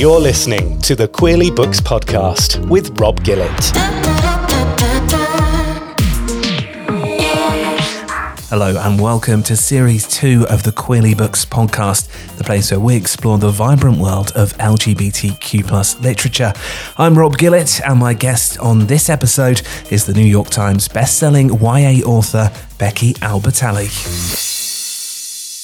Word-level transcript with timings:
You're 0.00 0.18
listening 0.18 0.80
to 0.80 0.94
the 0.94 1.06
Queerly 1.06 1.50
Books 1.50 1.78
Podcast 1.78 2.66
with 2.70 2.98
Rob 2.98 3.22
Gillett. 3.22 3.70
Hello, 8.48 8.80
and 8.80 8.98
welcome 8.98 9.42
to 9.42 9.54
Series 9.54 10.08
2 10.08 10.46
of 10.48 10.62
the 10.62 10.72
Queerly 10.72 11.12
Books 11.12 11.44
podcast, 11.44 12.08
the 12.38 12.44
place 12.44 12.70
where 12.70 12.80
we 12.80 12.96
explore 12.96 13.36
the 13.36 13.50
vibrant 13.50 13.98
world 13.98 14.32
of 14.34 14.54
LGBTQ 14.54 16.00
literature. 16.00 16.54
I'm 16.96 17.18
Rob 17.18 17.36
Gillett, 17.36 17.82
and 17.86 17.98
my 17.98 18.14
guest 18.14 18.58
on 18.58 18.86
this 18.86 19.10
episode 19.10 19.60
is 19.90 20.06
the 20.06 20.14
New 20.14 20.24
York 20.24 20.48
Times 20.48 20.88
bestselling 20.88 21.60
YA 21.60 22.02
author 22.08 22.50
Becky 22.78 23.12
Albertalli. 23.16 24.59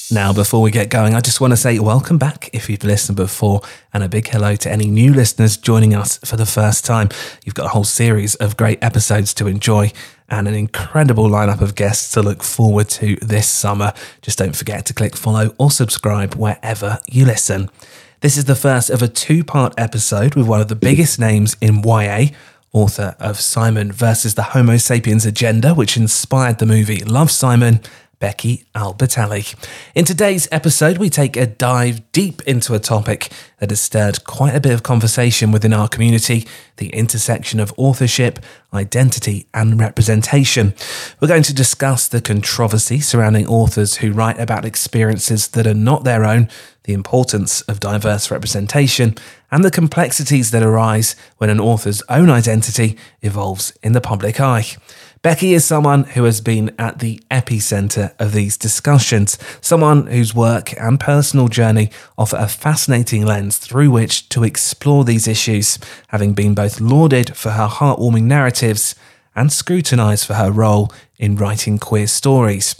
Now, 0.09 0.31
before 0.31 0.61
we 0.61 0.71
get 0.71 0.89
going, 0.89 1.15
I 1.15 1.19
just 1.19 1.41
want 1.41 1.51
to 1.51 1.57
say 1.57 1.79
welcome 1.79 2.17
back 2.17 2.49
if 2.53 2.69
you've 2.69 2.85
listened 2.85 3.17
before, 3.17 3.61
and 3.93 4.01
a 4.01 4.07
big 4.07 4.29
hello 4.29 4.55
to 4.55 4.71
any 4.71 4.85
new 4.85 5.13
listeners 5.13 5.57
joining 5.57 5.93
us 5.93 6.17
for 6.19 6.37
the 6.37 6.45
first 6.45 6.85
time. 6.85 7.09
You've 7.43 7.55
got 7.55 7.65
a 7.65 7.69
whole 7.69 7.83
series 7.83 8.35
of 8.35 8.55
great 8.55 8.81
episodes 8.81 9.33
to 9.33 9.47
enjoy 9.47 9.91
and 10.29 10.47
an 10.47 10.53
incredible 10.53 11.27
lineup 11.27 11.59
of 11.59 11.75
guests 11.75 12.13
to 12.13 12.21
look 12.21 12.41
forward 12.41 12.87
to 12.89 13.17
this 13.17 13.49
summer. 13.49 13.91
Just 14.21 14.37
don't 14.37 14.55
forget 14.55 14.85
to 14.85 14.93
click 14.93 15.17
follow 15.17 15.53
or 15.57 15.71
subscribe 15.71 16.35
wherever 16.35 16.99
you 17.11 17.25
listen. 17.25 17.69
This 18.21 18.37
is 18.37 18.45
the 18.45 18.55
first 18.55 18.89
of 18.89 19.01
a 19.01 19.09
two 19.09 19.43
part 19.43 19.73
episode 19.77 20.35
with 20.35 20.47
one 20.47 20.61
of 20.61 20.69
the 20.69 20.75
biggest 20.75 21.19
names 21.19 21.57
in 21.59 21.83
YA 21.83 22.27
author 22.71 23.15
of 23.19 23.39
Simon 23.41 23.91
versus 23.91 24.35
the 24.35 24.43
Homo 24.43 24.77
sapiens 24.77 25.25
agenda, 25.25 25.73
which 25.73 25.97
inspired 25.97 26.59
the 26.59 26.65
movie 26.65 27.03
Love 27.03 27.31
Simon, 27.31 27.81
Becky 28.19 28.65
Albertalli. 28.73 29.55
In 29.93 30.03
today's 30.03 30.47
episode, 30.51 30.97
we 30.97 31.09
take 31.09 31.37
a 31.37 31.45
dive 31.45 32.11
deep 32.11 32.41
into 32.43 32.73
a 32.73 32.79
topic 32.79 33.29
that 33.59 33.69
has 33.69 33.79
stirred 33.79 34.23
quite 34.23 34.55
a 34.55 34.59
bit 34.59 34.73
of 34.73 34.83
conversation 34.83 35.51
within 35.51 35.73
our 35.73 35.87
community 35.87 36.47
the 36.77 36.89
intersection 36.89 37.59
of 37.59 37.73
authorship, 37.77 38.39
identity, 38.73 39.47
and 39.53 39.79
representation. 39.79 40.73
We're 41.19 41.27
going 41.27 41.43
to 41.43 41.53
discuss 41.53 42.07
the 42.07 42.21
controversy 42.21 42.99
surrounding 42.99 43.47
authors 43.47 43.97
who 43.97 44.11
write 44.11 44.39
about 44.39 44.65
experiences 44.65 45.49
that 45.49 45.67
are 45.67 45.73
not 45.73 46.03
their 46.03 46.25
own, 46.25 46.49
the 46.83 46.93
importance 46.93 47.61
of 47.61 47.79
diverse 47.79 48.31
representation, 48.31 49.15
and 49.51 49.63
the 49.63 49.71
complexities 49.71 50.51
that 50.51 50.63
arise 50.63 51.15
when 51.37 51.49
an 51.49 51.59
author's 51.59 52.01
own 52.09 52.29
identity 52.29 52.97
evolves 53.21 53.73
in 53.83 53.93
the 53.93 54.01
public 54.01 54.39
eye. 54.39 54.65
Becky 55.21 55.53
is 55.53 55.65
someone 55.65 56.03
who 56.03 56.25
has 56.25 56.41
been 56.41 56.73
at 56.77 56.99
the 56.99 57.19
epicenter 57.31 58.13
of 58.19 58.33
these 58.33 58.57
discussions, 58.57 59.37
someone 59.61 60.07
whose 60.07 60.35
work 60.35 60.79
and 60.79 60.99
personal 60.99 61.47
journey 61.47 61.89
offer 62.17 62.37
a 62.37 62.47
fascinating 62.47 63.25
lens 63.25 63.57
through 63.57 63.89
which 63.89 64.29
to 64.29 64.43
explore 64.43 65.03
these 65.03 65.27
issues, 65.27 65.79
having 66.09 66.33
been 66.33 66.53
both 66.53 66.79
lauded 66.79 67.35
for 67.35 67.51
her 67.51 67.67
heartwarming 67.67 68.23
narratives 68.23 68.95
and 69.35 69.51
scrutinized 69.51 70.25
for 70.25 70.35
her 70.35 70.51
role 70.51 70.91
in 71.17 71.35
writing 71.35 71.77
queer 71.79 72.07
stories. 72.07 72.75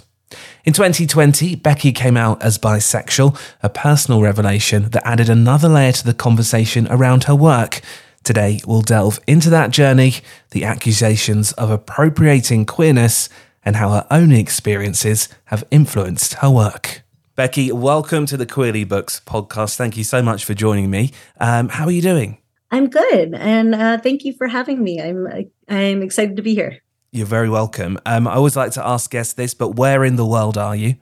In 0.64 0.74
2020, 0.74 1.56
Becky 1.56 1.92
came 1.92 2.18
out 2.18 2.42
as 2.44 2.60
bisexual, 2.60 3.40
a 3.64 3.70
personal 3.70 4.22
revelation 4.22 4.90
that 4.90 5.08
added 5.08 5.30
another 5.30 5.70
layer 5.70 5.94
to 5.94 6.06
the 6.06 6.14
conversation 6.14 6.88
around 6.90 7.24
her 7.24 7.36
work. 7.36 7.82
Today, 8.28 8.60
we'll 8.68 8.82
delve 8.82 9.22
into 9.26 9.50
that 9.52 9.72
journey, 9.72 10.16
the 10.52 10.66
accusations 10.66 11.54
of 11.54 11.72
appropriating 11.72 12.66
queerness, 12.66 13.30
and 13.64 13.78
how 13.78 13.92
her 13.92 14.06
own 14.12 14.34
experiences 14.34 15.30
have 15.46 15.64
influenced 15.72 16.34
her 16.34 16.50
work. 16.50 17.04
Becky, 17.38 17.72
welcome 17.72 18.26
to 18.26 18.36
the 18.36 18.46
Queerly 18.46 18.84
Books 18.84 19.22
podcast. 19.26 19.78
Thank 19.78 19.96
you 19.96 20.04
so 20.04 20.22
much 20.22 20.44
for 20.44 20.54
joining 20.54 20.92
me. 20.92 21.12
Um, 21.40 21.70
how 21.70 21.86
are 21.86 21.92
you 21.92 22.02
doing? 22.02 22.40
I'm 22.70 22.90
good, 22.90 23.34
and 23.34 23.74
uh, 23.74 23.98
thank 24.00 24.26
you 24.26 24.34
for 24.34 24.50
having 24.50 24.84
me. 24.84 25.02
I'm 25.02 25.26
I'm 25.70 26.02
excited 26.02 26.36
to 26.36 26.42
be 26.42 26.54
here. 26.54 26.80
You're 27.14 27.26
very 27.26 27.50
welcome. 27.50 27.98
Um, 28.06 28.28
I 28.28 28.34
always 28.34 28.58
like 28.58 28.74
to 28.74 28.86
ask 28.86 29.10
guests 29.10 29.36
this, 29.36 29.54
but 29.54 29.78
where 29.78 30.04
in 30.04 30.18
the 30.18 30.26
world 30.26 30.58
are 30.58 30.76
you? 30.76 30.96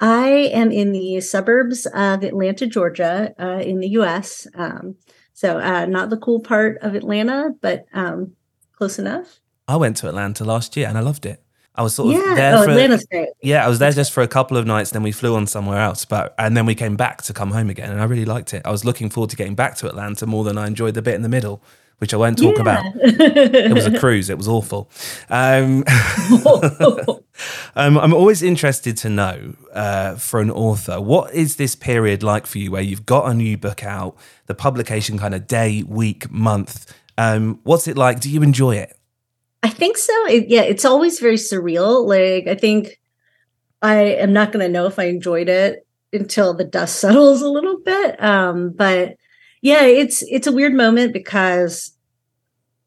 I 0.00 0.50
am 0.54 0.72
in 0.72 0.92
the 0.92 1.20
suburbs 1.20 1.84
of 1.84 2.24
Atlanta, 2.24 2.66
Georgia, 2.66 3.34
uh, 3.38 3.60
in 3.60 3.80
the 3.80 3.88
U.S. 3.88 4.46
Um, 4.54 4.96
so 5.42 5.58
uh, 5.58 5.86
not 5.86 6.08
the 6.08 6.16
cool 6.16 6.38
part 6.38 6.78
of 6.82 6.94
Atlanta, 6.94 7.52
but 7.60 7.86
um, 7.92 8.36
close 8.76 9.00
enough. 9.00 9.40
I 9.66 9.74
went 9.74 9.96
to 9.96 10.08
Atlanta 10.08 10.44
last 10.44 10.76
year 10.76 10.86
and 10.86 10.96
I 10.96 11.00
loved 11.00 11.26
it. 11.26 11.42
I 11.74 11.82
was 11.82 11.96
sort 11.96 12.14
of 12.14 12.22
yeah. 12.22 12.34
there 12.36 12.56
oh, 12.56 12.62
for 12.62 12.70
Atlanta's 12.70 13.04
great. 13.10 13.30
Yeah, 13.42 13.64
I 13.64 13.68
was 13.68 13.80
there 13.80 13.90
just 13.90 14.12
for 14.12 14.22
a 14.22 14.28
couple 14.28 14.56
of 14.56 14.66
nights, 14.66 14.92
then 14.92 15.02
we 15.02 15.10
flew 15.10 15.34
on 15.34 15.48
somewhere 15.48 15.80
else. 15.80 16.04
But 16.04 16.32
and 16.38 16.56
then 16.56 16.64
we 16.64 16.76
came 16.76 16.94
back 16.94 17.22
to 17.22 17.32
come 17.32 17.50
home 17.50 17.70
again, 17.70 17.90
and 17.90 18.00
I 18.00 18.04
really 18.04 18.24
liked 18.24 18.54
it. 18.54 18.62
I 18.64 18.70
was 18.70 18.84
looking 18.84 19.10
forward 19.10 19.30
to 19.30 19.36
getting 19.36 19.56
back 19.56 19.74
to 19.78 19.88
Atlanta 19.88 20.26
more 20.26 20.44
than 20.44 20.58
I 20.58 20.68
enjoyed 20.68 20.94
the 20.94 21.02
bit 21.02 21.16
in 21.16 21.22
the 21.22 21.28
middle, 21.28 21.60
which 22.02 22.12
I 22.12 22.18
won't 22.18 22.36
talk 22.36 22.56
yeah. 22.56 22.62
about. 22.62 22.84
it 22.96 23.72
was 23.72 23.86
a 23.86 23.98
cruise. 23.98 24.28
It 24.28 24.36
was 24.36 24.48
awful. 24.48 24.90
Um, 25.30 25.84
um, 27.76 27.96
I'm 27.96 28.12
always 28.12 28.42
interested 28.42 28.98
to 28.98 29.08
know 29.08 29.54
uh, 29.72 30.16
for 30.16 30.40
an 30.40 30.50
author, 30.50 31.00
what 31.00 31.32
is 31.32 31.56
this 31.56 31.74
period 31.74 32.22
like 32.22 32.46
for 32.46 32.58
you, 32.58 32.70
where 32.70 32.82
you've 32.82 33.06
got 33.06 33.30
a 33.30 33.34
new 33.34 33.56
book 33.56 33.84
out? 33.84 34.16
the 34.52 34.54
publication 34.54 35.18
kind 35.18 35.34
of 35.34 35.46
day, 35.46 35.82
week, 35.82 36.30
month. 36.30 36.94
Um, 37.16 37.60
what's 37.62 37.88
it 37.88 37.96
like? 37.96 38.20
Do 38.20 38.30
you 38.30 38.42
enjoy 38.42 38.76
it? 38.76 38.94
I 39.62 39.70
think 39.70 39.96
so. 39.96 40.12
It, 40.26 40.48
yeah, 40.48 40.62
it's 40.62 40.84
always 40.84 41.20
very 41.20 41.36
surreal. 41.36 42.06
Like 42.06 42.46
I 42.46 42.58
think 42.58 43.00
I 43.80 43.96
am 43.96 44.32
not 44.32 44.52
going 44.52 44.64
to 44.64 44.70
know 44.70 44.86
if 44.86 44.98
I 44.98 45.04
enjoyed 45.04 45.48
it 45.48 45.86
until 46.12 46.52
the 46.52 46.64
dust 46.64 46.96
settles 47.00 47.40
a 47.40 47.48
little 47.48 47.78
bit. 47.78 48.22
Um, 48.22 48.70
but 48.70 49.16
yeah, 49.62 49.84
it's 49.84 50.22
it's 50.28 50.46
a 50.46 50.52
weird 50.52 50.74
moment 50.74 51.12
because 51.12 51.92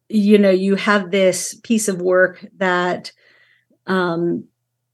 you 0.10 0.38
know 0.38 0.50
you 0.50 0.76
have 0.76 1.12
this 1.12 1.56
piece 1.64 1.88
of 1.88 2.02
work 2.02 2.46
that 2.58 3.12
um, 3.88 4.46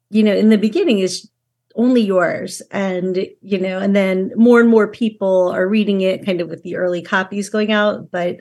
you 0.09 0.23
know 0.23 0.35
in 0.35 0.49
the 0.49 0.57
beginning 0.57 0.99
is 0.99 1.29
only 1.75 2.01
yours 2.01 2.61
and 2.71 3.27
you 3.41 3.59
know 3.59 3.79
and 3.79 3.95
then 3.95 4.31
more 4.35 4.59
and 4.59 4.69
more 4.69 4.87
people 4.89 5.49
are 5.49 5.67
reading 5.67 6.01
it 6.01 6.25
kind 6.25 6.41
of 6.41 6.49
with 6.49 6.63
the 6.63 6.75
early 6.75 7.01
copies 7.01 7.49
going 7.49 7.71
out 7.71 8.11
but 8.11 8.37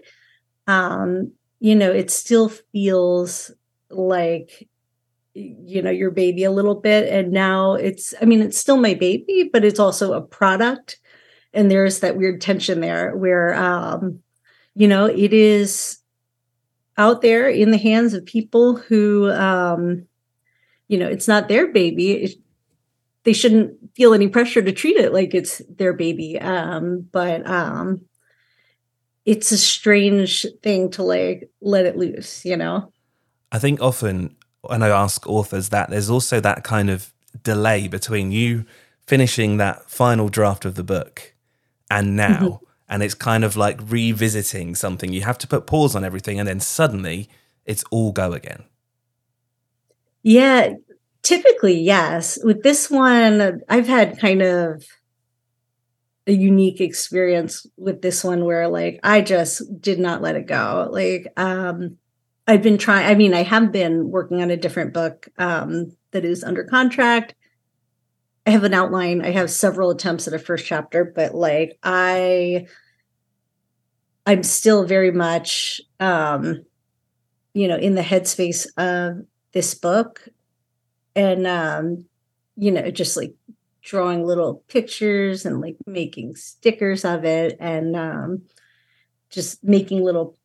um 0.66 1.32
you 1.60 1.74
know 1.76 1.92
it 1.92 2.10
still 2.10 2.48
feels 2.48 3.52
like 3.90 4.68
you 5.34 5.82
know 5.82 5.90
your 5.90 6.10
baby 6.10 6.44
a 6.44 6.50
little 6.50 6.74
bit. 6.74 7.08
And 7.12 7.32
now 7.32 7.74
it's 7.74 8.14
i 8.20 8.24
mean 8.24 8.42
it's 8.42 8.58
still 8.58 8.76
my 8.76 8.94
baby 8.94 9.48
but 9.52 9.64
it's 9.64 9.80
also 9.80 10.12
a 10.12 10.20
product 10.20 10.98
and 11.53 11.71
there's 11.71 12.00
that 12.00 12.16
weird 12.16 12.41
tension 12.41 12.81
there 12.81 13.16
where 13.16 13.55
um 13.55 14.21
you 14.75 14.87
know 14.87 15.06
it 15.06 15.33
is 15.33 15.99
out 16.97 17.22
there 17.22 17.49
in 17.49 17.71
the 17.71 17.78
hands 17.78 18.15
of 18.15 18.25
people 18.25 18.77
who 18.77 19.31
um 19.33 20.06
you 20.88 20.99
know 20.99 21.09
it's 21.09 21.28
not 21.28 21.49
their 21.49 21.69
baby 21.69 22.41
they 23.25 23.33
shouldn't 23.33 23.77
feel 23.94 24.15
any 24.15 24.28
pressure 24.28 24.62
to 24.62 24.72
treat 24.72 24.97
it 24.97 25.12
like 25.12 25.34
it's 25.34 25.61
their 25.69 25.93
baby. 25.93 26.38
Um, 26.41 27.06
but 27.12 27.47
um, 27.49 28.03
it's 29.25 29.53
a 29.53 29.59
strange 29.59 30.47
thing 30.62 30.91
to 30.93 31.03
like 31.03 31.50
let 31.61 31.87
it 31.87 31.97
loose, 31.97 32.44
you 32.44 32.56
know? 32.56 32.93
I 33.53 33.59
think 33.59 33.81
often 33.81 34.37
when 34.62 34.82
I 34.82 34.88
ask 34.88 35.27
authors 35.27 35.69
that, 35.71 35.91
there's 35.91 36.11
also 36.11 36.41
that 36.41 36.65
kind 36.65 36.91
of 36.91 37.12
delay 37.43 37.88
between 37.88 38.32
you 38.32 38.65
finishing 39.06 39.56
that 39.56 39.91
final 39.91 40.28
draft 40.28 40.65
of 40.65 40.77
the 40.77 40.84
book 40.84 41.34
and 41.90 42.16
now. 42.16 42.38
Mm-hmm. 42.38 42.64
And 42.92 43.04
it's 43.04 43.14
kind 43.14 43.44
of 43.44 43.56
like 43.56 43.78
revisiting 43.84 44.74
something. 44.74 45.12
You 45.12 45.22
have 45.22 45.38
to 45.38 45.46
put 45.46 45.66
pause 45.66 45.94
on 45.94 46.04
everything, 46.04 46.40
and 46.40 46.48
then 46.48 46.58
suddenly 46.58 47.28
it's 47.64 47.84
all 47.92 48.10
go 48.10 48.32
again. 48.32 48.64
Yeah, 50.24 50.72
Typically, 51.22 51.78
yes. 51.78 52.38
With 52.42 52.62
this 52.62 52.90
one, 52.90 53.60
I've 53.68 53.86
had 53.86 54.18
kind 54.18 54.42
of 54.42 54.84
a 56.26 56.32
unique 56.32 56.81
experience 56.81 57.66
with 57.76 58.02
this 58.02 58.25
one 58.25 58.44
where 58.44 58.69
like 58.69 59.00
I 59.02 59.20
just 59.20 59.81
did 59.81 59.98
not 59.98 60.22
let 60.22 60.36
it 60.36 60.46
go. 60.46 60.88
Like 60.90 61.26
um 61.36 61.98
I've 62.46 62.62
been 62.62 62.78
trying 62.78 63.06
I 63.06 63.14
mean, 63.14 63.34
I 63.34 63.43
have 63.43 63.72
been 63.72 64.10
working 64.10 64.40
on 64.43 64.50
a 64.50 64.56
different 64.56 64.94
book 64.94 65.28
um 65.38 65.94
that 66.12 66.25
is 66.25 66.44
under 66.44 66.64
contract. 66.64 67.34
I 68.46 68.50
have 68.50 68.64
an 68.64 68.75
outline. 68.75 69.22
I 69.22 69.31
have 69.31 69.50
several 69.50 69.90
attempts 69.90 70.26
at 70.26 70.34
a 70.34 70.38
first 70.38 70.66
chapter, 70.66 71.04
but 71.04 71.34
like 71.34 71.78
I 71.82 72.66
I'm 74.26 74.42
still 74.42 74.84
very 74.84 75.10
much 75.10 75.81
um 75.98 76.64
you 77.52 77.69
know 77.69 77.76
in 77.76 77.94
the 77.94 78.02
headspace 78.02 78.66
of 78.76 79.26
this 79.52 79.75
book 79.75 80.28
and 81.16 81.46
um 81.46 82.06
you 82.56 82.70
know 82.70 82.90
just 82.90 83.16
like 83.16 83.34
drawing 83.82 84.25
little 84.25 84.62
pictures 84.69 85.44
and 85.44 85.60
like 85.60 85.76
making 85.86 86.36
stickers 86.36 87.04
of 87.04 87.25
it 87.25 87.56
and 87.58 87.96
um 87.96 88.43
just 89.31 89.62
making 89.64 90.02
little 90.02 90.36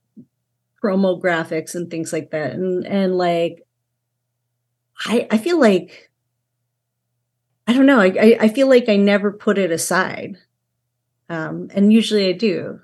promo 0.83 1.21
graphics 1.21 1.75
and 1.75 1.91
things 1.91 2.13
like 2.13 2.31
that 2.31 2.53
and 2.53 2.85
and 2.85 3.17
like 3.17 3.65
i 5.05 5.27
i 5.31 5.37
feel 5.37 5.59
like 5.59 6.09
i 7.67 7.73
don't 7.73 7.85
know 7.85 7.99
i 7.99 8.37
i 8.39 8.47
feel 8.47 8.67
like 8.67 8.89
i 8.89 8.95
never 8.95 9.31
put 9.31 9.57
it 9.57 9.71
aside 9.71 10.37
um 11.29 11.69
and 11.73 11.91
usually 11.91 12.27
i 12.29 12.31
do 12.31 12.79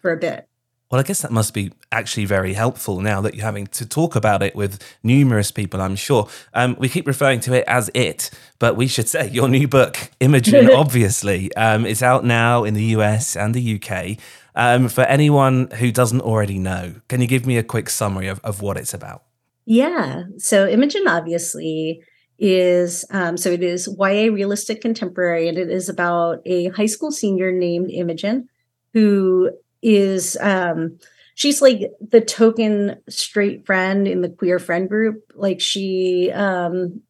for 0.00 0.12
a 0.12 0.16
bit. 0.16 0.46
Well, 0.90 0.98
I 0.98 1.04
guess 1.04 1.22
that 1.22 1.30
must 1.30 1.54
be 1.54 1.72
actually 1.92 2.24
very 2.24 2.52
helpful 2.54 3.00
now 3.00 3.20
that 3.20 3.34
you're 3.34 3.44
having 3.44 3.68
to 3.68 3.86
talk 3.86 4.16
about 4.16 4.42
it 4.42 4.56
with 4.56 4.82
numerous 5.04 5.52
people, 5.52 5.80
I'm 5.80 5.94
sure. 5.94 6.28
Um, 6.52 6.74
we 6.80 6.88
keep 6.88 7.06
referring 7.06 7.38
to 7.40 7.52
it 7.52 7.64
as 7.68 7.92
it, 7.94 8.30
but 8.58 8.74
we 8.74 8.88
should 8.88 9.08
say 9.08 9.28
your 9.28 9.48
new 9.48 9.68
book, 9.68 9.96
Imogen, 10.18 10.68
obviously, 10.74 11.54
um, 11.54 11.86
is 11.86 12.02
out 12.02 12.24
now 12.24 12.64
in 12.64 12.74
the 12.74 12.82
US 12.96 13.36
and 13.36 13.54
the 13.54 13.80
UK. 13.80 14.18
Um, 14.56 14.88
for 14.88 15.02
anyone 15.02 15.70
who 15.70 15.92
doesn't 15.92 16.22
already 16.22 16.58
know, 16.58 16.94
can 17.06 17.20
you 17.20 17.28
give 17.28 17.46
me 17.46 17.56
a 17.56 17.62
quick 17.62 17.88
summary 17.88 18.26
of, 18.26 18.40
of 18.40 18.60
what 18.60 18.76
it's 18.76 18.92
about? 18.92 19.22
Yeah. 19.66 20.24
So, 20.38 20.66
Imogen, 20.66 21.06
obviously, 21.06 22.02
is 22.40 23.04
um, 23.10 23.36
so 23.36 23.50
it 23.50 23.62
is 23.62 23.86
YA 23.98 24.32
realistic 24.32 24.80
contemporary, 24.80 25.46
and 25.46 25.58
it 25.58 25.70
is 25.70 25.88
about 25.88 26.40
a 26.46 26.68
high 26.68 26.86
school 26.86 27.12
senior 27.12 27.52
named 27.52 27.90
Imogen 27.90 28.48
who 28.94 29.50
is 29.82 30.36
um 30.40 30.98
she's 31.34 31.62
like 31.62 31.92
the 32.00 32.20
token 32.20 32.96
straight 33.08 33.64
friend 33.66 34.08
in 34.08 34.22
the 34.22 34.28
queer 34.28 34.58
friend 34.58 34.88
group. 34.88 35.22
Like 35.34 35.60
she 35.60 36.32
um 36.32 37.02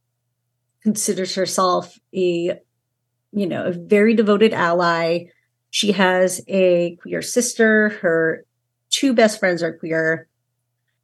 considers 0.82 1.34
herself 1.34 1.98
a 2.14 2.58
you 3.32 3.46
know 3.46 3.66
a 3.66 3.72
very 3.72 4.14
devoted 4.14 4.52
ally. 4.52 5.26
She 5.70 5.92
has 5.92 6.40
a 6.48 6.96
queer 6.96 7.22
sister. 7.22 7.90
Her 8.00 8.44
two 8.90 9.14
best 9.14 9.38
friends 9.38 9.62
are 9.62 9.72
queer. 9.78 10.26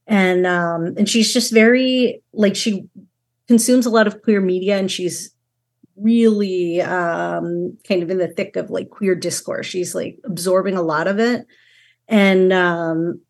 And 0.08 0.46
um 0.46 0.94
and 0.96 1.08
she's 1.08 1.32
just 1.32 1.52
very 1.52 2.22
like 2.32 2.56
she 2.56 2.88
consumes 3.48 3.86
a 3.86 3.90
lot 3.90 4.06
of 4.06 4.22
queer 4.22 4.40
media 4.40 4.76
and 4.76 4.90
she's 4.90 5.34
really 5.96 6.80
um, 6.82 7.76
kind 7.88 8.02
of 8.02 8.10
in 8.10 8.18
the 8.18 8.28
thick 8.28 8.56
of 8.56 8.70
like 8.70 8.90
queer 8.90 9.14
discourse. 9.14 9.66
She's 9.66 9.94
like 9.94 10.18
absorbing 10.24 10.76
a 10.76 10.82
lot 10.82 11.08
of 11.08 11.18
it. 11.18 11.46
And 12.08 12.52
um, 12.52 13.20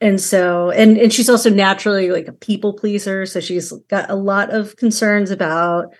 and 0.00 0.20
so 0.20 0.70
and 0.70 0.98
and 0.98 1.12
she's 1.12 1.30
also 1.30 1.48
naturally 1.48 2.10
like 2.10 2.28
a 2.28 2.32
people 2.32 2.74
pleaser. 2.74 3.24
So 3.26 3.40
she's 3.40 3.72
got 3.88 4.10
a 4.10 4.14
lot 4.14 4.50
of 4.50 4.76
concerns 4.76 5.30
about, 5.30 5.94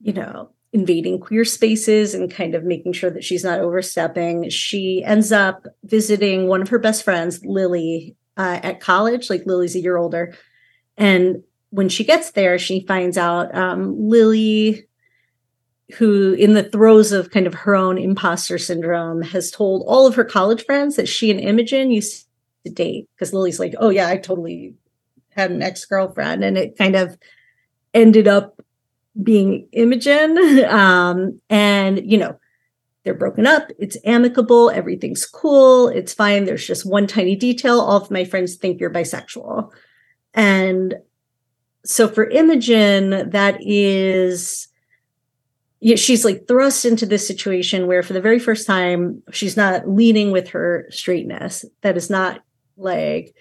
you 0.00 0.12
know, 0.12 0.50
invading 0.72 1.20
queer 1.20 1.44
spaces 1.44 2.14
and 2.14 2.30
kind 2.30 2.54
of 2.54 2.64
making 2.64 2.92
sure 2.92 3.10
that 3.10 3.24
she's 3.24 3.44
not 3.44 3.60
overstepping. 3.60 4.50
She 4.50 5.02
ends 5.04 5.32
up 5.32 5.66
visiting 5.84 6.46
one 6.46 6.62
of 6.62 6.68
her 6.68 6.78
best 6.78 7.02
friends, 7.02 7.44
Lily, 7.44 8.16
uh, 8.36 8.60
at 8.62 8.80
college. 8.80 9.30
Like 9.30 9.46
Lily's 9.46 9.74
a 9.74 9.80
year 9.80 9.96
older. 9.96 10.36
And 10.96 11.42
when 11.74 11.88
she 11.88 12.04
gets 12.04 12.30
there, 12.30 12.56
she 12.56 12.86
finds 12.86 13.18
out 13.18 13.52
um, 13.52 14.08
Lily 14.08 14.86
who, 15.96 16.34
in 16.34 16.54
the 16.54 16.62
throes 16.62 17.10
of 17.10 17.30
kind 17.30 17.48
of 17.48 17.54
her 17.54 17.74
own 17.74 17.98
imposter 17.98 18.58
syndrome, 18.58 19.22
has 19.22 19.50
told 19.50 19.82
all 19.86 20.06
of 20.06 20.14
her 20.14 20.24
college 20.24 20.64
friends 20.64 20.96
that 20.96 21.08
she 21.08 21.32
and 21.32 21.40
Imogen 21.40 21.90
used 21.90 22.26
to 22.64 22.72
date. 22.72 23.08
Because 23.14 23.34
Lily's 23.34 23.58
like, 23.58 23.74
oh, 23.78 23.90
yeah, 23.90 24.08
I 24.08 24.16
totally 24.16 24.74
had 25.30 25.50
an 25.50 25.62
ex 25.62 25.84
girlfriend. 25.84 26.44
And 26.44 26.56
it 26.56 26.78
kind 26.78 26.94
of 26.94 27.18
ended 27.92 28.28
up 28.28 28.60
being 29.20 29.68
Imogen. 29.72 30.38
Um, 30.64 31.40
and, 31.50 32.08
you 32.10 32.18
know, 32.18 32.38
they're 33.02 33.14
broken 33.14 33.46
up. 33.46 33.70
It's 33.78 33.98
amicable. 34.04 34.70
Everything's 34.70 35.26
cool. 35.26 35.88
It's 35.88 36.14
fine. 36.14 36.44
There's 36.44 36.66
just 36.66 36.86
one 36.86 37.08
tiny 37.08 37.36
detail. 37.36 37.80
All 37.80 38.00
of 38.00 38.10
my 38.10 38.24
friends 38.24 38.54
think 38.54 38.80
you're 38.80 38.90
bisexual. 38.90 39.70
And 40.32 40.94
so 41.84 42.08
for 42.08 42.24
Imogen, 42.24 43.30
that 43.30 43.58
is 43.60 44.68
she's 45.96 46.24
like 46.24 46.48
thrust 46.48 46.86
into 46.86 47.04
this 47.04 47.26
situation 47.26 47.86
where 47.86 48.02
for 48.02 48.14
the 48.14 48.20
very 48.20 48.38
first 48.38 48.66
time 48.66 49.22
she's 49.32 49.54
not 49.54 49.86
leading 49.86 50.30
with 50.30 50.48
her 50.48 50.86
straightness. 50.90 51.64
That 51.82 51.96
is 51.96 52.08
not 52.08 52.40
like 52.76 53.34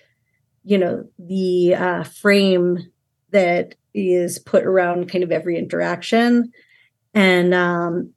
you 0.63 0.77
know 0.77 1.05
the 1.17 1.75
uh, 1.75 2.03
frame 2.03 2.79
that 3.31 3.75
is 3.93 4.39
put 4.39 4.65
around 4.65 5.09
kind 5.09 5.23
of 5.23 5.31
every 5.31 5.57
interaction. 5.57 6.51
And 7.13 7.53
um 7.53 8.11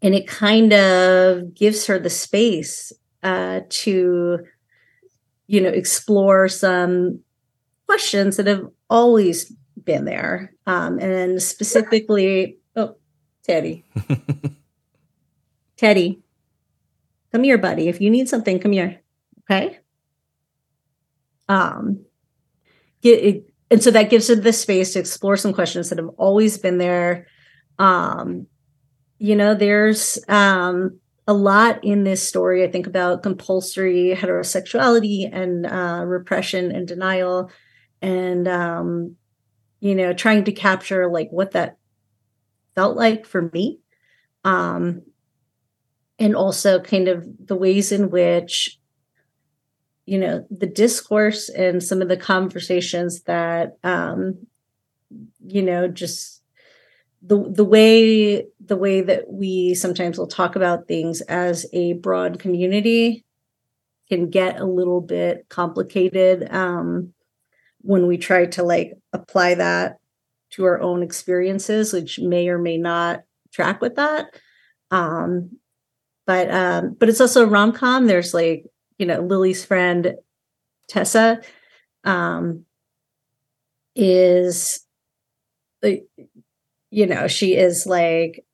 and 0.00 0.14
it 0.14 0.28
kind 0.28 0.72
of 0.72 1.54
gives 1.54 1.86
her 1.86 1.98
the 1.98 2.10
space 2.10 2.92
uh 3.22 3.60
to 3.68 4.40
you 5.46 5.60
know 5.60 5.70
explore 5.70 6.48
some 6.48 7.20
questions 7.86 8.36
that 8.36 8.46
have 8.46 8.66
always 8.90 9.52
been 9.84 10.04
there 10.04 10.52
um 10.66 10.98
and 10.98 11.42
specifically 11.42 12.58
oh, 12.76 12.96
Teddy. 13.44 13.84
Teddy, 15.76 16.22
come 17.30 17.44
here, 17.44 17.58
buddy. 17.58 17.88
If 17.88 18.00
you 18.00 18.10
need 18.10 18.28
something, 18.28 18.58
come 18.58 18.72
here. 18.72 19.00
Okay. 19.50 19.78
Um, 21.48 22.04
get 23.02 23.22
it, 23.22 23.50
and 23.70 23.82
so 23.82 23.90
that 23.90 24.08
gives 24.08 24.28
her 24.28 24.34
the 24.34 24.52
space 24.52 24.94
to 24.94 25.00
explore 25.00 25.36
some 25.36 25.52
questions 25.52 25.90
that 25.90 25.98
have 25.98 26.08
always 26.16 26.56
been 26.56 26.78
there. 26.78 27.26
Um, 27.78 28.46
you 29.18 29.36
know, 29.36 29.54
there's 29.54 30.18
um 30.28 31.00
a 31.26 31.34
lot 31.34 31.82
in 31.82 32.04
this 32.04 32.26
story, 32.26 32.64
I 32.64 32.70
think, 32.70 32.86
about 32.86 33.22
compulsory 33.22 34.14
heterosexuality 34.14 35.28
and 35.32 35.66
uh, 35.66 36.04
repression 36.06 36.70
and 36.70 36.86
denial, 36.86 37.50
and 38.04 38.46
um, 38.46 39.16
you 39.80 39.94
know, 39.94 40.12
trying 40.12 40.44
to 40.44 40.52
capture 40.52 41.10
like 41.10 41.28
what 41.30 41.52
that 41.52 41.78
felt 42.74 42.96
like 42.96 43.26
for 43.26 43.50
me. 43.52 43.80
Um, 44.44 45.02
and 46.18 46.36
also 46.36 46.80
kind 46.80 47.08
of 47.08 47.26
the 47.46 47.56
ways 47.56 47.90
in 47.90 48.10
which 48.10 48.78
you 50.06 50.18
know 50.18 50.46
the 50.50 50.66
discourse 50.66 51.48
and 51.48 51.82
some 51.82 52.02
of 52.02 52.08
the 52.08 52.16
conversations 52.16 53.22
that 53.22 53.78
um 53.84 54.46
you 55.46 55.62
know 55.62 55.88
just 55.88 56.42
the 57.22 57.42
the 57.50 57.64
way 57.64 58.46
the 58.60 58.76
way 58.76 59.00
that 59.00 59.32
we 59.32 59.74
sometimes 59.74 60.18
will 60.18 60.26
talk 60.26 60.56
about 60.56 60.86
things 60.86 61.22
as 61.22 61.66
a 61.72 61.94
broad 61.94 62.38
community 62.38 63.24
can 64.10 64.28
get 64.28 64.60
a 64.60 64.66
little 64.66 65.00
bit 65.00 65.48
complicated 65.48 66.46
um 66.52 67.13
when 67.84 68.06
we 68.06 68.16
try 68.16 68.46
to 68.46 68.62
like 68.62 68.94
apply 69.12 69.54
that 69.54 69.98
to 70.50 70.64
our 70.64 70.80
own 70.80 71.02
experiences, 71.02 71.92
which 71.92 72.18
may 72.18 72.48
or 72.48 72.58
may 72.58 72.78
not 72.78 73.22
track 73.52 73.80
with 73.80 73.96
that. 73.96 74.26
Um, 74.90 75.58
but 76.26 76.50
um, 76.50 76.96
but 76.98 77.08
it's 77.08 77.20
also 77.20 77.44
a 77.44 77.48
rom 77.48 77.72
com. 77.72 78.06
There's 78.06 78.32
like 78.32 78.64
you 78.98 79.06
know 79.06 79.20
Lily's 79.20 79.64
friend 79.64 80.14
Tessa 80.88 81.40
um, 82.04 82.64
is 83.94 84.80
you 86.90 87.06
know 87.06 87.28
she 87.28 87.56
is 87.56 87.86
like 87.86 88.44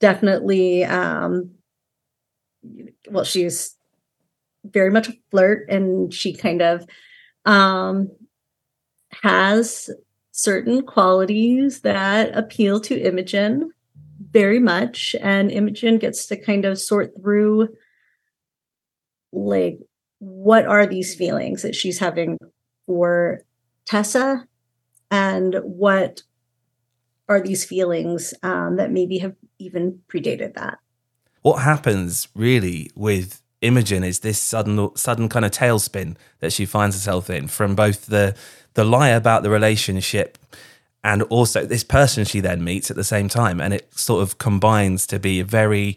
definitely 0.00 0.84
um 0.84 1.50
well 3.10 3.24
she's 3.24 3.76
very 4.64 4.90
much 4.90 5.08
a 5.08 5.14
flirt 5.30 5.68
and 5.68 6.12
she 6.12 6.34
kind 6.34 6.60
of 6.60 6.84
um 7.44 8.10
has 9.22 9.90
certain 10.32 10.82
qualities 10.82 11.82
that 11.82 12.36
appeal 12.36 12.80
to 12.80 13.00
Imogen 13.00 13.70
very 14.32 14.58
much. 14.58 15.14
And 15.20 15.50
Imogen 15.50 15.98
gets 15.98 16.26
to 16.26 16.36
kind 16.36 16.64
of 16.64 16.78
sort 16.78 17.12
through 17.20 17.68
like 19.32 19.78
what 20.18 20.66
are 20.66 20.86
these 20.86 21.14
feelings 21.14 21.62
that 21.62 21.74
she's 21.74 21.98
having 21.98 22.38
for 22.86 23.42
Tessa 23.86 24.46
and 25.10 25.56
what 25.62 26.22
are 27.28 27.40
these 27.40 27.64
feelings 27.64 28.34
um, 28.42 28.76
that 28.76 28.90
maybe 28.90 29.18
have 29.18 29.34
even 29.58 30.00
predated 30.08 30.54
that. 30.54 30.78
What 31.42 31.62
happens 31.62 32.28
really 32.34 32.90
with 32.94 33.40
Imogen 33.64 34.04
is 34.04 34.20
this 34.20 34.38
sudden 34.38 34.94
sudden 34.94 35.28
kind 35.28 35.44
of 35.44 35.50
tailspin 35.50 36.16
that 36.40 36.52
she 36.52 36.66
finds 36.66 36.94
herself 36.94 37.30
in 37.30 37.48
from 37.48 37.74
both 37.74 38.06
the 38.06 38.36
the 38.74 38.84
lie 38.84 39.08
about 39.08 39.42
the 39.42 39.50
relationship 39.50 40.36
and 41.02 41.22
also 41.24 41.64
this 41.64 41.82
person 41.82 42.24
she 42.24 42.40
then 42.40 42.62
meets 42.62 42.90
at 42.90 42.96
the 42.96 43.04
same 43.04 43.28
time 43.28 43.60
and 43.60 43.72
it 43.72 43.92
sort 43.94 44.22
of 44.22 44.38
combines 44.38 45.06
to 45.06 45.18
be 45.18 45.40
a 45.40 45.44
very 45.44 45.96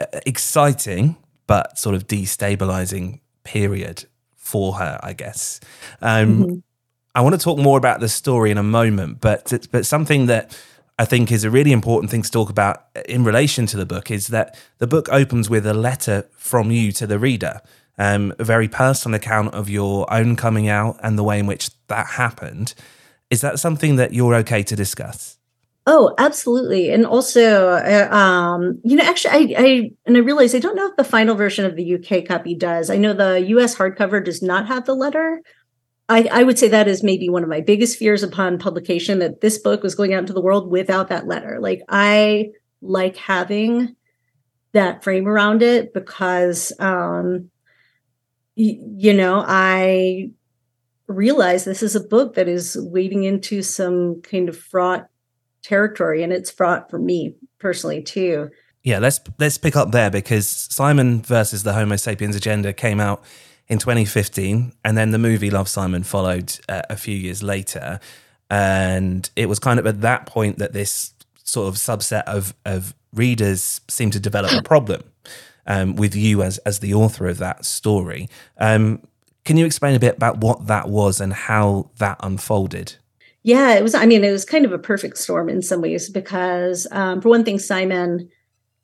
uh, 0.00 0.06
exciting 0.26 1.16
but 1.46 1.78
sort 1.78 1.94
of 1.94 2.06
destabilizing 2.06 3.20
period 3.44 4.04
for 4.34 4.74
her 4.74 4.98
i 5.02 5.12
guess 5.12 5.60
um, 6.02 6.42
mm-hmm. 6.42 6.58
i 7.14 7.20
want 7.20 7.34
to 7.34 7.40
talk 7.40 7.58
more 7.58 7.78
about 7.78 8.00
the 8.00 8.08
story 8.08 8.50
in 8.50 8.58
a 8.58 8.62
moment 8.62 9.20
but 9.20 9.66
but 9.70 9.86
something 9.86 10.26
that 10.26 10.58
I 10.98 11.04
think 11.04 11.30
is 11.30 11.44
a 11.44 11.50
really 11.50 11.72
important 11.72 12.10
thing 12.10 12.22
to 12.22 12.30
talk 12.30 12.48
about 12.48 12.84
in 13.06 13.22
relation 13.22 13.66
to 13.66 13.76
the 13.76 13.86
book 13.86 14.10
is 14.10 14.28
that 14.28 14.58
the 14.78 14.86
book 14.86 15.08
opens 15.10 15.50
with 15.50 15.66
a 15.66 15.74
letter 15.74 16.26
from 16.32 16.70
you 16.70 16.90
to 16.92 17.06
the 17.06 17.18
reader 17.18 17.60
um, 17.98 18.34
a 18.38 18.44
very 18.44 18.68
personal 18.68 19.16
account 19.16 19.54
of 19.54 19.68
your 19.68 20.12
own 20.12 20.36
coming 20.36 20.68
out 20.68 20.98
and 21.02 21.18
the 21.18 21.24
way 21.24 21.38
in 21.38 21.46
which 21.46 21.70
that 21.88 22.06
happened. 22.06 22.74
Is 23.30 23.40
that 23.40 23.58
something 23.58 23.96
that 23.96 24.12
you're 24.12 24.34
okay 24.36 24.62
to 24.62 24.76
discuss? 24.76 25.38
Oh, 25.88 26.14
absolutely. 26.18 26.90
And 26.90 27.06
also, 27.06 27.68
uh, 27.68 28.08
um, 28.10 28.80
you 28.82 28.96
know, 28.96 29.04
actually, 29.04 29.56
I, 29.56 29.60
I 29.60 29.90
and 30.04 30.16
I 30.16 30.20
realize 30.20 30.54
I 30.54 30.58
don't 30.58 30.74
know 30.74 30.88
if 30.88 30.96
the 30.96 31.04
final 31.04 31.36
version 31.36 31.64
of 31.64 31.76
the 31.76 31.94
UK 31.94 32.26
copy 32.26 32.56
does. 32.56 32.90
I 32.90 32.96
know 32.96 33.12
the 33.12 33.40
US 33.48 33.76
hardcover 33.76 34.24
does 34.24 34.42
not 34.42 34.66
have 34.66 34.84
the 34.84 34.94
letter. 34.94 35.42
I, 36.08 36.28
I 36.30 36.42
would 36.44 36.58
say 36.58 36.68
that 36.68 36.86
is 36.88 37.02
maybe 37.02 37.28
one 37.28 37.42
of 37.42 37.48
my 37.48 37.60
biggest 37.60 37.98
fears 37.98 38.22
upon 38.22 38.58
publication 38.58 39.18
that 39.18 39.40
this 39.40 39.58
book 39.58 39.82
was 39.82 39.94
going 39.94 40.14
out 40.14 40.20
into 40.20 40.32
the 40.32 40.40
world 40.40 40.70
without 40.70 41.08
that 41.08 41.26
letter. 41.26 41.58
Like, 41.60 41.82
I 41.88 42.50
like 42.80 43.16
having 43.16 43.96
that 44.72 45.02
frame 45.02 45.26
around 45.26 45.62
it 45.62 45.92
because, 45.92 46.72
um, 46.78 47.50
y- 48.56 48.78
you 48.96 49.14
know, 49.14 49.44
I 49.46 50.30
realize 51.08 51.64
this 51.64 51.82
is 51.82 51.96
a 51.96 52.00
book 52.00 52.34
that 52.34 52.48
is 52.48 52.76
wading 52.80 53.24
into 53.24 53.62
some 53.62 54.20
kind 54.22 54.48
of 54.48 54.58
fraught 54.58 55.08
territory 55.62 56.22
and 56.22 56.32
it's 56.32 56.50
fraught 56.50 56.90
for 56.90 56.98
me 56.98 57.34
personally 57.58 58.02
too 58.02 58.48
yeah 58.84 58.98
let's 58.98 59.20
let's 59.38 59.58
pick 59.58 59.74
up 59.74 59.90
there 59.90 60.10
because 60.10 60.46
simon 60.48 61.20
versus 61.22 61.64
the 61.64 61.72
homo 61.72 61.96
sapiens 61.96 62.36
agenda 62.36 62.72
came 62.72 63.00
out 63.00 63.24
in 63.68 63.78
2015 63.78 64.72
and 64.84 64.96
then 64.96 65.10
the 65.10 65.18
movie 65.18 65.50
love 65.50 65.68
simon 65.68 66.02
followed 66.02 66.58
uh, 66.68 66.82
a 66.88 66.96
few 66.96 67.16
years 67.16 67.42
later 67.42 68.00
and 68.48 69.30
it 69.36 69.48
was 69.48 69.58
kind 69.58 69.78
of 69.78 69.86
at 69.86 70.00
that 70.02 70.26
point 70.26 70.58
that 70.58 70.72
this 70.72 71.14
sort 71.42 71.68
of 71.68 71.74
subset 71.74 72.24
of 72.24 72.54
of 72.64 72.94
readers 73.12 73.80
seemed 73.88 74.12
to 74.12 74.20
develop 74.20 74.52
a 74.52 74.62
problem 74.62 75.02
um, 75.66 75.96
with 75.96 76.14
you 76.14 76.42
as 76.42 76.58
as 76.58 76.80
the 76.80 76.94
author 76.94 77.26
of 77.26 77.38
that 77.38 77.64
story 77.64 78.28
um, 78.58 79.00
can 79.44 79.56
you 79.56 79.66
explain 79.66 79.94
a 79.94 80.00
bit 80.00 80.16
about 80.16 80.38
what 80.38 80.66
that 80.66 80.88
was 80.88 81.20
and 81.20 81.32
how 81.32 81.90
that 81.98 82.16
unfolded 82.20 82.96
yeah, 83.46 83.76
it 83.76 83.82
was. 83.84 83.94
I 83.94 84.06
mean, 84.06 84.24
it 84.24 84.32
was 84.32 84.44
kind 84.44 84.64
of 84.64 84.72
a 84.72 84.78
perfect 84.78 85.18
storm 85.18 85.48
in 85.48 85.62
some 85.62 85.80
ways 85.80 86.10
because, 86.10 86.84
um, 86.90 87.20
for 87.20 87.28
one 87.28 87.44
thing, 87.44 87.60
Simon 87.60 88.28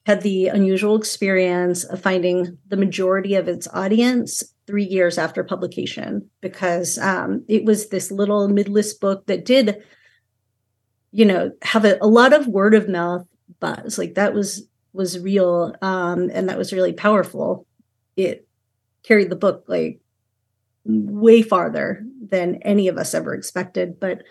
had 0.07 0.23
the 0.23 0.47
unusual 0.47 0.95
experience 0.95 1.83
of 1.83 2.01
finding 2.01 2.59
the 2.69 2.77
majority 2.77 3.35
of 3.35 3.49
its 3.49 3.67
audience 3.73 4.45
three 4.67 4.85
years 4.85 5.19
after 5.19 5.43
publication 5.43 6.29
because 6.41 6.99
um, 6.99 7.45
it 7.49 7.65
was 7.65 7.89
this 7.89 8.11
little 8.11 8.49
midlist 8.49 9.01
book 9.01 9.27
that 9.27 9.45
did, 9.45 9.83
you 11.11 11.25
know, 11.25 11.51
have 11.63 11.85
a, 11.85 11.99
a 12.01 12.07
lot 12.07 12.33
of 12.33 12.47
word 12.47 12.75
of 12.75 12.89
mouth 12.89 13.27
buzz. 13.61 13.99
Like 13.99 14.15
that 14.15 14.35
was 14.35 14.67
was 14.93 15.19
real, 15.19 15.75
um, 15.81 16.31
and 16.33 16.49
that 16.49 16.59
was 16.59 16.73
really 16.73 16.93
powerful. 16.93 17.67
It 18.17 18.47
carried 19.03 19.31
the 19.31 19.37
book 19.37 19.65
like 19.67 20.01
way 20.85 21.43
farther 21.43 22.05
than 22.29 22.57
any 22.57 22.89
of 22.89 22.99
us 22.99 23.15
ever 23.15 23.35
expected, 23.35 23.99
but 23.99 24.23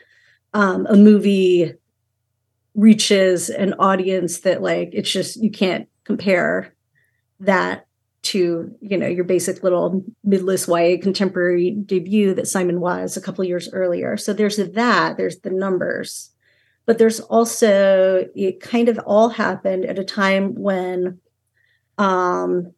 um, 0.53 0.85
a 0.88 0.95
movie 0.95 1.73
reaches 2.75 3.50
an 3.50 3.73
audience 3.79 4.41
that 4.41 4.61
like 4.61 4.91
it's 4.93 5.11
just 5.11 5.41
you 5.41 5.51
can't 5.51 5.88
compare 6.03 6.73
that 7.39 7.88
to 8.23 8.71
you 8.81 8.97
know 8.97 9.07
your 9.07 9.23
basic 9.23 9.63
little 9.63 10.03
midlist 10.25 10.67
YA 10.67 11.01
contemporary 11.01 11.71
debut 11.71 12.33
that 12.33 12.47
Simon 12.47 12.79
was 12.79 13.17
a 13.17 13.21
couple 13.21 13.43
years 13.43 13.69
earlier. 13.73 14.17
So 14.17 14.33
there's 14.33 14.57
that. 14.57 15.17
There's 15.17 15.39
the 15.39 15.49
numbers, 15.49 16.29
but 16.85 16.97
there's 16.97 17.19
also 17.19 18.27
it 18.35 18.61
kind 18.61 18.89
of 18.89 18.99
all 18.99 19.29
happened 19.29 19.85
at 19.85 19.99
a 19.99 20.03
time 20.03 20.53
when 20.55 21.19
um, 21.97 22.73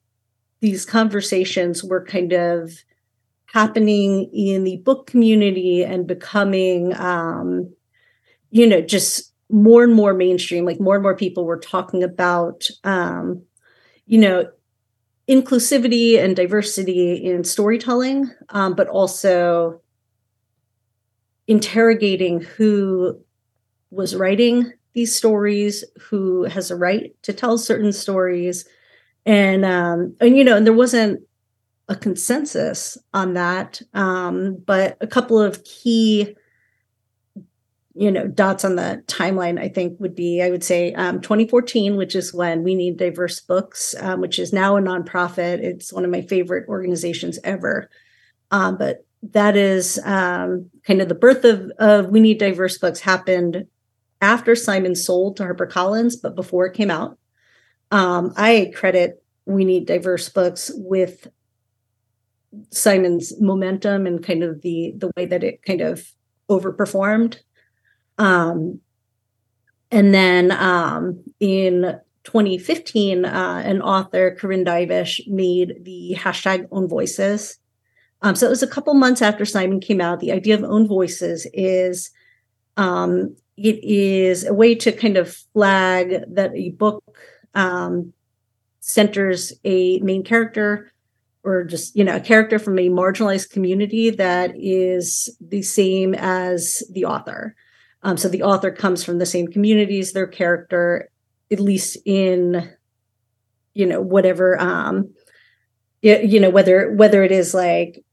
these 0.61 0.85
conversations 0.85 1.83
were 1.83 2.05
kind 2.05 2.31
of 2.31 2.71
happening 3.45 4.29
in 4.33 4.63
the 4.63 4.77
book 4.77 5.07
community 5.07 5.83
and 5.83 6.07
becoming 6.07 6.95
um, 6.95 7.71
you 8.49 8.65
know 8.65 8.81
just 8.81 9.33
more 9.49 9.83
and 9.83 9.93
more 9.93 10.13
mainstream 10.13 10.65
like 10.65 10.79
more 10.79 10.95
and 10.95 11.03
more 11.03 11.15
people 11.15 11.45
were 11.45 11.59
talking 11.59 12.01
about 12.01 12.67
um, 12.85 13.43
you 14.07 14.17
know 14.17 14.45
inclusivity 15.29 16.21
and 16.21 16.35
diversity 16.35 17.13
in 17.15 17.43
storytelling 17.43 18.29
um, 18.49 18.73
but 18.73 18.87
also 18.87 19.81
interrogating 21.47 22.41
who 22.41 23.17
was 23.91 24.15
writing 24.15 24.71
these 24.93 25.15
stories 25.15 25.83
who 25.99 26.43
has 26.43 26.71
a 26.71 26.75
right 26.75 27.15
to 27.23 27.33
tell 27.33 27.57
certain 27.57 27.91
stories 27.91 28.65
and 29.25 29.65
um 29.65 30.15
and 30.19 30.37
you 30.37 30.43
know 30.43 30.55
and 30.57 30.65
there 30.65 30.73
wasn't 30.73 31.21
a 31.89 31.95
consensus 31.95 32.97
on 33.13 33.33
that. 33.33 33.81
Um, 33.93 34.57
but 34.65 34.97
a 35.01 35.07
couple 35.07 35.39
of 35.39 35.63
key, 35.63 36.35
you 37.95 38.11
know, 38.11 38.27
dots 38.27 38.65
on 38.65 38.75
the 38.75 39.03
timeline, 39.07 39.59
I 39.59 39.69
think 39.69 39.99
would 39.99 40.15
be, 40.15 40.41
I 40.41 40.49
would 40.49 40.63
say, 40.63 40.93
um, 40.93 41.21
2014, 41.21 41.95
which 41.95 42.15
is 42.15 42.33
when 42.33 42.63
We 42.63 42.73
Need 42.73 42.97
Diverse 42.97 43.39
Books, 43.39 43.93
um, 43.99 44.19
which 44.19 44.39
is 44.39 44.51
now 44.51 44.77
a 44.77 44.81
nonprofit. 44.81 45.59
It's 45.59 45.93
one 45.93 46.03
of 46.03 46.09
my 46.09 46.21
favorite 46.21 46.67
organizations 46.67 47.37
ever. 47.43 47.89
Um, 48.49 48.77
but 48.77 49.05
that 49.31 49.55
is 49.55 49.99
um, 50.03 50.69
kind 50.85 51.01
of 51.01 51.09
the 51.09 51.15
birth 51.15 51.45
of, 51.45 51.71
of 51.77 52.07
We 52.09 52.19
Need 52.19 52.39
Diverse 52.39 52.79
Books 52.79 52.99
happened 52.99 53.67
after 54.21 54.55
Simon 54.55 54.95
sold 54.95 55.37
to 55.37 55.43
HarperCollins, 55.43 56.15
but 56.21 56.35
before 56.35 56.65
it 56.65 56.73
came 56.73 56.89
out. 56.89 57.17
Um, 57.91 58.33
I 58.35 58.71
credit 58.73 59.23
We 59.45 59.65
Need 59.65 59.85
Diverse 59.85 60.29
Books 60.29 60.71
with 60.73 61.27
Simon's 62.71 63.39
momentum 63.39 64.07
and 64.07 64.23
kind 64.23 64.43
of 64.43 64.61
the 64.61 64.93
the 64.97 65.11
way 65.17 65.25
that 65.25 65.43
it 65.43 65.63
kind 65.63 65.81
of 65.81 66.11
overperformed. 66.49 67.39
Um, 68.17 68.79
and 69.91 70.13
then 70.13 70.51
um, 70.51 71.23
in 71.39 71.99
2015, 72.23 73.25
uh, 73.25 73.61
an 73.65 73.81
author, 73.81 74.35
Corinne 74.35 74.65
Duyvis, 74.65 75.27
made 75.27 75.83
the 75.83 76.15
hashtag 76.17 76.67
Own 76.71 76.87
Voices. 76.87 77.57
Um, 78.21 78.35
so 78.35 78.47
it 78.47 78.49
was 78.49 78.63
a 78.63 78.67
couple 78.67 78.93
months 78.93 79.21
after 79.21 79.45
Simon 79.45 79.79
came 79.79 80.01
out. 80.01 80.19
The 80.19 80.31
idea 80.31 80.55
of 80.55 80.63
Own 80.63 80.87
Voices 80.87 81.45
is 81.53 82.09
um, 82.77 83.35
it 83.57 83.83
is 83.83 84.45
a 84.45 84.53
way 84.53 84.73
to 84.75 84.91
kind 84.91 85.17
of 85.17 85.35
flag 85.53 86.23
that 86.27 86.55
a 86.55 86.71
book 86.71 87.03
um, 87.53 88.13
centers 88.79 89.53
a 89.63 89.99
main 89.99 90.23
character 90.23 90.91
or 91.43 91.63
just 91.63 91.95
you 91.95 92.03
know 92.03 92.15
a 92.15 92.19
character 92.19 92.57
from 92.57 92.79
a 92.79 92.89
marginalized 92.89 93.51
community 93.51 94.09
that 94.09 94.53
is 94.55 95.29
the 95.39 95.61
same 95.61 96.15
as 96.15 96.81
the 96.91 97.05
author 97.05 97.55
um, 98.03 98.17
so 98.17 98.27
the 98.27 98.43
author 98.43 98.71
comes 98.71 99.03
from 99.03 99.17
the 99.17 99.25
same 99.25 99.47
communities 99.47 100.13
their 100.13 100.27
character 100.27 101.09
at 101.51 101.59
least 101.59 101.97
in 102.05 102.71
you 103.73 103.85
know 103.85 104.01
whatever 104.01 104.59
um 104.59 105.13
you 106.01 106.39
know 106.39 106.49
whether 106.49 106.91
whether 106.93 107.23
it 107.23 107.31
is 107.31 107.53
like 107.53 108.03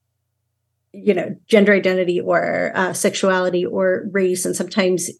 you 0.92 1.14
know 1.14 1.34
gender 1.46 1.72
identity 1.72 2.20
or 2.20 2.72
uh, 2.74 2.92
sexuality 2.92 3.64
or 3.64 4.06
race 4.12 4.44
and 4.44 4.56
sometimes 4.56 5.10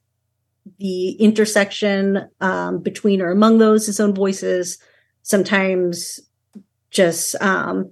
the 0.78 1.12
intersection 1.12 2.28
um, 2.40 2.80
between 2.80 3.20
or 3.20 3.30
among 3.30 3.58
those 3.58 3.86
his 3.86 3.98
own 3.98 4.14
voices 4.14 4.78
sometimes 5.22 6.20
just 6.90 7.40
um, 7.42 7.90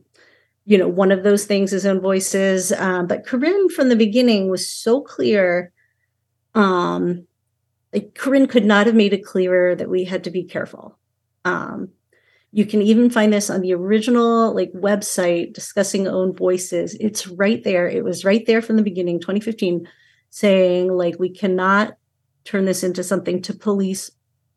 you 0.69 0.77
know, 0.77 0.87
one 0.87 1.11
of 1.11 1.23
those 1.23 1.47
things 1.47 1.71
his 1.71 1.87
own 1.87 1.99
voices. 1.99 2.73
Um, 2.73 3.07
but 3.07 3.25
Corinne 3.25 3.71
from 3.71 3.89
the 3.89 3.97
beginning 3.97 4.51
was 4.51 4.71
so 4.71 5.01
clear. 5.01 5.73
Um, 6.55 7.27
like 7.93 8.15
Corinne 8.15 8.47
could 8.47 8.65
not 8.65 8.87
have 8.87 8.95
made 8.95 9.13
it 9.13 9.25
clearer 9.25 9.75
that 9.75 9.89
we 9.89 10.05
had 10.05 10.25
to 10.25 10.31
be 10.31 10.45
careful. 10.45 10.99
Um, 11.45 11.91
you 12.53 12.67
can 12.67 12.83
even 12.83 13.11
find 13.11 13.33
this 13.33 13.51
on 13.51 13.61
the 13.61 13.75
original 13.75 14.55
like 14.55 14.73
website 14.73 15.53
discussing 15.53 16.09
own 16.09 16.35
voices. 16.35 16.97
It's 16.99 17.27
right 17.27 17.63
there. 17.63 17.89
It 17.89 18.05
was 18.05 18.25
right 18.25 18.45
there 18.47 18.63
from 18.63 18.77
the 18.77 18.83
beginning, 18.83 19.21
2015, 19.21 19.89
saying 20.31 20.93
like 20.93 21.19
we 21.19 21.31
cannot 21.31 21.97
turn 22.45 22.65
this 22.65 22.83
into 22.83 23.03
something 23.03 23.43
to 23.43 23.55
police 23.55 24.11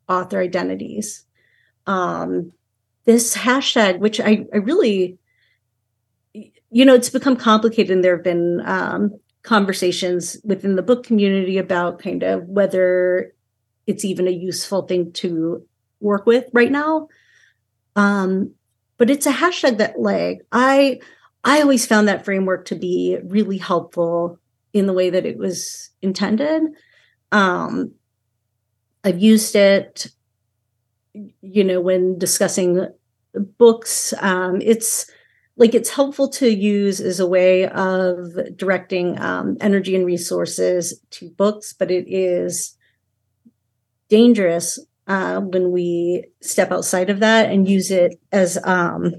author 0.08 0.40
identities. 0.40 1.26
Um, 1.88 2.54
this 3.06 3.36
hashtag, 3.36 4.00
which 4.00 4.20
I, 4.20 4.46
I 4.54 4.58
really 4.58 5.18
you 6.72 6.86
know, 6.86 6.96
it's 6.96 7.10
become 7.10 7.36
complicated, 7.36 7.92
and 7.92 8.04
there 8.04 8.16
have 8.16 8.24
been 8.24 8.62
um, 8.66 9.20
conversations 9.44 10.38
within 10.44 10.76
the 10.76 10.84
book 10.84 11.04
community 11.04 11.58
about 11.58 12.00
kind 12.00 12.24
of 12.24 12.48
whether 12.48 13.34
it's 13.88 14.06
even 14.06 14.28
a 14.28 14.32
useful 14.32 14.84
thing 14.84 15.12
to 15.14 15.66
work 16.00 16.26
with 16.26 16.46
right 16.54 16.72
now. 16.72 17.08
Um, 17.96 18.54
but 18.98 19.10
it's 19.10 19.26
a 19.26 19.32
hashtag 19.32 19.78
that, 19.78 20.00
like, 20.00 20.46
I 20.52 21.00
I 21.44 21.62
always 21.62 21.88
found 21.88 22.08
that 22.08 22.24
framework 22.24 22.66
to 22.66 22.76
be 22.76 23.18
really 23.24 23.58
helpful 23.58 24.38
in 24.74 24.86
the 24.86 24.94
way 24.94 25.10
that 25.10 25.26
it 25.26 25.38
was 25.38 25.90
intended. 26.02 26.62
Um, 27.32 27.94
I've 29.04 29.20
used 29.20 29.56
it, 29.56 30.08
you 31.14 31.64
know, 31.64 31.82
when 31.82 32.20
discussing 32.20 32.88
books. 33.34 34.14
Um, 34.20 34.62
it's 34.62 35.10
like 35.58 35.76
it's 35.76 35.90
helpful 35.90 36.30
to 36.30 36.50
use 36.50 37.00
as 37.00 37.20
a 37.20 37.28
way 37.28 37.68
of 37.68 38.18
directing 38.56 39.20
um, 39.20 39.58
energy 39.62 39.96
and 39.96 40.06
resources 40.06 41.00
to 41.12 41.30
books, 41.30 41.74
but 41.74 41.92
it 41.92 42.06
is 42.08 42.78
dangerous 44.10 44.80
uh, 45.08 45.40
when 45.40 45.72
we 45.72 46.26
step 46.42 46.72
outside 46.72 47.10
of 47.10 47.20
that 47.20 47.50
and 47.50 47.68
use 47.68 47.92
it 47.92 48.20
as 48.32 48.58
um, 48.64 49.14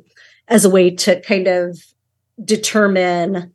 as 0.48 0.64
a 0.64 0.70
way 0.70 0.90
to 0.90 1.20
kind 1.20 1.46
of 1.46 1.78
determine 2.44 3.54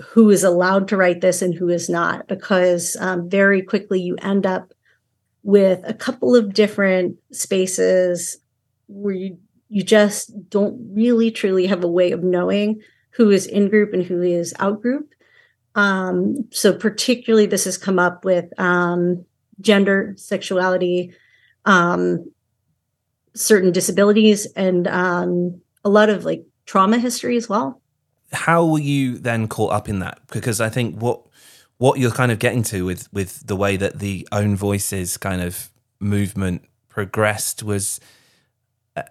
who 0.00 0.30
is 0.30 0.44
allowed 0.44 0.88
to 0.88 0.96
write 0.96 1.20
this 1.20 1.42
and 1.42 1.54
who 1.54 1.68
is 1.68 1.88
not, 1.88 2.28
because 2.28 2.96
um, 3.00 3.28
very 3.28 3.62
quickly 3.62 4.00
you 4.00 4.16
end 4.22 4.46
up 4.46 4.72
with 5.42 5.80
a 5.84 5.94
couple 5.94 6.36
of 6.36 6.52
different 6.52 7.16
spaces 7.32 8.38
where 8.86 9.14
you 9.14 9.38
you 9.68 9.82
just 9.82 10.48
don't 10.48 10.94
really 10.94 11.30
truly 11.30 11.66
have 11.66 11.84
a 11.84 11.88
way 11.88 12.12
of 12.12 12.22
knowing 12.22 12.80
who 13.10 13.30
is 13.30 13.46
in 13.46 13.68
group 13.68 13.92
and 13.92 14.04
who 14.04 14.22
is 14.22 14.54
out 14.58 14.80
group. 14.80 15.14
Um, 15.74 16.48
so 16.50 16.72
particularly 16.72 17.46
this 17.46 17.64
has 17.64 17.78
come 17.78 17.98
up 17.98 18.24
with 18.24 18.46
um, 18.58 19.24
gender, 19.60 20.14
sexuality, 20.16 21.12
um, 21.64 22.30
certain 23.34 23.72
disabilities, 23.72 24.46
and 24.56 24.88
um, 24.88 25.60
a 25.84 25.88
lot 25.88 26.08
of 26.08 26.24
like 26.24 26.44
trauma 26.66 26.98
history 26.98 27.36
as 27.36 27.48
well. 27.48 27.80
How 28.32 28.64
were 28.64 28.78
you 28.78 29.18
then 29.18 29.48
caught 29.48 29.72
up 29.72 29.88
in 29.88 30.00
that? 30.00 30.20
Because 30.30 30.60
I 30.60 30.68
think 30.68 31.00
what 31.00 31.22
what 31.78 31.98
you're 31.98 32.10
kind 32.10 32.32
of 32.32 32.38
getting 32.38 32.62
to 32.64 32.84
with 32.84 33.12
with 33.12 33.46
the 33.46 33.56
way 33.56 33.76
that 33.76 34.00
the 34.00 34.26
own 34.32 34.56
voices 34.56 35.16
kind 35.16 35.40
of 35.40 35.70
movement 36.00 36.64
progressed 36.88 37.62
was 37.62 38.00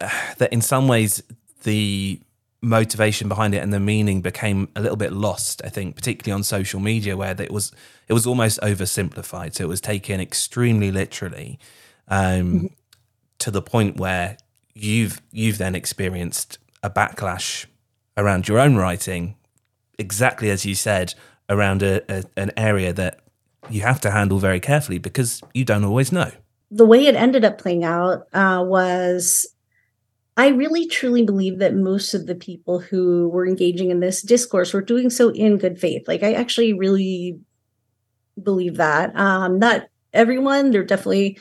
uh, 0.02 0.10
that 0.38 0.52
in 0.52 0.62
some 0.62 0.88
ways 0.88 1.24
the 1.64 2.20
motivation 2.62 3.30
behind 3.30 3.54
it 3.54 3.60
and 3.60 3.72
the 3.72 3.80
meaning 3.80 4.22
became 4.22 4.68
a 4.76 4.82
little 4.82 4.98
bit 4.98 5.14
lost 5.14 5.62
i 5.64 5.70
think 5.70 5.96
particularly 5.96 6.36
on 6.36 6.44
social 6.44 6.80
media 6.80 7.16
where 7.16 7.40
it 7.40 7.52
was 7.52 7.72
it 8.08 8.14
was 8.14 8.26
almost 8.26 8.60
oversimplified 8.62 9.54
so 9.54 9.64
it 9.64 9.68
was 9.68 9.80
taken 9.80 10.20
extremely 10.20 10.92
literally 10.92 11.60
um, 12.08 12.18
mm-hmm. 12.18 12.66
to 13.38 13.52
the 13.52 13.62
point 13.62 13.98
where 13.98 14.38
you've 14.74 15.22
you've 15.32 15.60
then 15.60 15.76
experienced 15.76 16.58
a 16.82 16.90
backlash 16.90 17.68
around 18.18 18.48
your 18.48 18.58
own 18.58 18.76
writing 18.76 19.36
exactly 20.00 20.50
as 20.50 20.66
you 20.66 20.74
said 20.74 21.14
around 21.50 21.84
a, 21.84 22.02
a, 22.12 22.24
an 22.38 22.52
area 22.58 22.92
that 22.92 23.20
you 23.70 23.82
have 23.82 24.02
to 24.02 24.10
handle 24.10 24.40
very 24.40 24.60
carefully 24.60 24.98
because 24.98 25.42
you 25.54 25.64
don't 25.64 25.84
always 25.84 26.12
know 26.12 26.32
the 26.72 26.86
way 26.86 27.06
it 27.06 27.16
ended 27.16 27.46
up 27.46 27.60
playing 27.60 27.84
out 27.84 28.28
uh, 28.34 28.64
was 28.66 29.46
I 30.38 30.50
really 30.50 30.88
truly 30.88 31.24
believe 31.24 31.58
that 31.60 31.76
most 31.76 32.14
of 32.14 32.28
the 32.28 32.36
people 32.36 32.80
who 32.80 33.28
were 33.30 33.48
engaging 33.48 33.90
in 33.90 34.00
this 34.00 34.22
discourse 34.22 34.72
were 34.72 34.84
doing 34.84 35.10
so 35.10 35.30
in 35.30 35.58
good 35.58 35.80
faith. 35.80 36.08
Like 36.08 36.22
I 36.22 36.34
actually 36.34 36.74
really 36.74 37.40
believe 38.42 38.78
that. 38.78 39.18
Um, 39.18 39.60
not 39.60 39.88
everyone, 40.14 40.72
there 40.72 40.82
are 40.82 40.86
definitely 40.86 41.40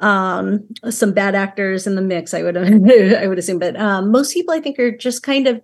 um, 0.00 0.66
some 0.90 1.12
bad 1.12 1.34
actors 1.34 1.86
in 1.86 1.94
the 1.94 2.02
mix, 2.02 2.34
I 2.34 2.42
would 2.42 2.56
I 2.56 3.26
would 3.26 3.38
assume, 3.38 3.58
but 3.58 3.76
um, 3.78 4.10
most 4.10 4.32
people 4.32 4.54
I 4.54 4.60
think 4.60 4.78
are 4.78 4.96
just 4.96 5.22
kind 5.22 5.46
of 5.46 5.62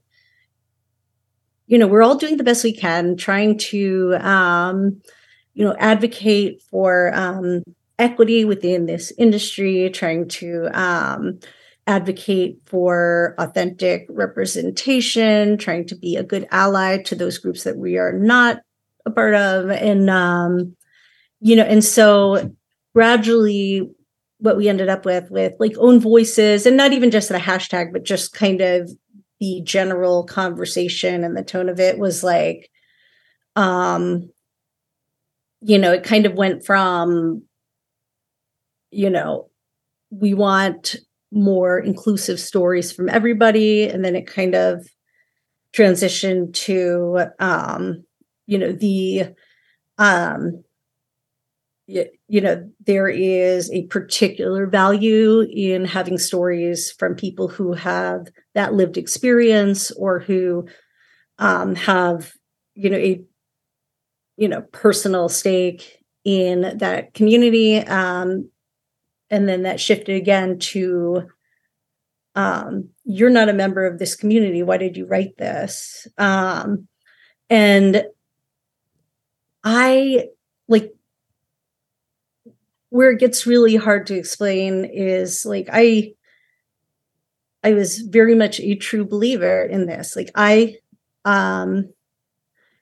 you 1.67 1.77
know, 1.79 1.87
we're 1.87 2.03
all 2.03 2.17
doing 2.17 2.39
the 2.39 2.45
best 2.45 2.65
we 2.65 2.73
can, 2.73 3.17
trying 3.17 3.59
to 3.59 4.15
um, 4.21 5.03
you 5.55 5.65
know, 5.65 5.75
advocate 5.79 6.63
for 6.71 7.13
um 7.15 7.63
equity 7.99 8.45
within 8.45 8.87
this 8.87 9.13
industry, 9.19 9.91
trying 9.91 10.29
to 10.29 10.69
um 10.73 11.41
advocate 11.89 12.59
for 12.67 13.35
authentic 13.39 14.07
representation, 14.11 15.57
trying 15.57 15.87
to 15.87 15.97
be 15.97 16.17
a 16.17 16.23
good 16.23 16.47
ally 16.51 17.03
to 17.03 17.15
those 17.15 17.39
groups 17.39 17.65
that 17.65 17.79
we 17.79 17.97
are 17.97 18.13
not 18.13 18.61
a 19.07 19.11
part 19.11 19.35
of. 19.35 19.71
And, 19.71 20.11
um, 20.11 20.77
you 21.41 21.57
know, 21.57 21.65
and 21.65 21.83
so 21.83 22.55
gradually 22.95 23.91
what 24.39 24.57
we 24.57 24.69
ended 24.69 24.89
up 24.89 25.07
with, 25.07 25.31
with 25.31 25.55
like 25.59 25.77
own 25.79 25.99
voices 25.99 26.67
and 26.67 26.77
not 26.77 26.93
even 26.93 27.11
just 27.11 27.31
a 27.31 27.39
hashtag, 27.39 27.93
but 27.93 28.05
just 28.05 28.35
kind 28.35 28.61
of 28.61 28.91
the 29.41 29.63
general 29.65 30.25
conversation 30.25 31.25
and 31.25 31.37
the 31.37 31.43
tone 31.43 31.71
of 31.71 31.81
it 31.81 31.99
was 31.99 32.23
like, 32.23 32.71
um, 33.57 34.31
you 35.63 35.79
know, 35.79 35.93
it 35.93 36.05
kind 36.05 36.27
of 36.27 36.35
went 36.35 36.65
from, 36.67 37.43
you 38.91 39.09
know, 39.09 39.49
we 40.11 40.35
want 40.35 40.97
more 41.31 41.79
inclusive 41.79 42.41
stories 42.41 42.91
from 42.93 43.09
everybody 43.09 43.89
and 43.89 44.05
then 44.05 44.17
it 44.17 44.27
kind 44.27 44.55
of 44.55 44.87
transitioned 45.75 46.55
to 46.55 47.27
um 47.39 48.03
you 48.47 48.59
know 48.59 48.73
the 48.73 49.27
um 49.99 50.65
you, 51.89 52.41
know 52.41 52.71
there 52.87 53.09
is 53.09 53.71
a 53.73 53.87
particular 53.87 54.67
value 54.67 55.41
in 55.51 55.85
having 55.85 56.19
stories 56.19 56.93
from 56.93 57.15
people 57.15 57.49
who 57.49 57.73
have 57.73 58.29
that 58.55 58.75
lived 58.75 58.99
experience 58.99 59.91
or 59.93 60.19
who 60.21 60.67
um 61.39 61.75
have 61.75 62.33
you 62.75 62.91
know 62.91 62.99
a 62.99 63.23
you 64.37 64.49
know 64.49 64.63
personal 64.73 65.29
stake 65.29 65.99
in 66.25 66.77
that 66.79 67.15
community 67.15 67.79
um 67.79 68.51
and 69.31 69.49
then 69.49 69.63
that 69.63 69.81
shifted 69.81 70.17
again 70.17 70.59
to 70.59 71.29
um, 72.35 72.91
you're 73.05 73.31
not 73.31 73.49
a 73.49 73.53
member 73.53 73.85
of 73.85 73.99
this 73.99 74.15
community. 74.15 74.63
Why 74.63 74.77
did 74.77 74.97
you 74.97 75.07
write 75.07 75.37
this? 75.39 76.07
Um, 76.19 76.89
and 77.51 78.05
i 79.65 80.29
like 80.69 80.93
where 82.91 83.11
it 83.11 83.19
gets 83.21 83.47
really 83.47 83.77
hard 83.77 84.07
to 84.07 84.17
explain 84.17 84.85
is 84.85 85.45
like 85.45 85.69
i 85.73 86.13
i 87.63 87.73
was 87.73 87.99
very 87.99 88.35
much 88.35 88.61
a 88.61 88.77
true 88.77 89.05
believer 89.05 89.63
in 89.63 89.87
this. 89.87 90.15
Like 90.17 90.31
i 90.35 90.77
um 91.25 91.93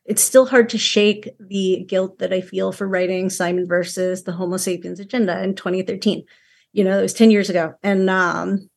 it's 0.07 0.23
still 0.23 0.47
hard 0.47 0.69
to 0.71 0.79
shake 0.79 1.31
the 1.41 1.85
guilt 1.89 2.19
that 2.19 2.33
I 2.33 2.41
feel 2.41 2.73
for 2.73 2.87
writing 2.87 3.29
Simon 3.29 3.67
versus 3.67 4.23
the 4.23 4.33
Homo 4.33 4.57
sapiens 4.57 5.01
agenda 5.01 5.43
in 5.43 5.55
2013. 5.55 6.25
You 6.73 6.85
know, 6.85 6.99
it 6.99 7.03
was 7.03 7.15
10 7.15 7.31
years 7.31 7.51
ago. 7.51 7.75
And 7.83 8.09
um 8.09 8.69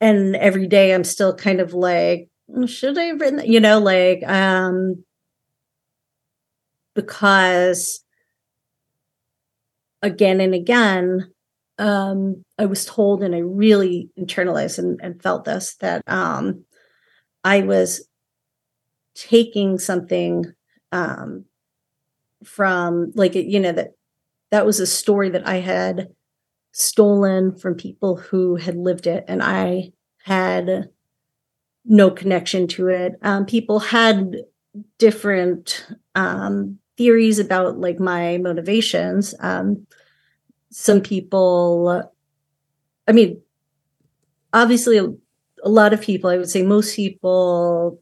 and 0.00 0.36
every 0.36 0.66
day 0.66 0.94
I'm 0.94 1.04
still 1.04 1.34
kind 1.34 1.60
of 1.60 1.74
like, 1.74 2.28
should 2.66 2.98
I 2.98 3.04
have 3.04 3.20
written 3.20 3.36
that? 3.36 3.48
You 3.48 3.60
know, 3.60 3.78
like 3.78 4.22
um 4.26 5.04
because 6.94 8.02
again 10.02 10.40
and 10.40 10.54
again, 10.54 11.30
um, 11.78 12.42
I 12.58 12.64
was 12.66 12.86
told 12.86 13.22
and 13.22 13.34
I 13.34 13.40
really 13.40 14.08
internalized 14.18 14.78
and, 14.78 14.98
and 15.02 15.22
felt 15.22 15.44
this 15.44 15.76
that 15.76 16.02
um 16.06 16.64
I 17.44 17.60
was 17.60 18.05
taking 19.16 19.78
something 19.78 20.44
um, 20.92 21.44
from 22.44 23.12
like 23.14 23.34
you 23.34 23.58
know 23.58 23.72
that 23.72 23.92
that 24.50 24.66
was 24.66 24.78
a 24.78 24.86
story 24.86 25.30
that 25.30 25.46
I 25.46 25.56
had 25.56 26.08
stolen 26.72 27.56
from 27.56 27.74
people 27.74 28.16
who 28.16 28.56
had 28.56 28.76
lived 28.76 29.06
it 29.06 29.24
and 29.26 29.42
I 29.42 29.92
had 30.24 30.90
no 31.84 32.10
connection 32.10 32.66
to 32.66 32.88
it. 32.88 33.14
Um, 33.22 33.46
people 33.46 33.78
had 33.78 34.36
different 34.98 35.86
um, 36.14 36.78
theories 36.96 37.38
about 37.38 37.78
like 37.78 37.98
my 37.98 38.38
motivations. 38.38 39.34
Um, 39.40 39.86
some 40.70 41.00
people, 41.00 42.12
I 43.08 43.12
mean, 43.12 43.40
obviously, 44.52 44.98
a, 44.98 45.08
a 45.62 45.70
lot 45.70 45.92
of 45.92 46.00
people, 46.02 46.28
I 46.28 46.36
would 46.36 46.50
say 46.50 46.62
most 46.62 46.94
people 46.94 48.00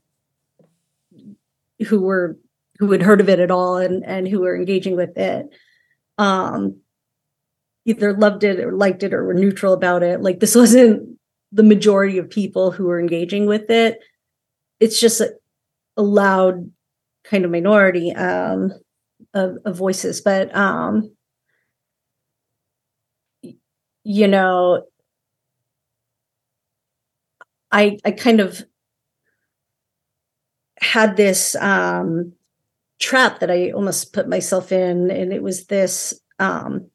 who 1.85 2.01
were 2.01 2.37
who 2.79 2.91
had 2.93 3.03
heard 3.03 3.21
of 3.21 3.29
it 3.29 3.39
at 3.41 3.51
all 3.51 3.77
and 3.77 4.05
and 4.05 4.29
who 4.29 4.41
were 4.41 4.57
engaging 4.57 4.97
with 4.97 5.17
it 5.17 5.47
um 6.19 6.77
either 7.85 8.15
loved 8.15 8.45
it 8.45 8.61
or 8.61 8.73
liked 8.73 9.03
it 9.03 9.13
or 9.13 9.25
were 9.25 9.35
neutral 9.35 9.73
about 9.75 10.03
it. 10.03 10.21
Like 10.21 10.41
this 10.41 10.55
wasn't 10.55 11.19
the 11.53 11.63
majority 11.63 12.19
of 12.19 12.31
people 12.31 12.71
who 12.71 12.85
were 12.85 13.01
engaging 13.01 13.47
with 13.47 13.71
it. 13.71 14.01
It's 14.81 15.01
just 15.01 15.21
a, 15.21 15.33
a 15.97 16.03
loud 16.03 16.71
kind 17.25 17.45
of 17.45 17.51
minority 17.51 18.13
um 18.13 18.73
of, 19.33 19.59
of 19.65 19.77
voices. 19.77 20.21
But 20.21 20.55
um 20.55 21.11
you 24.07 24.29
know 24.29 24.85
i 27.73 27.97
i 28.05 28.11
kind 28.11 28.41
of 28.41 28.63
had 30.85 31.17
this 31.17 31.55
um, 31.57 32.33
trap 33.01 33.41
that 33.41 33.51
I 33.51 33.71
almost 33.73 34.13
put 34.13 34.29
myself 34.29 34.73
in, 34.73 35.11
and 35.11 35.33
it 35.33 35.43
was 35.43 35.67
this 35.67 36.15
um, 36.39 36.91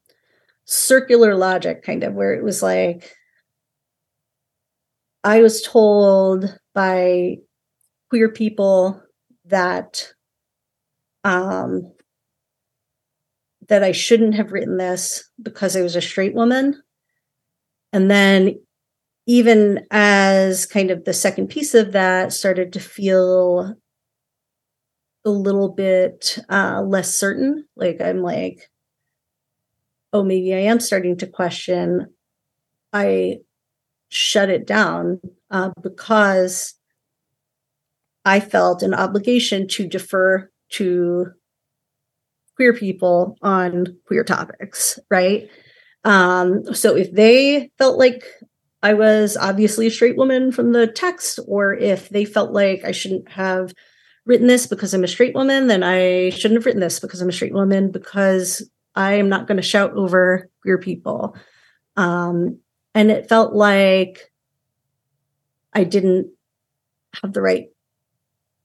circular 0.66 1.36
logic 1.36 1.84
kind 1.84 2.04
of 2.04 2.14
where 2.14 2.34
it 2.34 2.44
was 2.44 2.62
like 2.62 3.16
I 5.24 5.42
was 5.42 5.62
told 5.62 6.58
by 6.74 7.38
queer 8.10 8.30
people 8.30 9.02
that 9.46 10.14
um, 11.24 11.92
that 13.68 13.84
I 13.84 13.92
shouldn't 13.92 14.36
have 14.36 14.52
written 14.52 14.78
this 14.78 15.30
because 15.42 15.76
I 15.76 15.82
was 15.82 15.96
a 15.96 16.02
straight 16.02 16.34
woman. 16.34 16.82
And 17.92 18.10
then, 18.10 18.60
even 19.30 19.86
as 19.92 20.66
kind 20.66 20.90
of 20.90 21.06
the 21.06 21.14
second 21.14 21.50
piece 21.50 21.76
of 21.76 21.92
that 21.92 22.34
started 22.34 22.74
to 22.74 22.80
feel 22.80 23.76
a 25.24 25.30
little 25.30 25.70
bit 25.70 26.40
uh, 26.50 26.82
less 26.82 27.14
certain, 27.14 27.64
like 27.76 28.02
I'm 28.02 28.24
like, 28.24 28.72
oh, 30.14 30.24
maybe 30.24 30.56
I 30.56 30.62
am 30.62 30.80
starting 30.80 31.16
to 31.18 31.28
question. 31.28 32.08
I 32.92 33.42
shut 34.08 34.50
it 34.50 34.66
down 34.66 35.22
uh, 35.52 35.70
because 35.80 36.74
I 38.26 38.40
felt 38.40 38.82
an 38.82 38.96
obligation 38.96 39.68
to 39.68 39.88
defer 39.88 40.50
to 40.70 41.28
queer 42.56 42.74
people 42.74 43.38
on 43.44 43.96
queer 44.08 44.24
topics, 44.24 44.98
right? 45.12 45.52
Um, 46.04 46.74
so 46.74 46.96
if 46.96 47.12
they 47.12 47.70
felt 47.78 48.00
like 48.00 48.24
I 48.82 48.94
was 48.94 49.36
obviously 49.36 49.88
a 49.88 49.92
straight 49.92 50.16
woman 50.16 50.52
from 50.52 50.72
the 50.72 50.88
text, 50.88 51.40
or 51.48 51.74
if 51.74 52.10
they 52.10 52.26
felt 52.26 52.52
like 52.52 52.86
I 52.86 52.92
shouldn't 52.92 53.30
have 53.30 53.74
written 54.26 54.48
this 54.48 54.68
because 54.68 54.94
I'm 54.94 55.04
a 55.04 55.08
straight 55.08 55.36
woman, 55.36 55.68
then 55.68 55.84
I 55.84 56.30
shouldn't 56.30 56.60
have 56.60 56.66
written 56.66 56.82
this 56.82 57.00
because 57.00 57.22
I'm 57.22 57.30
a 57.30 57.34
straight 57.34 57.54
woman 57.54 57.92
because 57.92 58.70
I 58.96 59.14
am 59.14 59.28
not 59.28 59.48
going 59.48 59.58
to 59.58 59.64
shout 59.64 59.94
over 59.94 60.50
queer 60.62 60.78
people. 60.78 61.36
Um, 61.98 62.60
and 62.96 63.12
it 63.12 63.28
felt 63.28 63.54
like 63.54 64.32
I 65.74 65.84
didn't 65.84 66.32
have 67.22 67.34
the 67.34 67.42
right 67.42 67.68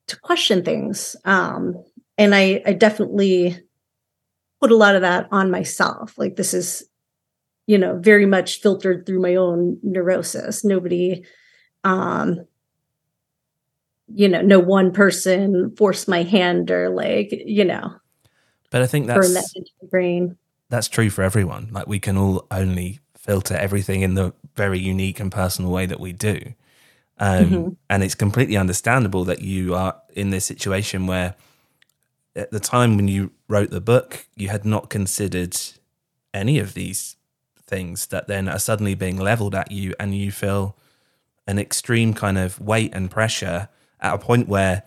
to 0.09 0.21
question 0.21 0.65
things. 0.65 1.17
Um, 1.25 1.83
and 2.19 2.35
I, 2.35 2.63
I 2.67 2.73
definitely 2.73 3.59
put 4.61 4.71
a 4.71 4.77
lot 4.77 4.95
of 4.95 5.03
that 5.03 5.29
on 5.31 5.51
myself. 5.51 6.17
Like 6.17 6.37
this 6.37 6.55
is, 6.55 6.85
you 7.67 7.79
know, 7.79 7.99
very 7.99 8.27
much 8.27 8.61
filtered 8.61 9.07
through 9.07 9.21
my 9.21 9.37
own 9.37 9.79
neurosis. 9.83 10.65
Nobody, 10.65 11.25
um, 11.83 12.47
you 14.09 14.29
know, 14.29 14.43
no 14.43 14.59
one 14.59 14.93
person 14.93 15.75
forced 15.77 16.09
my 16.09 16.23
hand 16.23 16.71
or 16.71 16.91
like, 16.91 17.29
you 17.31 17.65
know, 17.65 17.95
but 18.71 18.83
I 18.83 18.87
think 18.87 19.07
that's 19.07 19.33
that 19.33 19.51
into 19.55 19.71
the 19.81 19.87
brain. 19.87 20.37
That's 20.69 20.89
true 20.89 21.09
for 21.09 21.23
everyone. 21.23 21.69
Like 21.71 21.87
we 21.87 22.01
can 22.01 22.17
all 22.17 22.47
only 22.51 23.01
filter 23.17 23.55
everything 23.55 24.03
in 24.03 24.15
the 24.15 24.35
very 24.57 24.79
unique 24.79 25.21
and 25.21 25.31
personal 25.31 25.71
way 25.71 25.87
that 25.87 26.01
we 26.01 26.13
do. 26.13 26.41
Um, 27.19 27.45
mm-hmm. 27.45 27.69
And 27.89 28.03
it's 28.03 28.17
completely 28.17 28.57
understandable 28.57 29.25
that 29.25 29.41
you 29.41 29.75
are 29.75 30.01
in 30.15 30.31
this 30.31 30.45
situation 30.45 31.07
where, 31.07 31.37
at 32.37 32.51
the 32.51 32.59
time 32.59 32.97
when 32.97 33.07
you 33.07 33.31
wrote 33.47 33.71
the 33.71 33.81
book, 33.81 34.27
you 34.35 34.49
had 34.49 34.65
not 34.65 34.91
considered 34.91 35.57
any 36.33 36.59
of 36.59 36.75
these 36.75 37.17
things 37.67 38.07
that 38.07 38.29
then 38.29 38.49
are 38.49 38.59
suddenly 38.59 38.95
being 38.95 39.17
leveled 39.17 39.55
at 39.55 39.71
you, 39.73 39.95
and 39.99 40.15
you 40.15 40.31
feel 40.31 40.77
an 41.47 41.59
extreme 41.59 42.15
kind 42.15 42.39
of 42.39 42.61
weight 42.61 42.95
and 42.95 43.11
pressure 43.11 43.69
at 44.01 44.15
a 44.15 44.19
point 44.19 44.49
where 44.49 44.83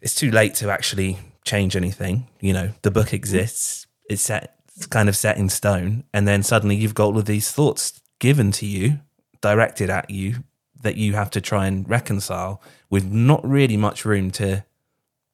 it's 0.00 0.14
too 0.14 0.30
late 0.30 0.54
to 0.54 0.70
actually 0.70 1.18
change 1.44 1.76
anything. 1.76 2.28
You 2.40 2.52
know, 2.52 2.70
the 2.82 2.90
book 2.90 3.12
exists, 3.12 3.86
it's 4.08 4.22
set, 4.22 4.58
it's 4.76 4.86
kind 4.86 5.08
of 5.08 5.16
set 5.16 5.36
in 5.36 5.48
stone, 5.48 6.04
and 6.12 6.26
then 6.26 6.42
suddenly 6.42 6.76
you've 6.76 6.94
got 6.94 7.06
all 7.06 7.18
of 7.18 7.24
these 7.24 7.50
thoughts 7.50 8.00
given 8.18 8.52
to 8.52 8.66
you, 8.66 9.00
directed 9.40 9.90
at 9.90 10.10
you 10.10 10.44
that 10.80 10.96
you 10.96 11.14
have 11.14 11.30
to 11.30 11.40
try 11.40 11.66
and 11.66 11.88
reconcile 11.88 12.60
with 12.90 13.04
not 13.10 13.46
really 13.46 13.76
much 13.76 14.04
room 14.04 14.30
to 14.30 14.64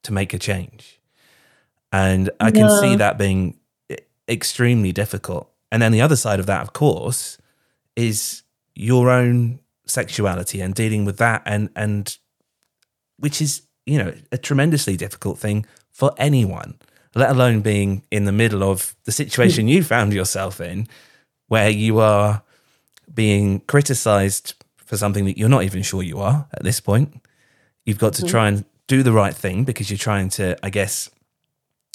to 0.02 0.12
make 0.12 0.32
a 0.32 0.38
change. 0.38 1.00
And 1.92 2.30
I 2.38 2.50
can 2.50 2.70
see 2.80 2.96
that 2.96 3.18
being 3.18 3.58
extremely 4.28 4.92
difficult. 4.92 5.49
And 5.72 5.80
then 5.80 5.92
the 5.92 6.00
other 6.00 6.16
side 6.16 6.40
of 6.40 6.46
that, 6.46 6.62
of 6.62 6.72
course, 6.72 7.38
is 7.96 8.42
your 8.74 9.10
own 9.10 9.60
sexuality 9.86 10.60
and 10.60 10.74
dealing 10.74 11.04
with 11.04 11.18
that 11.18 11.42
and 11.44 11.68
and 11.74 12.16
which 13.18 13.42
is, 13.42 13.62
you 13.84 13.98
know, 13.98 14.14
a 14.32 14.38
tremendously 14.38 14.96
difficult 14.96 15.38
thing 15.38 15.66
for 15.90 16.12
anyone, 16.16 16.78
let 17.14 17.30
alone 17.30 17.60
being 17.60 18.02
in 18.10 18.24
the 18.24 18.32
middle 18.32 18.62
of 18.62 18.96
the 19.04 19.12
situation 19.12 19.68
you 19.68 19.84
found 19.84 20.12
yourself 20.14 20.60
in 20.60 20.88
where 21.48 21.68
you 21.68 21.98
are 21.98 22.42
being 23.12 23.60
criticized 23.60 24.54
for 24.76 24.96
something 24.96 25.24
that 25.24 25.36
you're 25.36 25.48
not 25.48 25.64
even 25.64 25.82
sure 25.82 26.02
you 26.02 26.18
are 26.20 26.46
at 26.54 26.62
this 26.62 26.80
point. 26.80 27.20
You've 27.84 27.98
got 27.98 28.14
to 28.14 28.22
mm-hmm. 28.22 28.30
try 28.30 28.48
and 28.48 28.64
do 28.86 29.02
the 29.02 29.12
right 29.12 29.34
thing 29.34 29.64
because 29.64 29.90
you're 29.90 29.98
trying 29.98 30.30
to, 30.30 30.56
I 30.64 30.70
guess, 30.70 31.10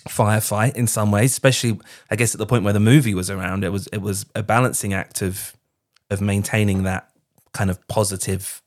firefight 0.07 0.75
in 0.75 0.87
some 0.87 1.11
ways. 1.11 1.31
Especially, 1.31 1.79
I 2.09 2.15
guess, 2.15 2.33
at 2.35 2.39
the 2.39 2.45
point 2.45 2.63
where 2.63 2.73
the 2.73 2.79
movie 2.79 3.13
was 3.13 3.29
around, 3.29 3.63
it 3.63 3.69
was 3.69 3.87
it 3.87 3.99
was 3.99 4.25
a 4.35 4.43
balancing 4.43 4.93
act 4.93 5.21
of 5.21 5.55
of 6.09 6.21
maintaining 6.21 6.83
that 6.83 7.09
kind 7.53 7.69
of 7.69 7.85
positive 7.87 8.61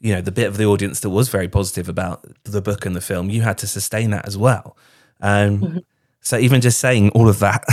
you 0.00 0.14
know 0.14 0.20
the 0.20 0.32
bit 0.32 0.46
of 0.46 0.56
the 0.56 0.64
audience 0.64 1.00
that 1.00 1.10
was 1.10 1.28
very 1.28 1.48
positive 1.48 1.88
about 1.88 2.26
the 2.44 2.60
book 2.60 2.86
and 2.86 2.94
the 2.94 3.00
film 3.00 3.30
you 3.30 3.42
had 3.42 3.58
to 3.58 3.66
sustain 3.66 4.10
that 4.10 4.26
as 4.26 4.36
well 4.36 4.76
um, 5.20 5.60
mm-hmm. 5.60 5.78
so 6.20 6.36
even 6.38 6.60
just 6.60 6.78
saying 6.78 7.10
all 7.10 7.28
of 7.28 7.38
that 7.38 7.64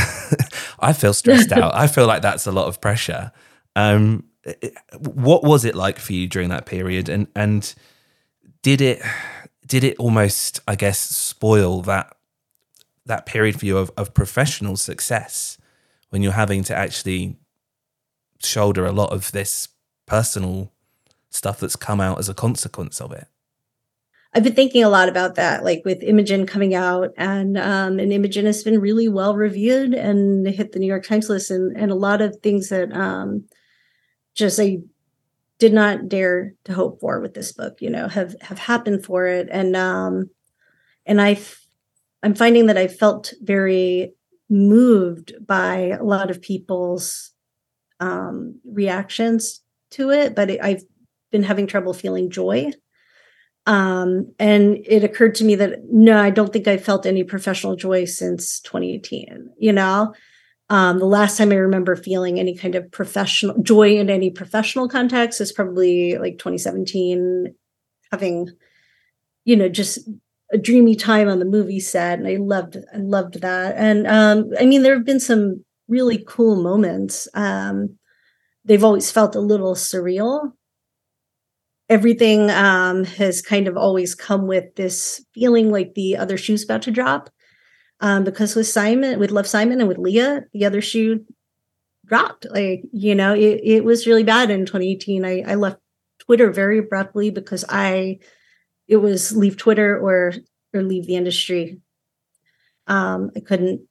i 0.79 0.93
feel 0.93 1.13
stressed 1.13 1.51
out 1.51 1.73
i 1.75 1.87
feel 1.87 2.07
like 2.07 2.21
that's 2.21 2.47
a 2.47 2.51
lot 2.51 2.67
of 2.67 2.81
pressure 2.81 3.31
um, 3.75 4.23
what 4.99 5.43
was 5.43 5.65
it 5.65 5.75
like 5.75 5.99
for 5.99 6.13
you 6.13 6.27
during 6.27 6.49
that 6.49 6.65
period 6.65 7.09
and 7.09 7.27
and 7.35 7.75
did 8.61 8.81
it 8.81 9.01
did 9.65 9.83
it 9.83 9.97
almost 9.97 10.59
i 10.67 10.75
guess 10.75 10.99
spoil 10.99 11.81
that 11.81 12.14
that 13.05 13.25
period 13.25 13.59
for 13.59 13.65
you 13.65 13.77
of, 13.77 13.91
of 13.97 14.13
professional 14.13 14.75
success 14.75 15.57
when 16.09 16.21
you're 16.21 16.31
having 16.31 16.63
to 16.63 16.75
actually 16.75 17.37
shoulder 18.39 18.85
a 18.85 18.91
lot 18.91 19.11
of 19.11 19.31
this 19.31 19.69
personal 20.05 20.71
stuff 21.29 21.59
that's 21.59 21.75
come 21.75 21.99
out 21.99 22.19
as 22.19 22.29
a 22.29 22.33
consequence 22.33 23.01
of 23.01 23.11
it 23.11 23.27
I've 24.33 24.43
been 24.43 24.53
thinking 24.53 24.83
a 24.83 24.89
lot 24.89 25.07
about 25.07 25.35
that, 25.35 25.63
like 25.63 25.83
with 25.85 26.03
Imogen 26.03 26.45
coming 26.45 26.75
out, 26.75 27.11
and 27.15 27.57
um, 27.57 27.99
and 27.99 28.11
Imogen 28.11 28.45
has 28.45 28.65
been 28.65 28.81
really 28.81 29.07
well 29.07 29.33
reviewed 29.33 29.93
and 29.93 30.45
hit 30.45 30.73
the 30.73 30.79
New 30.79 30.87
York 30.87 31.05
Times 31.05 31.29
list, 31.29 31.49
and 31.51 31.73
and 31.77 31.89
a 31.89 31.95
lot 31.95 32.19
of 32.19 32.35
things 32.43 32.67
that 32.67 32.91
um, 32.91 33.45
just 34.33 34.59
I 34.59 34.79
did 35.57 35.73
not 35.73 36.09
dare 36.09 36.53
to 36.65 36.73
hope 36.73 36.99
for 36.99 37.21
with 37.21 37.33
this 37.33 37.51
book, 37.51 37.81
you 37.81 37.89
know, 37.89 38.07
have 38.07 38.35
have 38.41 38.59
happened 38.59 39.05
for 39.05 39.25
it. 39.25 39.47
And 39.51 39.75
um 39.75 40.29
and 41.05 41.21
I 41.21 41.39
I'm 42.25 42.33
finding 42.33 42.65
that 42.65 42.77
I 42.77 42.87
felt 42.87 43.33
very 43.43 44.13
moved 44.49 45.33
by 45.45 45.95
a 45.99 46.03
lot 46.03 46.31
of 46.31 46.41
people's 46.41 47.31
um 47.99 48.59
reactions 48.65 49.61
to 49.91 50.09
it, 50.09 50.35
but 50.35 50.49
it, 50.49 50.59
I've 50.61 50.83
been 51.31 51.43
having 51.43 51.67
trouble 51.67 51.93
feeling 51.93 52.31
joy. 52.31 52.71
Um, 53.67 54.33
and 54.39 54.77
it 54.85 55.03
occurred 55.03 55.35
to 55.35 55.43
me 55.43 55.55
that 55.55 55.83
no, 55.91 56.17
I 56.17 56.31
don't 56.31 56.51
think 56.51 56.67
I 56.67 56.77
felt 56.77 57.05
any 57.05 57.23
professional 57.23 57.75
joy 57.75 58.05
since 58.05 58.59
2018, 58.61 59.51
you 59.59 59.71
know. 59.71 60.13
Um, 60.69 60.97
the 60.97 61.05
last 61.05 61.37
time 61.37 61.51
I 61.51 61.55
remember 61.55 61.95
feeling 61.95 62.39
any 62.39 62.57
kind 62.57 62.73
of 62.73 62.91
professional 62.91 63.61
joy 63.61 63.97
in 63.97 64.09
any 64.09 64.31
professional 64.31 64.89
context 64.89 65.41
is 65.41 65.51
probably 65.51 66.17
like 66.17 66.39
2017, 66.39 67.53
having, 68.11 68.49
you 69.43 69.55
know, 69.55 69.69
just 69.69 69.99
a 70.51 70.57
dreamy 70.57 70.95
time 70.95 71.27
on 71.27 71.39
the 71.39 71.45
movie 71.45 71.79
set. 71.79 72.19
And 72.19 72.27
I 72.27 72.35
loved, 72.35 72.77
I 72.93 72.97
loved 72.97 73.41
that. 73.41 73.75
And 73.77 74.05
um, 74.07 74.51
I 74.59 74.65
mean, 74.65 74.83
there 74.83 74.95
have 74.95 75.05
been 75.05 75.19
some 75.19 75.63
really 75.87 76.23
cool 76.27 76.61
moments. 76.61 77.27
Um, 77.33 77.97
they've 78.63 78.83
always 78.83 79.11
felt 79.11 79.35
a 79.35 79.41
little 79.41 79.75
surreal. 79.75 80.51
Everything 81.89 82.49
um, 82.49 83.03
has 83.03 83.41
kind 83.41 83.67
of 83.67 83.77
always 83.77 84.15
come 84.15 84.47
with 84.47 84.75
this 84.75 85.23
feeling 85.33 85.71
like 85.71 85.93
the 85.93 86.17
other 86.17 86.37
shoe's 86.37 86.63
about 86.63 86.81
to 86.83 86.91
drop 86.91 87.29
um, 87.99 88.23
because 88.23 88.55
with 88.55 88.67
Simon, 88.67 89.19
with 89.19 89.31
Love 89.31 89.47
Simon, 89.47 89.79
and 89.79 89.87
with 89.87 89.97
Leah, 89.97 90.45
the 90.53 90.65
other 90.65 90.81
shoe 90.81 91.25
dropped. 92.05 92.45
Like 92.49 92.83
you 92.91 93.15
know, 93.15 93.33
it, 93.33 93.61
it 93.63 93.83
was 93.83 94.07
really 94.07 94.23
bad 94.23 94.49
in 94.51 94.65
2018. 94.65 95.25
I, 95.25 95.43
I 95.47 95.55
left 95.55 95.79
Twitter 96.19 96.51
very 96.51 96.79
abruptly 96.79 97.29
because 97.29 97.63
I 97.69 98.19
it 98.87 98.97
was 98.97 99.35
leave 99.35 99.57
Twitter 99.57 99.97
or 99.97 100.33
or 100.73 100.83
leave 100.83 101.07
the 101.07 101.15
industry. 101.15 101.79
Um, 102.87 103.31
I 103.35 103.39
couldn't 103.39 103.81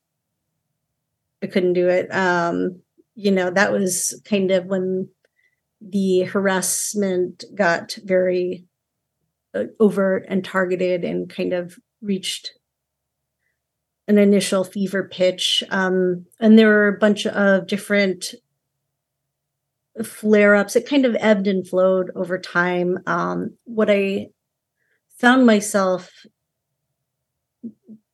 I 1.42 1.46
couldn't 1.46 1.74
do 1.74 1.88
it. 1.88 2.12
Um, 2.14 2.80
you 3.14 3.30
know, 3.30 3.50
that 3.50 3.72
was 3.72 4.20
kind 4.24 4.50
of 4.50 4.66
when 4.66 5.08
the 5.80 6.22
harassment 6.22 7.44
got 7.54 7.98
very 8.04 8.64
uh, 9.54 9.64
overt 9.78 10.24
and 10.28 10.44
targeted 10.44 11.04
and 11.04 11.28
kind 11.28 11.52
of 11.52 11.76
reached 12.00 12.52
an 14.08 14.18
initial 14.18 14.64
fever 14.64 15.08
pitch. 15.08 15.62
Um, 15.70 16.26
and 16.40 16.58
there 16.58 16.68
were 16.68 16.88
a 16.88 16.98
bunch 16.98 17.26
of 17.26 17.66
different 17.66 18.34
flare 20.02 20.54
ups. 20.54 20.76
It 20.76 20.88
kind 20.88 21.06
of 21.06 21.16
ebbed 21.20 21.46
and 21.46 21.66
flowed 21.66 22.10
over 22.14 22.38
time. 22.38 22.98
Um, 23.06 23.56
what 23.64 23.90
I 23.90 24.28
found 25.18 25.46
myself 25.46 26.10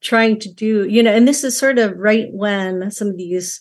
trying 0.00 0.38
to 0.40 0.52
do, 0.52 0.86
you 0.88 1.02
know, 1.02 1.12
and 1.12 1.28
this 1.28 1.44
is 1.44 1.56
sort 1.56 1.78
of 1.78 1.96
right 1.96 2.28
when 2.32 2.90
some 2.90 3.08
of 3.08 3.16
these 3.16 3.60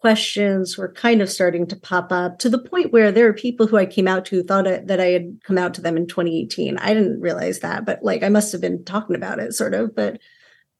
questions 0.00 0.78
were 0.78 0.92
kind 0.92 1.20
of 1.20 1.30
starting 1.30 1.66
to 1.66 1.76
pop 1.76 2.12
up 2.12 2.38
to 2.38 2.48
the 2.48 2.58
point 2.58 2.92
where 2.92 3.10
there 3.10 3.26
are 3.26 3.32
people 3.32 3.66
who 3.66 3.76
I 3.76 3.86
came 3.86 4.06
out 4.06 4.24
to 4.26 4.42
thought 4.42 4.64
that 4.64 5.00
I 5.00 5.06
had 5.06 5.38
come 5.42 5.58
out 5.58 5.74
to 5.74 5.80
them 5.80 5.96
in 5.96 6.06
2018. 6.06 6.78
I 6.78 6.94
didn't 6.94 7.20
realize 7.20 7.60
that, 7.60 7.84
but 7.84 8.02
like 8.02 8.22
I 8.22 8.28
must 8.28 8.52
have 8.52 8.60
been 8.60 8.84
talking 8.84 9.16
about 9.16 9.40
it 9.40 9.52
sort 9.52 9.74
of, 9.74 9.94
but 9.94 10.20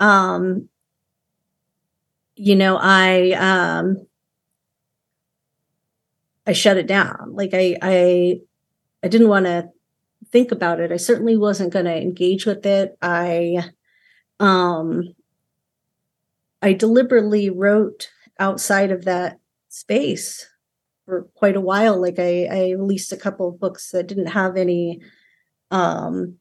um 0.01 0.69
you 2.37 2.55
know, 2.55 2.79
I 2.81 3.33
um 3.33 4.07
I 6.47 6.53
shut 6.53 6.77
it 6.77 6.87
down. 6.87 7.33
Like 7.33 7.51
I 7.53 7.77
I 7.83 8.41
I 9.03 9.09
didn't 9.09 9.29
want 9.29 9.47
to 9.47 9.71
think 10.37 10.53
about 10.53 10.81
it. 10.81 10.93
I 10.93 10.99
certainly 10.99 11.35
wasn't 11.35 11.73
going 11.73 11.87
to 11.87 11.97
engage 11.97 12.45
with 12.45 12.67
it. 12.67 12.99
I 13.01 13.71
um 14.39 15.15
I 16.61 16.75
deliberately 16.75 17.49
wrote 17.49 18.11
outside 18.39 18.91
of 18.91 19.07
that 19.07 19.39
space 19.71 20.47
for 21.07 21.23
quite 21.37 21.57
a 21.57 21.61
while. 21.61 21.99
Like 21.99 22.19
I, 22.19 22.49
I 22.51 22.71
released 22.73 23.13
a 23.13 23.17
couple 23.17 23.49
of 23.49 23.59
books 23.59 23.93
that 23.93 24.09
didn't 24.09 24.27
have 24.27 24.59
any 24.59 25.01
um 25.71 26.37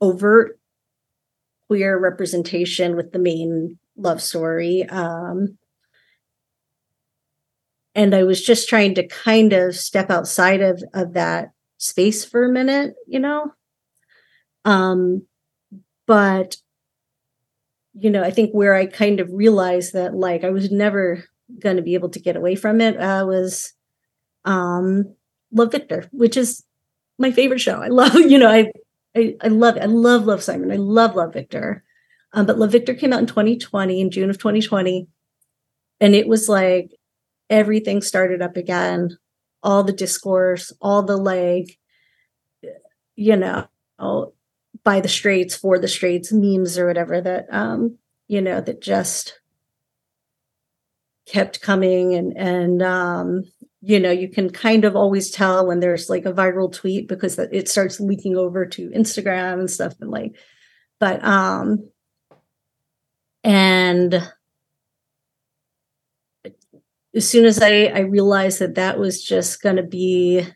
overt 0.00 0.58
queer 1.68 1.96
representation 1.96 2.96
with 2.96 3.12
the 3.12 3.20
main 3.20 3.78
love 3.96 4.20
story. 4.20 4.84
Um 4.88 5.56
and 7.94 8.12
I 8.12 8.24
was 8.24 8.42
just 8.42 8.68
trying 8.68 8.96
to 8.96 9.06
kind 9.06 9.52
of 9.52 9.76
step 9.76 10.10
outside 10.10 10.62
of 10.62 10.82
of 10.94 11.12
that 11.12 11.50
space 11.78 12.24
for 12.24 12.44
a 12.44 12.52
minute, 12.52 12.94
you 13.06 13.20
know. 13.20 13.52
Um, 14.64 15.26
but 16.06 16.56
you 17.98 18.10
know, 18.10 18.22
I 18.22 18.30
think 18.30 18.52
where 18.52 18.74
I 18.74 18.86
kind 18.86 19.20
of 19.20 19.32
realized 19.32 19.94
that 19.94 20.14
like 20.14 20.44
I 20.44 20.50
was 20.50 20.70
never 20.70 21.24
going 21.60 21.76
to 21.76 21.82
be 21.82 21.94
able 21.94 22.10
to 22.10 22.20
get 22.20 22.36
away 22.36 22.54
from 22.54 22.80
it 22.80 22.96
uh, 23.00 23.24
was 23.26 23.72
um, 24.44 25.14
Love 25.52 25.72
Victor, 25.72 26.08
which 26.12 26.36
is 26.36 26.62
my 27.18 27.30
favorite 27.30 27.60
show. 27.60 27.80
I 27.80 27.88
love, 27.88 28.14
you 28.20 28.38
know, 28.38 28.50
I 28.50 28.70
I, 29.16 29.34
I 29.42 29.48
love 29.48 29.76
it. 29.76 29.82
I 29.82 29.86
love 29.86 30.26
Love 30.26 30.42
Simon. 30.42 30.70
I 30.70 30.76
love 30.76 31.16
Love 31.16 31.32
Victor. 31.32 31.82
Um, 32.34 32.44
but 32.44 32.58
Love 32.58 32.72
Victor 32.72 32.94
came 32.94 33.14
out 33.14 33.20
in 33.20 33.26
2020, 33.26 34.00
in 34.00 34.10
June 34.10 34.28
of 34.28 34.36
2020. 34.36 35.08
And 36.00 36.14
it 36.14 36.28
was 36.28 36.50
like 36.50 36.90
everything 37.48 38.02
started 38.02 38.42
up 38.42 38.58
again 38.58 39.16
all 39.62 39.82
the 39.82 39.92
discourse, 39.92 40.72
all 40.80 41.02
the 41.02 41.16
like, 41.16 41.78
you 43.16 43.36
know, 43.36 43.66
by 44.84 45.00
the 45.00 45.08
straights, 45.08 45.56
for 45.56 45.78
the 45.78 45.88
straights 45.88 46.32
memes 46.32 46.78
or 46.78 46.86
whatever 46.86 47.20
that, 47.20 47.46
um, 47.50 47.98
you 48.28 48.40
know, 48.40 48.60
that 48.60 48.80
just 48.80 49.40
kept 51.26 51.60
coming 51.60 52.14
and, 52.14 52.36
and, 52.36 52.82
um, 52.82 53.42
you 53.80 54.00
know, 54.00 54.10
you 54.10 54.28
can 54.28 54.50
kind 54.50 54.84
of 54.84 54.96
always 54.96 55.30
tell 55.30 55.66
when 55.66 55.80
there's 55.80 56.08
like 56.08 56.24
a 56.24 56.32
viral 56.32 56.72
tweet 56.72 57.08
because 57.08 57.38
it 57.38 57.68
starts 57.68 58.00
leaking 58.00 58.36
over 58.36 58.66
to 58.66 58.90
Instagram 58.90 59.60
and 59.60 59.70
stuff 59.70 59.94
and 60.00 60.10
like, 60.10 60.32
but, 60.98 61.24
um, 61.24 61.88
and 63.44 64.28
as 67.16 67.28
soon 67.28 67.46
as 67.46 67.62
I, 67.62 67.84
I 67.86 68.00
realized 68.00 68.58
that 68.60 68.74
that 68.74 68.98
was 68.98 69.22
just 69.22 69.62
going 69.62 69.76
to 69.76 69.82
be 69.82 70.46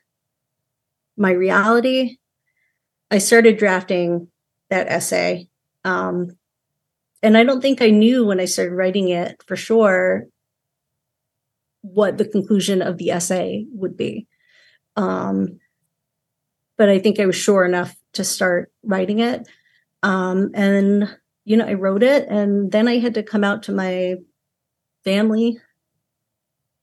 my 1.17 1.31
reality, 1.31 2.19
I 3.11 3.19
started 3.19 3.57
drafting 3.57 4.29
that 4.69 4.89
essay. 4.89 5.49
Um, 5.85 6.37
and 7.23 7.37
I 7.37 7.45
don't 7.45 7.63
think 7.63 7.81
I 7.81 7.89
knew 7.89 8.27
when 8.27 8.41
I 8.41 8.45
started 8.45 8.75
writing 8.75 9.09
it 9.09 9.43
for 9.47 9.57
sure 9.57 10.27
what 11.81 12.19
the 12.19 12.27
conclusion 12.27 12.83
of 12.83 12.99
the 12.99 13.11
essay 13.11 13.65
would 13.73 13.97
be. 13.97 14.27
Um, 14.97 15.61
but 16.77 16.91
I 16.91 16.99
think 16.99 17.19
I 17.19 17.27
was 17.27 17.37
sure 17.37 17.65
enough 17.65 17.97
to 18.15 18.25
start 18.25 18.71
writing 18.83 19.21
it. 19.21 19.49
Um, 20.03 20.51
and, 20.53 21.17
you 21.47 21.57
know, 21.57 21.67
I 21.67 21.75
wrote 21.75 22.03
it 22.03 22.29
and 22.29 22.71
then 22.71 22.87
I 22.87 22.99
had 22.99 23.15
to 23.15 23.23
come 23.23 23.45
out 23.45 23.63
to 23.65 23.73
my 23.73 24.17
family 25.05 25.59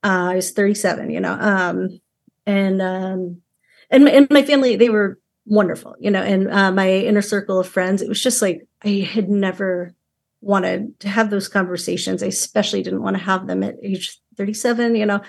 uh, 0.04 0.30
I 0.32 0.36
was 0.36 0.52
37, 0.52 1.10
you 1.10 1.20
know, 1.20 1.32
um, 1.32 2.00
and, 2.46 2.80
um, 2.80 3.42
and, 3.90 4.04
my, 4.04 4.10
and 4.10 4.30
my 4.30 4.42
family, 4.42 4.76
they 4.76 4.90
were 4.90 5.18
wonderful, 5.46 5.96
you 5.98 6.10
know, 6.10 6.22
and 6.22 6.50
uh, 6.50 6.70
my 6.70 6.90
inner 6.90 7.22
circle 7.22 7.58
of 7.58 7.68
friends, 7.68 8.02
it 8.02 8.08
was 8.08 8.22
just 8.22 8.42
like, 8.42 8.66
I 8.84 9.08
had 9.10 9.28
never 9.28 9.94
wanted 10.40 10.98
to 11.00 11.08
have 11.08 11.30
those 11.30 11.48
conversations. 11.48 12.22
I 12.22 12.26
especially 12.26 12.82
didn't 12.82 13.02
want 13.02 13.16
to 13.16 13.22
have 13.22 13.46
them 13.46 13.62
at 13.62 13.76
age 13.82 14.18
37, 14.36 14.94
you 14.94 15.06
know, 15.06 15.20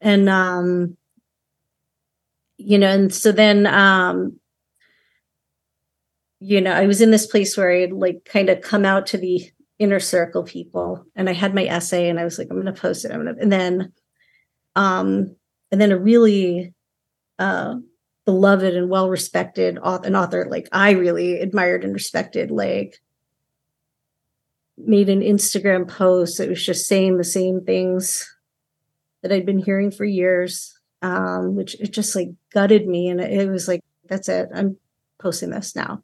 and, 0.00 0.28
um, 0.28 0.96
you 2.58 2.78
know, 2.78 2.88
and 2.88 3.14
so 3.14 3.32
then, 3.32 3.66
um, 3.66 4.40
you 6.40 6.60
know, 6.60 6.72
I 6.72 6.86
was 6.86 7.00
in 7.00 7.10
this 7.10 7.26
place 7.26 7.56
where 7.56 7.70
I 7.70 7.80
had 7.80 7.92
like 7.92 8.24
kind 8.24 8.48
of 8.48 8.60
come 8.60 8.84
out 8.84 9.06
to 9.08 9.18
the 9.18 9.50
inner 9.78 10.00
circle 10.00 10.42
people 10.42 11.04
and 11.14 11.28
I 11.28 11.32
had 11.32 11.54
my 11.54 11.64
essay 11.64 12.08
and 12.08 12.18
I 12.18 12.24
was 12.24 12.38
like, 12.38 12.48
I'm 12.50 12.60
going 12.60 12.72
to 12.72 12.80
post 12.80 13.04
it. 13.04 13.12
I'm 13.12 13.24
to, 13.24 13.36
and 13.40 13.52
then 13.52 13.92
um, 14.76 15.34
and 15.72 15.80
then 15.80 15.90
a 15.90 15.98
really 15.98 16.72
uh, 17.40 17.74
beloved 18.24 18.74
and 18.74 18.88
well 18.88 19.08
respected 19.08 19.78
author, 19.78 20.06
an 20.06 20.14
author 20.14 20.46
like 20.48 20.68
I 20.70 20.92
really 20.92 21.40
admired 21.40 21.82
and 21.82 21.94
respected, 21.94 22.50
like 22.50 23.00
made 24.78 25.08
an 25.08 25.20
Instagram 25.20 25.88
post 25.88 26.38
that 26.38 26.48
was 26.48 26.64
just 26.64 26.86
saying 26.86 27.16
the 27.16 27.24
same 27.24 27.64
things 27.64 28.32
that 29.22 29.32
I'd 29.32 29.46
been 29.46 29.58
hearing 29.58 29.90
for 29.90 30.04
years, 30.04 30.78
um, 31.02 31.56
which 31.56 31.80
it 31.80 31.92
just 31.92 32.14
like 32.14 32.28
gutted 32.52 32.86
me. 32.86 33.08
And 33.08 33.20
it 33.20 33.50
was 33.50 33.66
like, 33.66 33.80
that's 34.08 34.28
it. 34.28 34.50
I'm 34.54 34.76
posting 35.18 35.50
this 35.50 35.74
now. 35.74 36.02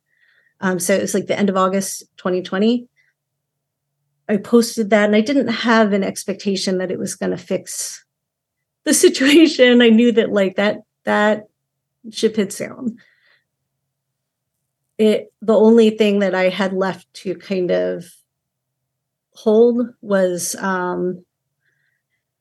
Um, 0.60 0.78
so 0.78 0.94
it 0.94 1.02
was 1.02 1.12
like 1.12 1.26
the 1.26 1.38
end 1.38 1.50
of 1.50 1.56
August 1.56 2.04
2020. 2.16 2.88
I 4.28 4.36
posted 4.38 4.90
that 4.90 5.04
and 5.04 5.16
I 5.16 5.20
didn't 5.20 5.48
have 5.48 5.92
an 5.92 6.02
expectation 6.02 6.78
that 6.78 6.90
it 6.90 6.98
was 6.98 7.14
going 7.14 7.32
to 7.32 7.36
fix 7.36 8.01
the 8.84 8.94
situation, 8.94 9.82
I 9.82 9.90
knew 9.90 10.12
that 10.12 10.32
like 10.32 10.56
that 10.56 10.82
that 11.04 11.48
ship 12.10 12.36
had 12.36 12.52
sailed. 12.52 12.92
It 14.98 15.32
the 15.40 15.54
only 15.56 15.90
thing 15.90 16.18
that 16.20 16.34
I 16.34 16.48
had 16.48 16.72
left 16.72 17.12
to 17.14 17.34
kind 17.34 17.70
of 17.70 18.04
hold 19.34 19.88
was 20.00 20.54
um 20.56 21.24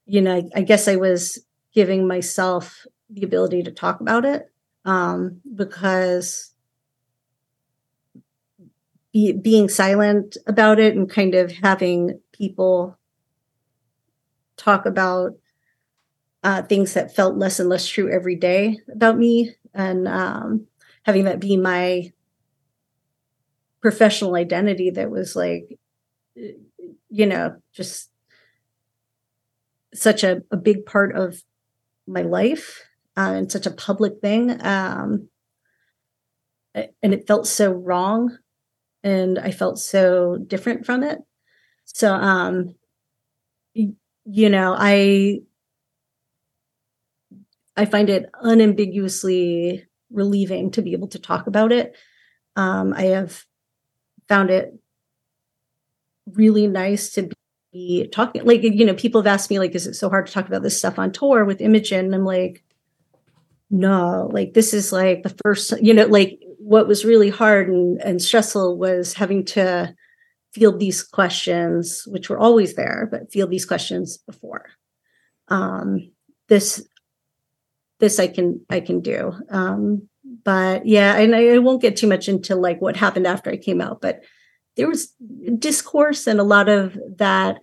you 0.06 0.22
know, 0.22 0.36
I, 0.36 0.44
I 0.56 0.62
guess 0.62 0.88
I 0.88 0.98
was 0.98 1.40
giving 1.74 2.08
myself 2.08 2.86
the 3.10 3.24
ability 3.24 3.64
to 3.64 3.72
talk 3.72 4.02
about 4.02 4.26
it 4.26 4.52
um 4.86 5.42
because 5.56 6.52
be, 9.14 9.32
being 9.32 9.70
silent 9.70 10.38
about 10.48 10.80
it 10.80 10.96
and 10.96 11.10
kind 11.10 11.36
of 11.36 11.52
having 11.52 12.20
people 12.32 12.98
talk 14.58 14.86
about 14.86 15.34
uh, 16.44 16.62
things 16.64 16.94
that 16.94 17.16
felt 17.16 17.38
less 17.38 17.60
and 17.60 17.70
less 17.70 17.88
true 17.88 18.12
every 18.12 18.36
day 18.36 18.80
about 18.92 19.18
me, 19.18 19.56
and 19.74 20.08
um, 20.08 20.68
having 21.04 21.26
that 21.26 21.40
be 21.40 21.58
my 21.58 22.12
professional 23.82 24.36
identity 24.36 24.92
that 24.92 25.10
was 25.10 25.36
like, 25.36 25.78
you 26.36 27.26
know, 27.26 27.56
just 27.74 28.10
such 29.94 30.24
a, 30.24 30.42
a 30.52 30.58
big 30.58 30.86
part 30.86 31.16
of 31.16 31.42
my 32.08 32.22
life 32.22 32.84
uh, 33.18 33.34
and 33.36 33.52
such 33.52 33.66
a 33.66 33.72
public 33.72 34.20
thing. 34.22 34.64
Um, 34.64 35.30
and 36.74 37.14
it 37.14 37.28
felt 37.28 37.48
so 37.48 37.72
wrong 37.72 38.38
and 39.04 39.38
I 39.40 39.52
felt 39.52 39.80
so 39.80 40.38
different 40.38 40.86
from 40.86 41.04
it. 41.04 41.20
So, 41.86 42.14
um, 42.14 42.76
you 43.74 44.50
know, 44.50 44.76
I 44.78 45.40
I 47.76 47.86
find 47.86 48.10
it 48.10 48.30
unambiguously 48.42 49.86
relieving 50.12 50.72
to 50.72 50.82
be 50.82 50.94
able 50.94 51.08
to 51.10 51.20
talk 51.20 51.48
about 51.48 51.72
it. 51.72 51.96
Um, 52.56 52.94
I 52.94 53.04
have 53.04 53.46
found 54.28 54.50
it 54.50 54.74
really 56.34 56.68
nice 56.68 57.12
to 57.14 57.30
be 57.72 58.08
talking. 58.08 58.44
Like, 58.44 58.64
you 58.64 58.86
know, 58.86 58.94
people 58.94 59.22
have 59.22 59.28
asked 59.28 59.50
me, 59.50 59.60
like, 59.60 59.74
is 59.74 59.88
it 59.88 59.94
so 59.94 60.10
hard 60.10 60.28
to 60.28 60.34
talk 60.34 60.48
about 60.48 60.64
this 60.64 60.78
stuff 60.78 61.00
on 61.00 61.12
tour 61.12 61.46
with 61.46 61.62
Imogen? 61.62 62.06
And 62.06 62.16
I'm 62.16 62.26
like, 62.26 62.64
no, 63.70 64.30
like, 64.32 64.54
this 64.54 64.74
is 64.74 64.92
like 64.92 65.24
the 65.24 65.36
first, 65.44 65.74
you 65.82 65.94
know, 65.94 66.06
like 66.06 66.40
what 66.58 66.88
was 66.88 67.06
really 67.06 67.30
hard 67.30 67.70
and, 67.70 68.02
and 68.02 68.22
stressful 68.22 68.78
was 68.78 69.14
having 69.14 69.46
to 69.46 69.96
field 70.54 70.80
these 70.80 71.02
questions, 71.02 72.04
which 72.08 72.30
were 72.30 72.38
always 72.38 72.76
there, 72.76 73.08
but 73.10 73.32
field 73.32 73.50
these 73.50 73.66
questions 73.66 74.18
before. 74.18 74.66
Um, 75.48 76.12
this 76.50 76.86
this 78.02 78.20
I 78.20 78.28
can 78.28 78.66
I 78.70 78.82
can 78.82 79.00
do. 79.00 79.34
Um, 79.50 80.10
but 80.44 80.86
yeah, 80.86 81.18
and 81.18 81.34
I, 81.36 81.50
I, 81.50 81.58
won't 81.60 81.82
get 81.82 81.96
too 81.96 82.08
much 82.08 82.28
into 82.28 82.56
like 82.56 82.82
what 82.82 82.98
happened 82.98 83.28
after 83.28 83.50
I 83.50 83.58
came 83.58 83.80
out, 83.80 84.02
but 84.02 84.24
there 84.76 84.88
was 84.88 85.14
discourse 85.58 86.28
and 86.28 86.40
a 86.40 86.44
lot 86.44 86.68
of 86.68 86.98
that 87.18 87.60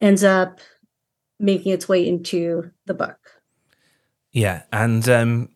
ends 0.00 0.22
up 0.24 0.60
making 1.38 1.72
its 1.72 1.88
way 1.88 2.06
into 2.06 2.70
the 2.86 2.94
book. 2.94 3.18
Yeah, 4.30 4.62
and 4.72 5.06
um, 5.08 5.48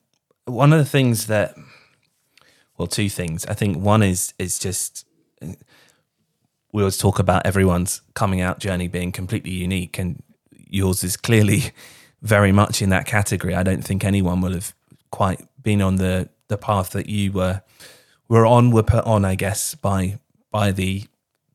one 0.45 0.73
of 0.73 0.79
the 0.79 0.85
things 0.85 1.29
that, 1.29 1.55
well, 2.77 2.89
two 2.89 3.09
things. 3.09 3.47
I 3.47 3.55
think 3.55 3.79
one 3.79 4.03
is 4.03 4.35
is 4.39 4.59
just 4.59 5.07
we 6.73 6.83
always 6.83 6.99
talk 6.99 7.19
about 7.19 7.47
everyone's 7.47 8.03
coming 8.15 8.41
out 8.41 8.59
journey 8.59 8.89
being 8.89 9.13
completely 9.13 9.53
unique, 9.53 9.99
and 9.99 10.23
yours 10.69 11.05
is 11.05 11.17
clearly 11.17 11.73
very 12.23 12.53
much 12.53 12.83
in 12.83 12.91
that 12.91 13.07
category. 13.07 13.55
I 13.55 13.63
don't 13.63 13.85
think 13.85 14.05
anyone 14.05 14.41
will 14.41 14.53
have 14.53 14.75
quite 15.11 15.47
been 15.63 15.83
on 15.83 15.97
the 15.97 16.29
the 16.49 16.59
path 16.59 16.91
that 16.91 17.09
you 17.09 17.33
were 17.33 17.63
were 18.29 18.47
on 18.47 18.71
were 18.71 18.83
put 18.83 19.05
on, 19.05 19.25
I 19.25 19.35
guess, 19.35 19.75
by 19.75 20.19
by 20.51 20.73
the 20.73 21.05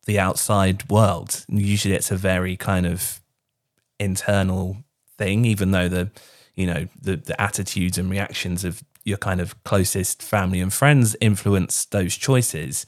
the 0.05 0.19
outside 0.19 0.89
world. 0.89 1.45
Usually, 1.47 1.95
it's 1.95 2.11
a 2.11 2.17
very 2.17 2.55
kind 2.55 2.85
of 2.85 3.21
internal 3.99 4.77
thing, 5.17 5.45
even 5.45 5.71
though 5.71 5.87
the 5.87 6.11
you 6.55 6.65
know 6.65 6.87
the 6.99 7.17
the 7.17 7.39
attitudes 7.41 7.97
and 7.97 8.09
reactions 8.09 8.63
of 8.63 8.83
your 9.03 9.17
kind 9.17 9.41
of 9.41 9.61
closest 9.63 10.21
family 10.21 10.61
and 10.61 10.73
friends 10.73 11.15
influence 11.21 11.85
those 11.85 12.15
choices. 12.15 12.85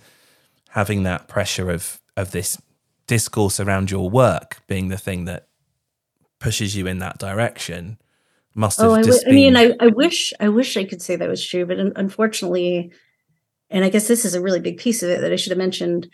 Having 0.70 1.04
that 1.04 1.28
pressure 1.28 1.70
of 1.70 2.02
of 2.18 2.32
this 2.32 2.60
discourse 3.08 3.60
around 3.60 3.92
your 3.92 4.10
work 4.10 4.62
being 4.68 4.88
the 4.88 4.98
thing 4.98 5.26
that 5.26 5.48
pushes 6.44 6.76
you 6.76 6.86
in 6.88 7.00
that 7.00 7.18
direction 7.18 7.98
must 8.54 8.80
have 8.80 8.90
oh, 8.90 8.94
I, 8.96 9.02
w- 9.02 9.20
been... 9.22 9.30
I 9.30 9.34
mean 9.34 9.58
I, 9.58 9.72
I 9.80 9.88
wish 9.88 10.34
I 10.40 10.50
wish 10.50 10.76
I 10.76 10.84
could 10.84 11.02
say 11.02 11.16
that 11.16 11.30
was 11.30 11.46
true 11.46 11.66
but 11.66 11.80
unfortunately 11.80 12.92
and 13.70 13.84
I 13.84 13.90
guess 13.90 14.08
this 14.08 14.26
is 14.26 14.36
a 14.36 14.42
really 14.42 14.60
big 14.60 14.78
piece 14.78 15.02
of 15.02 15.10
it 15.10 15.22
that 15.22 15.32
I 15.32 15.38
should 15.38 15.52
have 15.52 15.58
mentioned 15.58 16.10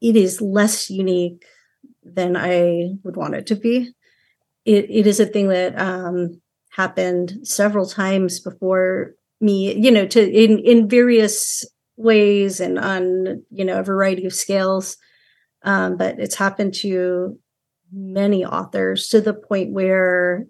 it 0.00 0.14
is 0.14 0.40
less 0.40 0.90
unique 0.90 1.44
than 2.04 2.36
I 2.36 2.94
would 3.02 3.16
want 3.16 3.34
it 3.34 3.46
to 3.48 3.56
be. 3.56 3.92
It, 4.64 4.86
it 4.90 5.06
is 5.06 5.20
a 5.20 5.26
thing 5.26 5.48
that 5.48 5.78
um, 5.78 6.40
happened 6.70 7.38
several 7.42 7.86
times 7.86 8.40
before 8.40 9.14
me 9.40 9.74
you 9.78 9.90
know 9.90 10.06
to 10.06 10.20
in 10.20 10.58
in 10.58 10.88
various 10.88 11.64
ways 11.96 12.60
and 12.60 12.78
on 12.78 13.42
you 13.50 13.64
know 13.64 13.78
a 13.78 13.84
variety 13.84 14.26
of 14.26 14.34
scales 14.34 14.96
um, 15.62 15.96
but 15.96 16.18
it's 16.18 16.34
happened 16.34 16.74
to 16.74 17.38
many 17.92 18.44
authors 18.44 19.08
to 19.08 19.20
the 19.20 19.34
point 19.34 19.72
where 19.72 20.46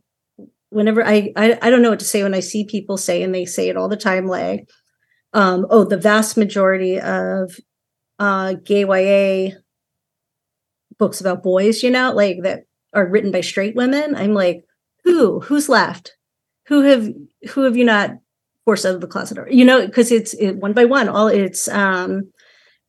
whenever 0.70 1.05
I, 1.05 1.33
I 1.37 1.59
i 1.62 1.70
don't 1.70 1.83
know 1.83 1.90
what 1.90 2.01
to 2.01 2.05
say 2.05 2.22
when 2.22 2.35
i 2.35 2.40
see 2.40 2.64
people 2.64 2.96
say 2.96 3.22
and 3.22 3.35
they 3.35 3.44
say 3.44 3.68
it 3.68 3.77
all 3.77 3.88
the 3.88 3.96
time 3.96 4.27
like 4.27 4.68
um 5.33 5.66
oh 5.70 5.85
the 5.85 5.96
vast 5.96 6.37
majority 6.37 7.01
of 7.01 7.57
uh 8.18 8.55
gay 8.64 8.81
ya 8.85 9.57
books 10.98 11.20
about 11.20 11.42
boys 11.42 11.83
you 11.83 11.90
know 11.90 12.12
like 12.12 12.38
that 12.42 12.64
are 12.92 13.07
written 13.07 13.31
by 13.31 13.40
straight 13.40 13.77
women 13.77 14.14
i'm 14.14 14.35
like 14.35 14.64
who? 15.09 15.40
Who's 15.40 15.68
left? 15.68 16.16
Who 16.66 16.83
have 16.83 17.09
who 17.51 17.62
have 17.62 17.77
you 17.77 17.85
not 17.85 18.11
forced 18.64 18.85
out 18.85 18.94
of 18.94 19.01
the 19.01 19.07
closet? 19.07 19.38
Or 19.38 19.48
you 19.51 19.64
know 19.64 19.87
because 19.87 20.12
it's 20.12 20.35
it, 20.35 20.57
one 20.57 20.74
by 20.74 20.85
one 20.85 21.09
all 21.09 21.29
it's 21.29 21.66
um 21.68 22.31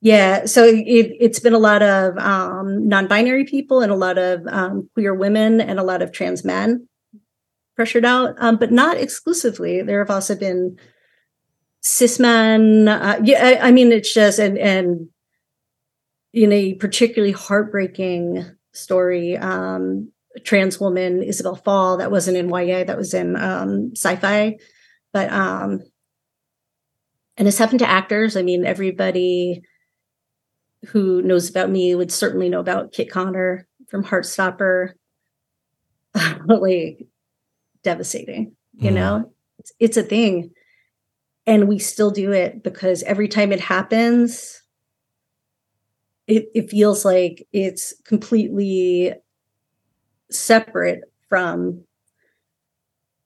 yeah 0.02 0.46
so 0.46 0.64
it, 0.64 1.16
it's 1.20 1.40
been 1.40 1.54
a 1.54 1.60
lot 1.60 1.82
of 1.82 2.18
um 2.18 2.88
non-binary 2.88 3.46
people 3.46 3.82
and 3.82 3.92
a 3.92 3.96
lot 3.96 4.18
of 4.18 4.46
um, 4.48 4.90
queer 4.94 5.14
women 5.14 5.60
and 5.62 5.80
a 5.80 5.84
lot 5.84 6.02
of 6.02 6.12
trans 6.12 6.44
men 6.46 6.88
pressured 7.76 8.06
out 8.06 8.36
um, 8.40 8.58
but 8.58 8.72
not 8.74 8.98
exclusively. 8.98 9.82
There 9.82 10.00
have 10.00 10.10
also 10.10 10.36
been 10.36 10.78
cis 11.82 12.20
men 12.20 12.88
uh, 12.88 13.20
yeah 13.24 13.58
I, 13.62 13.70
I 13.70 13.72
mean 13.72 13.92
it's 13.92 14.14
just 14.14 14.40
and 14.40 14.58
and 14.58 15.08
in 16.34 16.52
a 16.52 16.74
particularly 16.76 17.32
heartbreaking 17.32 18.46
story 18.74 19.38
um 19.38 20.12
trans 20.44 20.80
woman 20.80 21.24
isabel 21.24 21.56
fall 21.56 21.98
that 21.98 22.12
wasn't 22.12 22.38
in 22.38 22.50
ya 22.50 22.84
that 22.84 22.98
was 22.98 23.14
in 23.14 23.36
um 23.36 23.92
sci-fi 23.96 24.58
but 25.14 25.32
um 25.32 25.82
and 27.38 27.48
it's 27.48 27.58
happened 27.58 27.80
to 27.80 27.90
actors. 27.90 28.36
I 28.36 28.42
mean 28.42 28.66
everybody 28.66 29.64
who 30.88 31.22
knows 31.22 31.50
about 31.50 31.70
me 31.70 31.94
would 31.94 32.12
certainly 32.12 32.50
know 32.50 32.60
about 32.60 32.94
kit 32.94 33.10
connor 33.10 33.68
from 33.88 34.04
heartstopper 34.04 34.94
like 36.48 37.06
devastating 37.84 38.56
you 38.78 38.92
mm. 38.92 38.96
know 38.96 39.32
it's, 39.58 39.74
it's 39.80 39.98
a 39.98 40.04
thing 40.04 40.52
and 41.46 41.68
we 41.68 41.80
still 41.80 42.12
do 42.12 42.32
it 42.32 42.64
because 42.64 43.04
every 43.04 43.28
time 43.28 43.52
it 43.52 43.60
happens 43.60 44.62
it, 46.30 46.50
it 46.54 46.70
feels 46.70 47.04
like 47.04 47.48
it's 47.52 47.94
completely 48.06 49.14
separate 50.30 51.02
from 51.28 51.84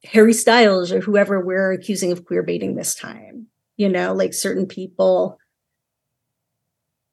Harry 0.06 0.34
Styles 0.34 0.92
or 0.92 1.02
whoever 1.02 1.44
we're 1.44 1.74
accusing 1.74 2.12
of 2.12 2.26
queer 2.26 2.44
baiting 2.44 2.76
this 2.76 2.96
time. 2.96 3.48
You 3.76 3.89
know, 3.89 4.13
like 4.13 4.34
certain 4.34 4.68
people 4.68 5.38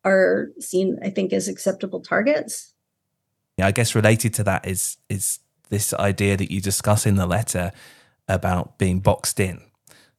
are 0.04 0.50
seen, 0.58 0.98
I 1.02 1.10
think, 1.10 1.32
as 1.32 1.48
acceptable 1.48 2.00
targets. 2.00 2.74
Yeah, 3.58 3.66
I 3.66 3.72
guess 3.72 3.94
related 3.94 4.34
to 4.34 4.44
that 4.44 4.66
is 4.66 4.96
is 5.08 5.40
this 5.68 5.94
idea 5.94 6.36
that 6.36 6.50
you 6.50 6.60
discuss 6.60 7.06
in 7.06 7.16
the 7.16 7.26
letter 7.26 7.72
about 8.28 8.78
being 8.78 9.00
boxed 9.00 9.40
in. 9.40 9.60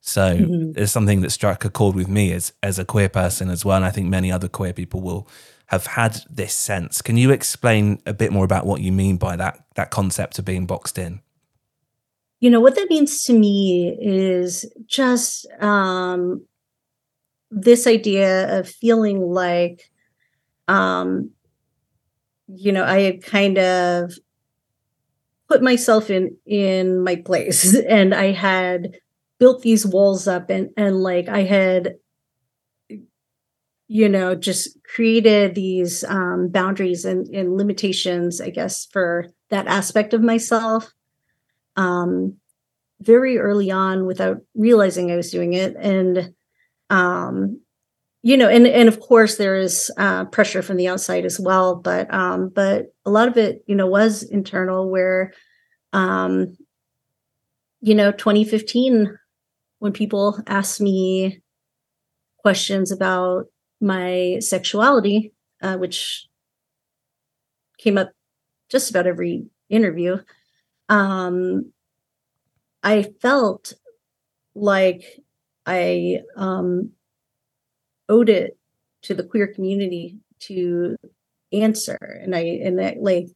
So 0.01 0.35
mm-hmm. 0.35 0.71
there's 0.73 0.91
something 0.91 1.21
that 1.21 1.31
struck 1.31 1.63
a 1.63 1.69
chord 1.69 1.95
with 1.95 2.07
me 2.07 2.33
as 2.33 2.53
as 2.63 2.79
a 2.79 2.85
queer 2.85 3.09
person 3.09 3.49
as 3.49 3.63
well, 3.63 3.77
and 3.77 3.85
I 3.85 3.91
think 3.91 4.07
many 4.07 4.31
other 4.31 4.47
queer 4.47 4.73
people 4.73 5.01
will 5.01 5.27
have 5.67 5.85
had 5.85 6.21
this 6.29 6.53
sense. 6.53 7.01
Can 7.01 7.17
you 7.17 7.31
explain 7.31 8.01
a 8.05 8.13
bit 8.13 8.31
more 8.31 8.43
about 8.43 8.65
what 8.65 8.81
you 8.81 8.91
mean 8.91 9.17
by 9.17 9.35
that 9.35 9.63
that 9.75 9.91
concept 9.91 10.39
of 10.39 10.45
being 10.45 10.65
boxed 10.65 10.97
in? 10.97 11.21
You 12.39 12.49
know 12.49 12.59
what 12.59 12.75
that 12.75 12.89
means 12.89 13.23
to 13.25 13.33
me 13.37 13.95
is 14.01 14.65
just 14.87 15.47
um, 15.59 16.43
this 17.51 17.85
idea 17.85 18.59
of 18.59 18.67
feeling 18.67 19.21
like, 19.21 19.91
um, 20.67 21.31
you 22.47 22.71
know, 22.71 22.83
I 22.83 23.01
had 23.01 23.23
kind 23.23 23.57
of 23.57 24.13
put 25.47 25.61
myself 25.61 26.09
in 26.09 26.37
in 26.45 27.03
my 27.03 27.17
place, 27.17 27.75
and 27.89 28.15
I 28.15 28.31
had 28.31 28.95
built 29.39 29.61
these 29.61 29.85
walls 29.85 30.27
up, 30.27 30.49
and 30.49 30.69
and 30.77 31.03
like 31.03 31.29
I 31.29 31.43
had 31.43 31.95
you 33.93 34.07
know, 34.07 34.33
just 34.35 34.81
created 34.83 35.53
these 35.53 36.05
um, 36.05 36.47
boundaries 36.47 37.03
and, 37.03 37.27
and, 37.35 37.57
limitations, 37.57 38.39
I 38.39 38.49
guess, 38.49 38.85
for 38.85 39.27
that 39.49 39.67
aspect 39.67 40.13
of 40.13 40.21
myself 40.21 40.93
um, 41.75 42.37
very 43.01 43.37
early 43.37 43.69
on 43.69 44.05
without 44.05 44.37
realizing 44.55 45.11
I 45.11 45.17
was 45.17 45.29
doing 45.29 45.51
it. 45.51 45.75
And, 45.77 46.33
um, 46.91 47.61
you 48.23 48.37
know, 48.37 48.49
and, 48.49 48.67
and 48.67 48.89
of 48.89 48.99
course 48.99 49.37
there 49.37 49.55
is 49.55 49.91
uh, 49.97 50.25
pressure 50.25 50.61
from 50.61 50.77
the 50.77 50.87
outside 50.87 51.25
as 51.25 51.39
well, 51.39 51.75
but, 51.75 52.13
um, 52.13 52.49
but 52.49 52.93
a 53.05 53.09
lot 53.11 53.27
of 53.27 53.37
it, 53.37 53.63
you 53.67 53.75
know, 53.75 53.87
was 53.87 54.23
internal 54.23 54.89
where, 54.89 55.33
um, 55.93 56.55
you 57.81 57.95
know, 57.95 58.11
2015, 58.11 59.17
when 59.79 59.93
people 59.93 60.39
asked 60.47 60.79
me 60.81 61.41
questions 62.37 62.91
about 62.91 63.45
my 63.79 64.37
sexuality, 64.39 65.33
uh, 65.61 65.77
which 65.77 66.27
came 67.79 67.97
up 67.97 68.11
just 68.69 68.89
about 68.89 69.07
every 69.07 69.45
interview, 69.69 70.19
um, 70.89 71.71
I 72.83 73.03
felt 73.21 73.73
like 74.55 75.20
I 75.71 76.21
um, 76.35 76.91
owed 78.09 78.29
it 78.29 78.57
to 79.03 79.13
the 79.13 79.23
queer 79.23 79.47
community 79.47 80.17
to 80.41 80.97
answer, 81.53 81.97
and 82.21 82.35
I 82.35 82.41
and 82.63 82.77
like 83.01 83.27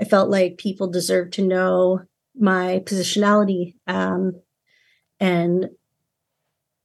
I 0.00 0.04
felt 0.04 0.30
like 0.30 0.58
people 0.58 0.86
deserved 0.88 1.34
to 1.34 1.42
know 1.42 2.02
my 2.38 2.82
positionality 2.84 3.74
um, 3.86 4.40
and 5.20 5.66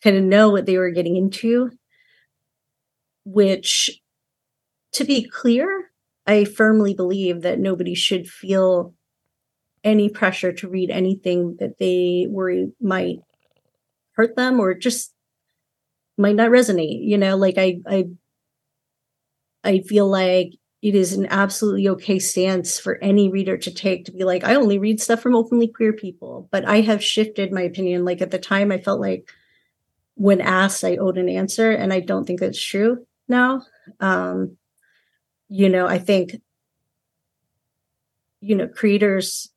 kind 0.03 0.17
of 0.17 0.23
know 0.23 0.49
what 0.49 0.65
they 0.65 0.77
were 0.77 0.91
getting 0.91 1.15
into 1.15 1.71
which, 3.27 4.01
to 4.93 5.03
be 5.03 5.27
clear, 5.27 5.91
I 6.25 6.45
firmly 6.45 6.93
believe 6.93 7.41
that 7.41 7.59
nobody 7.59 7.93
should 7.93 8.25
feel 8.25 8.93
any 9.83 10.07
pressure 10.07 10.53
to 10.53 10.69
read 10.69 10.89
anything 10.89 11.57
that 11.59 11.77
they 11.77 12.27
worry 12.29 12.71
might 12.79 13.17
hurt 14.17 14.35
them 14.35 14.59
or 14.59 14.73
just 14.73 15.13
might 16.17 16.35
not 16.35 16.49
resonate. 16.49 17.07
You 17.07 17.17
know, 17.17 17.37
like 17.37 17.57
I 17.57 17.79
I 17.87 18.05
I 19.63 19.79
feel 19.79 20.07
like 20.07 20.53
it 20.81 20.95
is 20.95 21.13
an 21.13 21.25
absolutely 21.27 21.87
okay 21.89 22.19
stance 22.19 22.79
for 22.79 22.97
any 22.97 23.29
reader 23.29 23.57
to 23.57 23.71
take 23.71 24.05
to 24.05 24.11
be 24.11 24.23
like, 24.23 24.43
I 24.43 24.55
only 24.55 24.77
read 24.77 25.01
stuff 25.01 25.21
from 25.21 25.35
openly 25.35 25.67
queer 25.67 25.93
people. 25.93 26.47
But 26.51 26.65
I 26.65 26.81
have 26.81 27.03
shifted 27.03 27.51
my 27.51 27.61
opinion. 27.61 28.05
Like 28.05 28.21
at 28.21 28.31
the 28.31 28.39
time, 28.39 28.71
I 28.71 28.77
felt 28.77 28.99
like 28.99 29.29
when 30.15 30.41
asked, 30.41 30.83
I 30.83 30.97
owed 30.97 31.17
an 31.17 31.29
answer, 31.29 31.71
and 31.71 31.93
I 31.93 31.99
don't 31.99 32.25
think 32.25 32.39
that's 32.39 32.63
true 32.63 33.05
now. 33.27 33.63
Um, 33.99 34.57
you 35.47 35.69
know, 35.69 35.87
I 35.87 35.99
think, 35.99 36.41
you 38.41 38.55
know, 38.55 38.67
creators, 38.67 39.49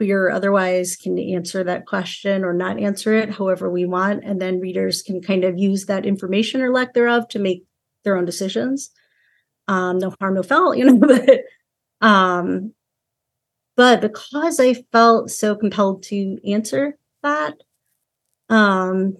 queer 0.00 0.28
or 0.28 0.30
otherwise, 0.30 0.96
can 0.96 1.18
answer 1.18 1.62
that 1.62 1.84
question 1.84 2.42
or 2.42 2.54
not 2.54 2.80
answer 2.80 3.12
it 3.12 3.28
however 3.28 3.70
we 3.70 3.84
want. 3.84 4.24
And 4.24 4.40
then 4.40 4.58
readers 4.58 5.02
can 5.02 5.20
kind 5.20 5.44
of 5.44 5.58
use 5.58 5.84
that 5.86 6.06
information 6.06 6.62
or 6.62 6.72
lack 6.72 6.94
thereof 6.94 7.28
to 7.28 7.38
make 7.38 7.64
their 8.02 8.16
own 8.16 8.24
decisions. 8.24 8.90
Um, 9.68 9.98
no 9.98 10.14
harm, 10.18 10.34
no 10.34 10.42
foul, 10.42 10.74
you 10.78 10.86
know, 10.86 10.96
but 10.96 11.40
um, 12.00 12.72
but 13.76 14.00
because 14.00 14.58
I 14.58 14.72
felt 14.90 15.30
so 15.30 15.54
compelled 15.54 16.02
to 16.04 16.38
answer 16.50 16.96
that, 17.22 17.56
um, 18.48 19.18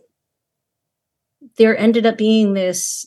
there 1.58 1.76
ended 1.76 2.06
up 2.06 2.16
being 2.16 2.54
this 2.54 3.06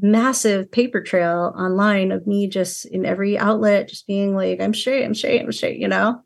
massive 0.00 0.72
paper 0.72 1.00
trail 1.00 1.54
online 1.56 2.10
of 2.10 2.26
me 2.26 2.48
just 2.48 2.84
in 2.86 3.06
every 3.06 3.38
outlet, 3.38 3.88
just 3.88 4.08
being 4.08 4.34
like, 4.34 4.60
I'm 4.60 4.74
straight, 4.74 5.04
I'm 5.04 5.14
straight, 5.14 5.40
I'm 5.40 5.52
straight, 5.52 5.78
you 5.78 5.86
know? 5.86 6.20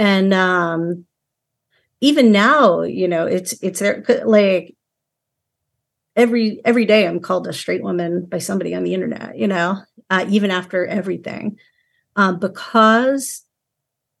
And 0.00 0.32
um 0.32 1.04
even 2.00 2.32
now, 2.32 2.80
you 2.80 3.06
know, 3.06 3.26
it's 3.26 3.52
it's 3.62 3.80
there 3.80 4.02
like 4.24 4.74
every 6.16 6.62
every 6.64 6.86
day 6.86 7.06
I'm 7.06 7.20
called 7.20 7.46
a 7.46 7.52
straight 7.52 7.82
woman 7.82 8.24
by 8.24 8.38
somebody 8.38 8.74
on 8.74 8.82
the 8.82 8.94
internet, 8.94 9.36
you 9.36 9.46
know, 9.46 9.82
uh, 10.08 10.24
even 10.30 10.50
after 10.50 10.86
everything. 10.86 11.58
Um, 12.16 12.38
because 12.38 13.44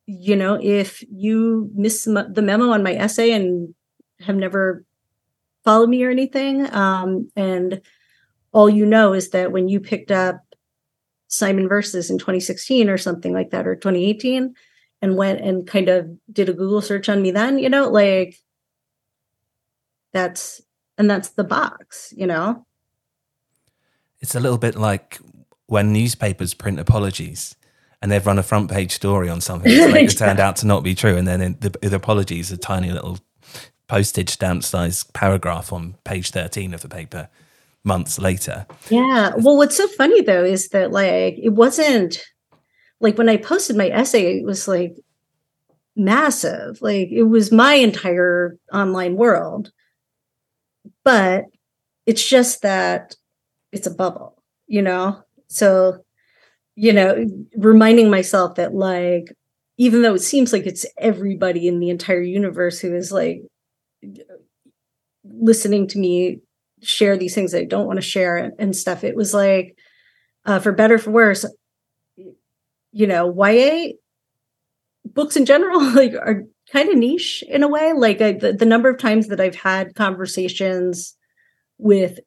you 0.04 0.36
know, 0.36 0.58
if 0.60 1.02
you 1.10 1.70
miss 1.74 2.04
the 2.04 2.42
memo 2.42 2.70
on 2.70 2.82
my 2.82 2.94
essay 2.94 3.32
and 3.32 3.74
have 4.20 4.36
never 4.36 4.84
followed 5.64 5.88
me 5.88 6.04
or 6.04 6.10
anything, 6.10 6.70
um, 6.74 7.30
and 7.36 7.80
all 8.52 8.68
you 8.68 8.84
know 8.84 9.14
is 9.14 9.30
that 9.30 9.50
when 9.50 9.68
you 9.68 9.80
picked 9.80 10.10
up 10.10 10.42
Simon 11.28 11.68
Versus 11.68 12.10
in 12.10 12.18
2016 12.18 12.90
or 12.90 12.98
something 12.98 13.32
like 13.32 13.50
that, 13.50 13.66
or 13.66 13.76
2018, 13.76 14.54
and 15.02 15.16
went 15.16 15.40
and 15.40 15.66
kind 15.66 15.88
of 15.88 16.10
did 16.32 16.48
a 16.48 16.52
Google 16.52 16.82
search 16.82 17.08
on 17.08 17.22
me, 17.22 17.30
then 17.30 17.58
you 17.58 17.68
know, 17.68 17.88
like 17.88 18.36
that's 20.12 20.60
and 20.98 21.10
that's 21.10 21.30
the 21.30 21.44
box, 21.44 22.12
you 22.16 22.26
know. 22.26 22.66
It's 24.20 24.34
a 24.34 24.40
little 24.40 24.58
bit 24.58 24.76
like 24.76 25.18
when 25.66 25.92
newspapers 25.92 26.52
print 26.52 26.78
apologies 26.78 27.56
and 28.02 28.10
they've 28.10 28.26
run 28.26 28.38
a 28.38 28.42
front 28.42 28.70
page 28.70 28.92
story 28.92 29.28
on 29.28 29.40
something 29.40 29.70
that 29.70 29.92
later 29.92 30.16
turned 30.16 30.40
out 30.46 30.56
to 30.56 30.66
not 30.66 30.82
be 30.82 30.94
true, 30.94 31.16
and 31.16 31.26
then 31.26 31.56
the, 31.60 31.70
the 31.80 31.96
apologies, 31.96 32.50
a 32.50 32.56
tiny 32.56 32.90
little 32.90 33.18
postage 33.88 34.30
stamp 34.30 34.62
size 34.62 35.02
paragraph 35.02 35.72
on 35.72 35.96
page 36.04 36.30
13 36.30 36.74
of 36.74 36.80
the 36.80 36.88
paper 36.88 37.28
months 37.82 38.18
later. 38.18 38.66
Yeah. 38.88 39.32
Well, 39.36 39.56
what's 39.56 39.76
so 39.76 39.88
funny 39.88 40.20
though 40.20 40.44
is 40.44 40.68
that 40.68 40.92
like 40.92 41.38
it 41.38 41.54
wasn't 41.54 42.22
like 43.00 43.18
when 43.18 43.28
I 43.28 43.36
posted 43.36 43.76
my 43.76 43.88
essay, 43.88 44.38
it 44.38 44.44
was 44.44 44.68
like 44.68 44.96
massive. 45.96 46.80
Like 46.82 47.08
it 47.10 47.24
was 47.24 47.52
my 47.52 47.74
entire 47.74 48.56
online 48.72 49.16
world. 49.16 49.72
But 51.04 51.44
it's 52.06 52.26
just 52.26 52.62
that 52.62 53.16
it's 53.72 53.86
a 53.86 53.90
bubble, 53.94 54.42
you 54.66 54.82
know? 54.82 55.22
So 55.48 56.04
you 56.76 56.92
know, 56.92 57.26
reminding 57.56 58.10
myself 58.10 58.54
that 58.56 58.74
like, 58.74 59.26
even 59.78 60.02
though 60.02 60.14
it 60.14 60.20
seems 60.22 60.52
like 60.52 60.66
it's 60.66 60.86
everybody 60.98 61.68
in 61.68 61.80
the 61.80 61.90
entire 61.90 62.22
universe 62.22 62.80
who 62.80 62.94
is 62.94 63.12
like 63.12 63.42
listening 65.24 65.86
to 65.88 65.98
me 65.98 66.40
share 66.82 67.16
these 67.16 67.34
things 67.34 67.52
that 67.52 67.60
I 67.60 67.64
don't 67.64 67.86
want 67.86 67.98
to 67.98 68.02
share 68.06 68.52
and 68.58 68.74
stuff, 68.74 69.04
it 69.04 69.14
was 69.14 69.34
like, 69.34 69.76
uh, 70.46 70.58
for 70.58 70.72
better 70.72 70.98
for 70.98 71.10
worse, 71.10 71.44
you 72.92 73.06
know, 73.06 73.32
YA 73.32 73.92
books 75.04 75.36
in 75.36 75.46
general 75.46 75.80
like 75.94 76.14
are 76.14 76.44
kind 76.72 76.88
of 76.88 76.96
niche 76.96 77.42
in 77.48 77.62
a 77.62 77.68
way. 77.68 77.92
Like 77.92 78.20
I, 78.20 78.32
the, 78.32 78.52
the 78.52 78.66
number 78.66 78.88
of 78.88 78.98
times 78.98 79.28
that 79.28 79.40
I've 79.40 79.56
had 79.56 79.94
conversations 79.94 81.16
with 81.78 82.18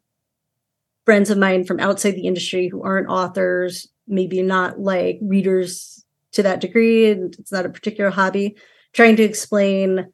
friends 1.05 1.29
of 1.29 1.37
mine 1.37 1.65
from 1.65 1.79
outside 1.79 2.11
the 2.11 2.27
industry 2.27 2.67
who 2.67 2.83
aren't 2.83 3.09
authors 3.09 3.87
maybe 4.07 4.41
not 4.41 4.79
like 4.79 5.19
readers 5.21 6.05
to 6.33 6.43
that 6.43 6.61
degree 6.61 7.09
and 7.09 7.35
it's 7.39 7.51
not 7.51 7.65
a 7.65 7.69
particular 7.69 8.09
hobby 8.09 8.55
trying 8.93 9.15
to 9.15 9.23
explain 9.23 10.07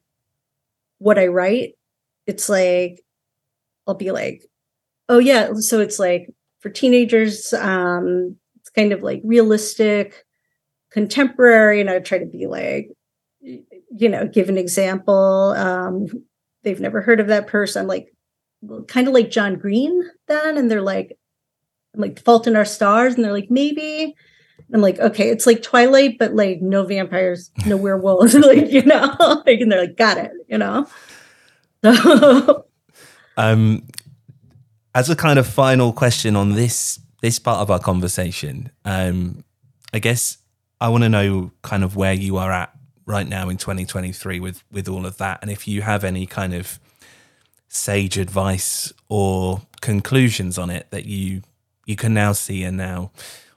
what 0.98 1.18
i 1.18 1.28
write 1.28 1.74
it's 2.28 2.50
like 2.50 3.02
i'll 3.88 3.96
be 3.96 4.12
like 4.12 4.44
oh 5.08 5.20
yeah 5.20 5.52
so 5.56 5.80
it's 5.80 5.98
like 6.00 6.30
for 6.60 6.70
teenagers 6.70 7.54
um 7.54 8.36
it's 8.60 8.70
kind 8.70 8.92
of 8.92 9.02
like 9.02 9.22
realistic 9.24 10.26
contemporary 10.92 11.82
and 11.82 11.90
i 11.90 12.00
try 12.00 12.18
to 12.18 12.26
be 12.26 12.48
like 12.48 12.90
you 13.42 14.10
know 14.10 14.28
give 14.28 14.50
an 14.50 14.58
example 14.58 15.54
um 15.58 16.08
they've 16.64 16.82
never 16.82 17.02
heard 17.02 17.20
of 17.20 17.28
that 17.28 17.48
person 17.48 17.88
like 17.88 18.14
kind 18.88 19.08
of 19.08 19.14
like 19.14 19.32
john 19.32 19.56
green 19.56 20.04
then 20.28 20.58
and 20.58 20.70
they're 20.70 20.82
like 20.82 21.18
like 21.96 22.24
Fault 22.24 22.48
in 22.48 22.56
Our 22.56 22.66
Stars, 22.66 23.16
and 23.16 23.24
they're 23.24 23.34
like, 23.34 23.50
maybe. 23.50 24.16
I'm 24.74 24.82
like, 24.82 25.00
okay, 25.00 25.30
it's 25.30 25.48
like 25.48 25.64
Twilight, 25.64 26.18
but 26.20 26.36
like 26.36 26.62
no 26.62 26.86
vampires, 26.86 27.50
no 27.66 27.78
werewolves, 27.78 28.34
like 28.36 28.70
you 28.70 28.84
know, 28.84 29.16
like, 29.46 29.60
and 29.62 29.72
they're 29.72 29.82
like, 29.82 29.98
got 29.98 30.18
it, 30.18 30.32
you 30.48 30.58
know. 30.58 30.88
So, 31.84 32.66
um, 33.38 33.88
as 34.94 35.10
a 35.10 35.16
kind 35.16 35.40
of 35.40 35.48
final 35.48 35.94
question 35.94 36.36
on 36.36 36.54
this 36.54 37.00
this 37.22 37.40
part 37.40 37.60
of 37.62 37.72
our 37.72 37.80
conversation, 37.80 38.70
um, 38.86 39.44
I 39.94 40.00
guess 40.00 40.38
I 40.82 40.90
want 40.90 41.04
to 41.04 41.10
know 41.10 41.52
kind 41.62 41.84
of 41.84 41.96
where 41.96 42.14
you 42.14 42.38
are 42.38 42.52
at 42.52 42.74
right 43.06 43.28
now 43.28 43.50
in 43.50 43.58
2023 43.58 44.40
with 44.40 44.64
with 44.72 44.88
all 44.88 45.06
of 45.06 45.18
that, 45.18 45.40
and 45.42 45.52
if 45.52 45.68
you 45.68 45.82
have 45.82 46.04
any 46.04 46.26
kind 46.26 46.54
of 46.54 46.80
sage 47.68 48.18
advice 48.18 48.92
or 49.10 49.62
conclusions 49.82 50.58
on 50.58 50.70
it 50.70 50.88
that 50.90 51.06
you 51.06 51.42
you 51.86 51.96
can 51.96 52.14
now 52.14 52.32
see 52.32 52.64
and 52.64 52.78
now 52.78 53.12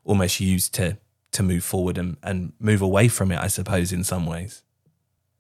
almost 0.05 0.41
use 0.41 0.68
to 0.68 0.97
to 1.33 1.43
move 1.43 1.64
forward 1.64 1.99
and, 1.99 2.16
and 2.23 2.53
move 2.61 2.83
away 2.83 3.09
from 3.09 3.33
it, 3.33 3.39
I 3.39 3.47
suppose, 3.47 3.93
in 3.93 4.05
some 4.05 4.27
ways. 4.27 4.62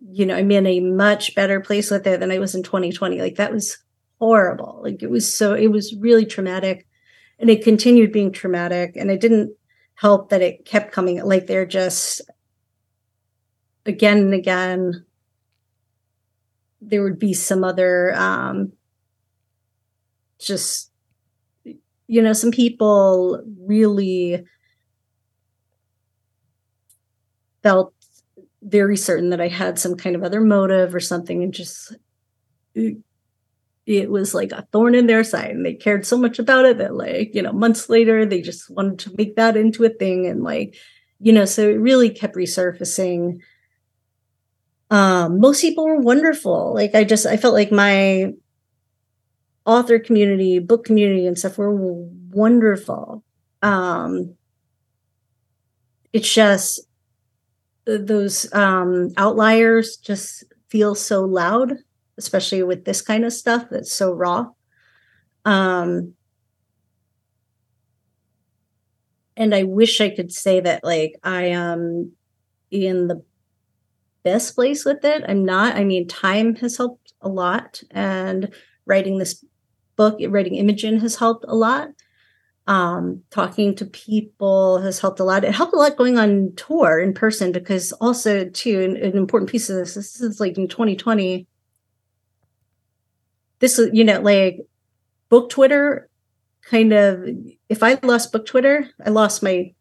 You 0.00 0.26
know, 0.26 0.34
I'm 0.34 0.50
in 0.50 0.66
a 0.66 0.80
much 0.80 1.34
better 1.34 1.60
place 1.60 1.90
with 1.90 2.06
it 2.06 2.18
than 2.18 2.32
I 2.32 2.38
was 2.38 2.54
in 2.54 2.62
2020. 2.62 3.20
Like 3.20 3.36
that 3.36 3.52
was 3.52 3.78
horrible. 4.18 4.80
Like 4.82 5.02
it 5.02 5.10
was 5.10 5.32
so 5.32 5.54
it 5.54 5.68
was 5.68 5.94
really 5.98 6.26
traumatic. 6.26 6.86
And 7.38 7.50
it 7.50 7.64
continued 7.64 8.12
being 8.12 8.32
traumatic. 8.32 8.96
And 8.96 9.10
it 9.10 9.20
didn't 9.20 9.54
help 9.94 10.30
that 10.30 10.42
it 10.42 10.64
kept 10.64 10.92
coming 10.92 11.22
like 11.24 11.46
they're 11.46 11.66
just 11.66 12.20
again 13.86 14.18
and 14.18 14.34
again 14.34 15.04
there 16.80 17.02
would 17.02 17.18
be 17.18 17.32
some 17.32 17.62
other 17.62 18.12
um 18.16 18.72
just 20.38 20.92
you 22.12 22.20
know, 22.20 22.34
some 22.34 22.50
people 22.50 23.42
really 23.66 24.44
felt 27.62 27.94
very 28.60 28.98
certain 28.98 29.30
that 29.30 29.40
I 29.40 29.48
had 29.48 29.78
some 29.78 29.96
kind 29.96 30.14
of 30.14 30.22
other 30.22 30.42
motive 30.42 30.94
or 30.94 31.00
something, 31.00 31.42
and 31.42 31.54
just 31.54 31.96
it, 33.86 34.10
was 34.10 34.34
like 34.34 34.52
a 34.52 34.66
thorn 34.72 34.94
in 34.94 35.06
their 35.06 35.24
side, 35.24 35.50
and 35.50 35.64
they 35.66 35.74
cared 35.74 36.06
so 36.06 36.16
much 36.16 36.38
about 36.38 36.64
it 36.64 36.78
that, 36.78 36.94
like, 36.94 37.34
you 37.34 37.42
know, 37.42 37.52
months 37.52 37.88
later, 37.88 38.24
they 38.24 38.40
just 38.40 38.70
wanted 38.70 38.98
to 39.00 39.14
make 39.16 39.36
that 39.36 39.56
into 39.56 39.84
a 39.84 39.88
thing, 39.88 40.26
and 40.26 40.42
like, 40.42 40.76
you 41.20 41.32
know, 41.32 41.44
so 41.44 41.68
it 41.68 41.74
really 41.74 42.10
kept 42.10 42.36
resurfacing. 42.36 43.40
Um, 44.90 45.40
most 45.40 45.60
people 45.60 45.84
were 45.84 46.00
wonderful. 46.00 46.74
Like, 46.74 46.94
I 46.94 47.04
just 47.04 47.26
I 47.26 47.36
felt 47.36 47.54
like 47.54 47.72
my 47.72 48.32
author 49.64 49.98
community, 49.98 50.58
book 50.58 50.84
community, 50.84 51.26
and 51.26 51.38
stuff 51.38 51.58
were 51.58 51.74
wonderful. 51.74 53.24
Um, 53.62 54.34
it's 56.12 56.32
just 56.32 56.80
those 57.84 58.52
um, 58.52 59.10
outliers 59.16 59.96
just 59.96 60.44
feel 60.68 60.94
so 60.94 61.24
loud, 61.24 61.78
especially 62.18 62.62
with 62.62 62.84
this 62.84 63.02
kind 63.02 63.24
of 63.24 63.32
stuff 63.32 63.66
that's 63.70 63.92
so 63.92 64.12
raw. 64.12 64.46
Um, 65.44 66.14
and 69.36 69.54
I 69.54 69.64
wish 69.64 70.00
I 70.00 70.10
could 70.10 70.32
say 70.32 70.60
that 70.60 70.84
like 70.84 71.18
I 71.22 71.44
am 71.44 72.12
in 72.70 73.08
the 73.08 73.22
best 74.22 74.54
place 74.54 74.84
with 74.84 75.04
it. 75.04 75.24
I'm 75.26 75.44
not. 75.44 75.76
I 75.76 75.84
mean, 75.84 76.06
time 76.06 76.56
has 76.56 76.76
helped 76.76 77.12
a 77.20 77.28
lot, 77.28 77.82
and 77.90 78.52
writing 78.86 79.18
this 79.18 79.44
book, 79.96 80.18
writing 80.28 80.56
Imogen 80.56 81.00
has 81.00 81.16
helped 81.16 81.44
a 81.48 81.54
lot. 81.54 81.88
Um, 82.68 83.22
talking 83.30 83.74
to 83.76 83.84
people 83.84 84.80
has 84.82 85.00
helped 85.00 85.18
a 85.18 85.24
lot. 85.24 85.44
It 85.44 85.52
helped 85.52 85.74
a 85.74 85.78
lot 85.78 85.96
going 85.96 86.16
on 86.16 86.52
tour 86.56 87.00
in 87.00 87.12
person 87.12 87.50
because 87.50 87.90
also 87.94 88.48
too 88.48 88.80
an, 88.80 88.96
an 88.96 89.16
important 89.16 89.50
piece 89.50 89.68
of 89.68 89.76
this. 89.76 89.94
This 89.94 90.20
is 90.20 90.38
like 90.38 90.56
in 90.56 90.68
2020. 90.68 91.46
This 93.62 93.78
is 93.78 93.88
you 93.94 94.04
know 94.04 94.20
like 94.20 94.58
book 95.30 95.48
Twitter 95.48 96.10
kind 96.62 96.92
of 96.92 97.26
if 97.68 97.82
I 97.82 97.98
lost 98.02 98.32
book 98.32 98.44
Twitter, 98.44 98.88
I 99.04 99.10
lost 99.10 99.42
my 99.42 99.72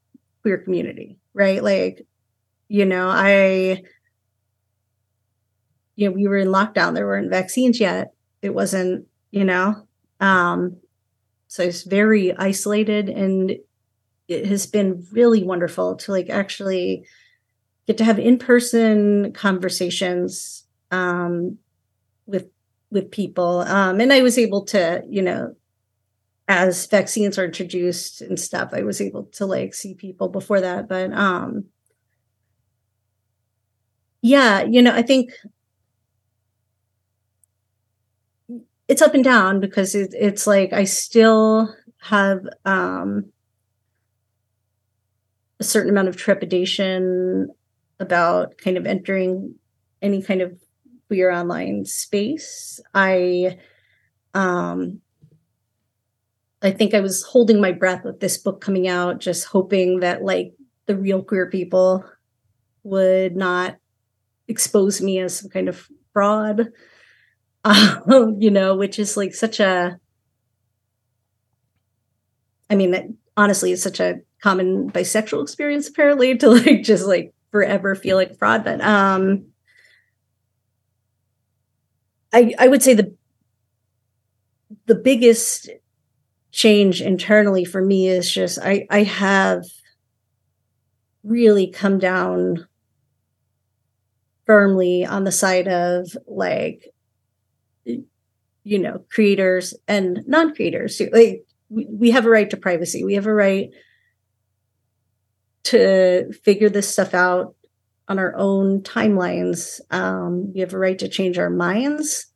queer 0.41 0.59
community, 0.59 1.17
right? 1.33 1.63
Like, 1.63 2.05
you 2.67 2.85
know, 2.85 3.09
I 3.09 3.83
you 5.95 6.07
know, 6.07 6.11
we 6.11 6.27
were 6.27 6.37
in 6.37 6.47
lockdown, 6.47 6.93
there 6.93 7.05
weren't 7.05 7.29
vaccines 7.29 7.79
yet. 7.79 8.13
It 8.41 8.53
wasn't, 8.53 9.07
you 9.31 9.43
know, 9.43 9.87
um, 10.19 10.77
so 11.47 11.63
it's 11.63 11.83
very 11.83 12.35
isolated 12.37 13.09
and 13.09 13.57
it 14.27 14.45
has 14.45 14.65
been 14.65 15.05
really 15.11 15.43
wonderful 15.43 15.95
to 15.97 16.11
like 16.11 16.29
actually 16.29 17.03
get 17.87 17.97
to 17.97 18.05
have 18.05 18.19
in-person 18.19 19.33
conversations 19.33 20.65
um, 20.91 21.57
with 22.91 23.11
people 23.11 23.61
um, 23.61 23.99
and 23.99 24.11
i 24.13 24.21
was 24.21 24.37
able 24.37 24.63
to 24.65 25.03
you 25.09 25.21
know 25.21 25.55
as 26.47 26.85
vaccines 26.87 27.37
are 27.37 27.45
introduced 27.45 28.21
and 28.21 28.39
stuff 28.39 28.71
i 28.73 28.81
was 28.81 28.99
able 29.01 29.23
to 29.25 29.45
like 29.45 29.73
see 29.73 29.93
people 29.93 30.27
before 30.27 30.61
that 30.61 30.87
but 30.87 31.11
um 31.13 31.65
yeah 34.21 34.63
you 34.63 34.81
know 34.81 34.93
i 34.93 35.01
think 35.01 35.31
it's 38.87 39.01
up 39.01 39.13
and 39.13 39.23
down 39.23 39.59
because 39.59 39.95
it, 39.95 40.13
it's 40.13 40.45
like 40.45 40.73
i 40.73 40.83
still 40.83 41.73
have 41.99 42.45
um 42.65 43.31
a 45.59 45.63
certain 45.63 45.91
amount 45.91 46.07
of 46.07 46.17
trepidation 46.17 47.47
about 47.99 48.57
kind 48.57 48.77
of 48.77 48.85
entering 48.85 49.55
any 50.01 50.21
kind 50.21 50.41
of 50.41 50.59
queer 51.11 51.29
online 51.29 51.83
space. 51.83 52.79
I 52.93 53.57
um 54.33 55.01
I 56.61 56.71
think 56.71 56.93
I 56.93 57.01
was 57.01 57.21
holding 57.21 57.59
my 57.59 57.73
breath 57.73 58.05
with 58.05 58.21
this 58.21 58.37
book 58.37 58.61
coming 58.61 58.87
out, 58.87 59.19
just 59.19 59.43
hoping 59.43 59.99
that 59.99 60.23
like 60.23 60.53
the 60.85 60.95
real 60.95 61.21
queer 61.21 61.49
people 61.49 62.05
would 62.83 63.35
not 63.35 63.75
expose 64.47 65.01
me 65.01 65.19
as 65.19 65.37
some 65.37 65.49
kind 65.49 65.67
of 65.67 65.89
fraud. 66.13 66.69
Um, 67.63 68.37
you 68.39 68.49
know, 68.49 68.75
which 68.75 68.97
is 68.97 69.15
like 69.15 69.35
such 69.35 69.59
a 69.59 69.99
I 72.71 72.75
mean, 72.75 72.89
that 72.89 73.05
honestly, 73.37 73.71
it's 73.71 73.83
such 73.83 73.99
a 73.99 74.21
common 74.41 74.89
bisexual 74.89 75.43
experience 75.43 75.87
apparently 75.87 76.35
to 76.39 76.49
like 76.49 76.81
just 76.81 77.05
like 77.05 77.33
forever 77.51 77.93
feel 77.93 78.15
like 78.15 78.35
fraud 78.39 78.63
but 78.63 78.81
um 78.81 79.50
i 82.33 82.53
i 82.59 82.67
would 82.67 82.83
say 82.83 82.93
the 82.93 83.13
the 84.85 84.95
biggest 84.95 85.69
change 86.51 87.01
internally 87.01 87.65
for 87.65 87.81
me 87.81 88.07
is 88.07 88.31
just 88.31 88.59
i 88.59 88.85
i 88.89 89.03
have 89.03 89.63
really 91.23 91.69
come 91.69 91.99
down 91.99 92.67
firmly 94.45 95.05
on 95.05 95.23
the 95.23 95.31
side 95.31 95.67
of 95.67 96.17
like 96.27 96.93
you 97.85 98.79
know 98.79 99.03
creators 99.09 99.73
and 99.87 100.23
non-creators 100.27 101.01
like 101.13 101.45
we, 101.71 101.87
we 101.89 102.11
have 102.11 102.25
a 102.25 102.29
right 102.29 102.49
to 102.49 102.57
privacy. 102.57 103.03
We 103.03 103.15
have 103.15 103.25
a 103.25 103.33
right 103.33 103.71
to 105.63 106.31
figure 106.43 106.69
this 106.69 106.89
stuff 106.89 107.13
out 107.13 107.55
on 108.11 108.19
our 108.19 108.35
own 108.35 108.81
timelines. 108.81 109.79
Um, 109.89 110.51
we 110.53 110.59
have 110.59 110.73
a 110.73 110.77
right 110.77 110.99
to 110.99 111.07
change 111.07 111.37
our 111.37 111.49
minds. 111.49 112.27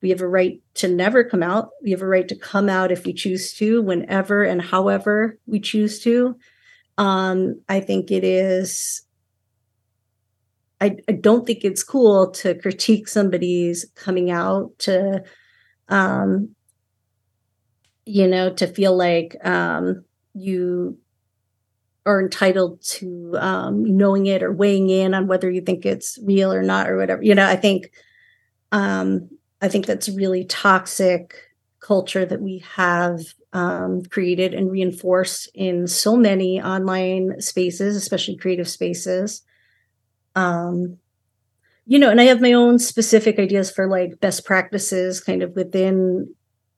We 0.00 0.10
have 0.10 0.20
a 0.20 0.28
right 0.28 0.62
to 0.74 0.86
never 0.86 1.24
come 1.24 1.42
out. 1.42 1.70
We 1.82 1.90
have 1.90 2.00
a 2.00 2.06
right 2.06 2.28
to 2.28 2.36
come 2.36 2.68
out 2.68 2.92
if 2.92 3.04
we 3.04 3.12
choose 3.12 3.52
to, 3.54 3.82
whenever 3.82 4.44
and 4.44 4.62
however 4.62 5.36
we 5.44 5.58
choose 5.58 5.98
to. 6.04 6.36
Um, 6.96 7.60
I 7.68 7.80
think 7.80 8.12
it 8.12 8.22
is. 8.22 9.02
I, 10.80 10.96
I 11.08 11.12
don't 11.12 11.44
think 11.44 11.64
it's 11.64 11.82
cool 11.82 12.30
to 12.32 12.54
critique 12.54 13.08
somebody's 13.08 13.84
coming 13.96 14.30
out 14.30 14.78
to, 14.80 15.24
um, 15.88 16.54
you 18.04 18.28
know, 18.28 18.52
to 18.52 18.68
feel 18.68 18.96
like 18.96 19.36
um, 19.44 20.04
you 20.34 20.98
are 22.06 22.20
entitled 22.22 22.80
to 22.82 23.34
um, 23.38 23.84
knowing 23.84 24.26
it 24.26 24.42
or 24.42 24.52
weighing 24.52 24.88
in 24.88 25.12
on 25.12 25.26
whether 25.26 25.50
you 25.50 25.60
think 25.60 25.84
it's 25.84 26.18
real 26.22 26.52
or 26.52 26.62
not 26.62 26.88
or 26.88 26.96
whatever. 26.96 27.22
You 27.22 27.34
know, 27.34 27.46
I 27.46 27.56
think 27.56 27.90
um, 28.72 29.28
I 29.60 29.68
think 29.68 29.86
that's 29.86 30.08
really 30.08 30.44
toxic 30.44 31.34
culture 31.80 32.24
that 32.24 32.40
we 32.40 32.64
have 32.74 33.20
um, 33.52 34.02
created 34.04 34.54
and 34.54 34.70
reinforced 34.70 35.48
in 35.54 35.86
so 35.86 36.16
many 36.16 36.60
online 36.60 37.40
spaces, 37.40 37.96
especially 37.96 38.36
creative 38.36 38.68
spaces. 38.68 39.42
Um, 40.34 40.98
you 41.86 41.98
know, 41.98 42.10
and 42.10 42.20
I 42.20 42.24
have 42.24 42.40
my 42.40 42.52
own 42.52 42.78
specific 42.78 43.38
ideas 43.38 43.70
for 43.70 43.88
like 43.88 44.20
best 44.20 44.44
practices 44.44 45.20
kind 45.20 45.42
of 45.42 45.54
within 45.54 46.34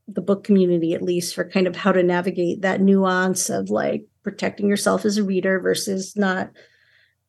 the 0.06 0.20
book 0.20 0.44
community, 0.44 0.94
at 0.94 1.02
least 1.02 1.34
for 1.34 1.48
kind 1.48 1.66
of 1.66 1.74
how 1.74 1.92
to 1.92 2.02
navigate 2.02 2.62
that 2.62 2.80
nuance 2.80 3.50
of 3.50 3.70
like 3.70 4.04
protecting 4.28 4.68
yourself 4.68 5.04
as 5.04 5.16
a 5.16 5.24
reader 5.24 5.58
versus 5.58 6.14
not 6.16 6.50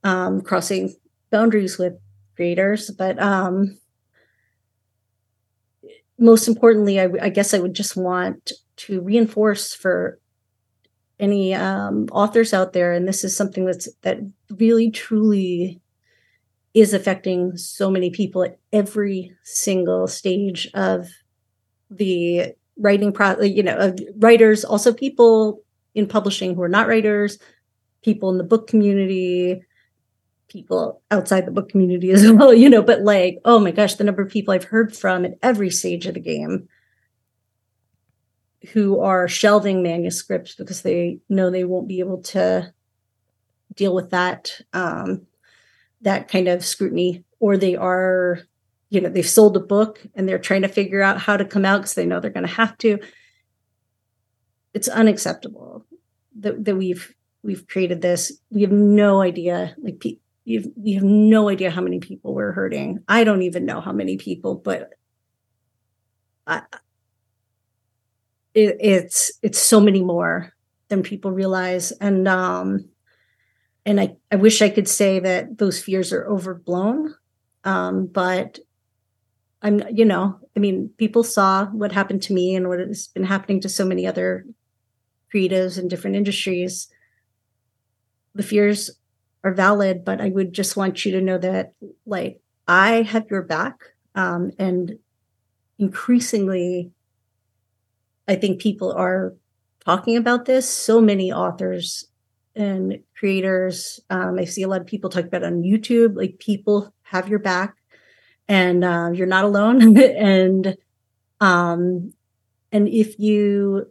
um, 0.03 0.41
crossing 0.41 0.93
boundaries 1.31 1.77
with 1.77 1.93
creators. 2.35 2.91
But 2.91 3.21
um, 3.21 3.77
most 6.17 6.47
importantly, 6.47 6.99
I, 6.99 7.07
I 7.21 7.29
guess 7.29 7.53
I 7.53 7.59
would 7.59 7.73
just 7.73 7.95
want 7.95 8.51
to 8.77 9.01
reinforce 9.01 9.73
for 9.73 10.19
any 11.19 11.53
um, 11.53 12.07
authors 12.11 12.53
out 12.53 12.73
there, 12.73 12.93
and 12.93 13.07
this 13.07 13.23
is 13.23 13.35
something 13.35 13.65
that's 13.65 13.89
that 14.01 14.19
really 14.57 14.89
truly 14.91 15.81
is 16.73 16.93
affecting 16.93 17.57
so 17.57 17.89
many 17.89 18.09
people 18.09 18.43
at 18.43 18.57
every 18.71 19.33
single 19.43 20.07
stage 20.07 20.69
of 20.73 21.09
the 21.89 22.53
writing 22.77 23.11
process. 23.11 23.49
You 23.49 23.63
know, 23.63 23.95
writers, 24.17 24.63
also 24.63 24.93
people 24.93 25.61
in 25.99 26.07
publishing 26.07 26.55
who 26.55 26.61
are 26.61 26.69
not 26.69 26.87
writers, 26.87 27.37
people 28.03 28.29
in 28.29 28.37
the 28.37 28.43
book 28.43 28.67
community, 28.67 29.61
people 30.47 31.01
outside 31.11 31.45
the 31.45 31.51
book 31.51 31.69
community 31.69 32.11
as 32.11 32.29
well, 32.31 32.53
you 32.53 32.69
know, 32.69 32.81
but 32.81 33.01
like, 33.01 33.39
oh 33.45 33.59
my 33.59 33.71
gosh, 33.71 33.95
the 33.95 34.03
number 34.03 34.21
of 34.21 34.29
people 34.29 34.53
I've 34.53 34.65
heard 34.65 34.95
from 34.95 35.25
at 35.25 35.37
every 35.41 35.69
stage 35.69 36.05
of 36.05 36.15
the 36.15 36.19
game 36.19 36.67
who 38.73 38.99
are 38.99 39.27
shelving 39.27 39.81
manuscripts 39.81 40.55
because 40.55 40.81
they 40.81 41.19
know 41.29 41.49
they 41.49 41.63
won't 41.63 41.87
be 41.87 41.99
able 41.99 42.21
to 42.21 42.73
deal 43.73 43.95
with 43.95 44.09
that 44.09 44.51
um, 44.73 45.25
that 46.01 46.27
kind 46.27 46.47
of 46.47 46.65
scrutiny 46.65 47.23
or 47.39 47.55
they 47.55 47.75
are 47.75 48.39
you 48.89 48.99
know 48.99 49.09
they've 49.09 49.27
sold 49.27 49.55
a 49.55 49.61
book 49.61 50.05
and 50.13 50.27
they're 50.27 50.39
trying 50.39 50.63
to 50.63 50.67
figure 50.67 51.01
out 51.01 51.19
how 51.19 51.37
to 51.37 51.45
come 51.45 51.63
out 51.63 51.77
because 51.77 51.93
they 51.93 52.05
know 52.05 52.19
they're 52.19 52.31
going 52.31 52.45
to 52.45 52.53
have 52.53 52.77
to. 52.79 52.99
It's 54.73 54.87
unacceptable 54.87 55.85
that, 56.39 56.65
that 56.65 56.75
we've 56.75 57.13
we've 57.43 57.67
created 57.67 58.01
this. 58.01 58.31
We 58.49 58.61
have 58.61 58.71
no 58.71 59.21
idea, 59.21 59.75
like 59.81 60.03
you've, 60.45 60.67
we 60.75 60.93
have 60.93 61.03
no 61.03 61.49
idea 61.49 61.71
how 61.71 61.81
many 61.81 61.99
people 61.99 62.33
we're 62.33 62.51
hurting. 62.51 63.03
I 63.07 63.23
don't 63.23 63.43
even 63.43 63.65
know 63.65 63.81
how 63.81 63.91
many 63.91 64.17
people, 64.17 64.55
but 64.55 64.93
I, 66.47 66.63
it, 68.53 68.77
it's 68.79 69.31
it's 69.41 69.59
so 69.59 69.79
many 69.79 70.03
more 70.03 70.53
than 70.89 71.03
people 71.03 71.31
realize, 71.31 71.91
and 71.93 72.27
um, 72.27 72.89
and 73.85 74.01
I 74.01 74.17
I 74.31 74.35
wish 74.35 74.61
I 74.61 74.69
could 74.69 74.87
say 74.87 75.19
that 75.19 75.59
those 75.59 75.81
fears 75.81 76.11
are 76.11 76.27
overblown, 76.27 77.15
um, 77.63 78.07
but 78.07 78.59
I'm 79.61 79.83
you 79.91 80.05
know 80.05 80.39
I 80.57 80.59
mean 80.59 80.89
people 80.97 81.23
saw 81.23 81.67
what 81.67 81.91
happened 81.91 82.23
to 82.23 82.33
me 82.33 82.55
and 82.55 82.67
what 82.67 82.79
has 82.79 83.07
been 83.07 83.23
happening 83.23 83.61
to 83.61 83.69
so 83.69 83.85
many 83.85 84.07
other 84.07 84.45
creatives 85.33 85.77
in 85.77 85.87
different 85.87 86.15
industries. 86.15 86.87
The 88.35 88.43
fears 88.43 88.91
are 89.43 89.53
valid 89.53 90.03
but 90.03 90.19
i 90.19 90.29
would 90.29 90.51
just 90.51 90.75
want 90.75 91.05
you 91.05 91.11
to 91.11 91.21
know 91.21 91.37
that 91.37 91.73
like 92.05 92.41
i 92.67 93.01
have 93.03 93.29
your 93.31 93.41
back 93.41 93.79
um, 94.15 94.51
and 94.59 94.99
increasingly 95.77 96.91
i 98.27 98.35
think 98.35 98.59
people 98.61 98.91
are 98.91 99.33
talking 99.85 100.17
about 100.17 100.45
this. 100.45 100.69
So 100.69 100.99
many 100.99 101.31
authors 101.31 102.05
and 102.55 102.99
creators 103.17 103.99
um, 104.09 104.37
i 104.37 104.45
see 104.45 104.63
a 104.63 104.67
lot 104.67 104.81
of 104.81 104.87
people 104.87 105.09
talk 105.09 105.25
about 105.25 105.43
on 105.43 105.63
youtube 105.63 106.15
like 106.15 106.39
people 106.39 106.93
have 107.03 107.29
your 107.29 107.39
back 107.39 107.75
and 108.47 108.83
uh, 108.83 109.11
you're 109.13 109.27
not 109.27 109.45
alone. 109.45 109.95
And 110.17 110.75
um 111.39 112.13
and 112.71 112.89
if 112.89 113.19
you 113.19 113.87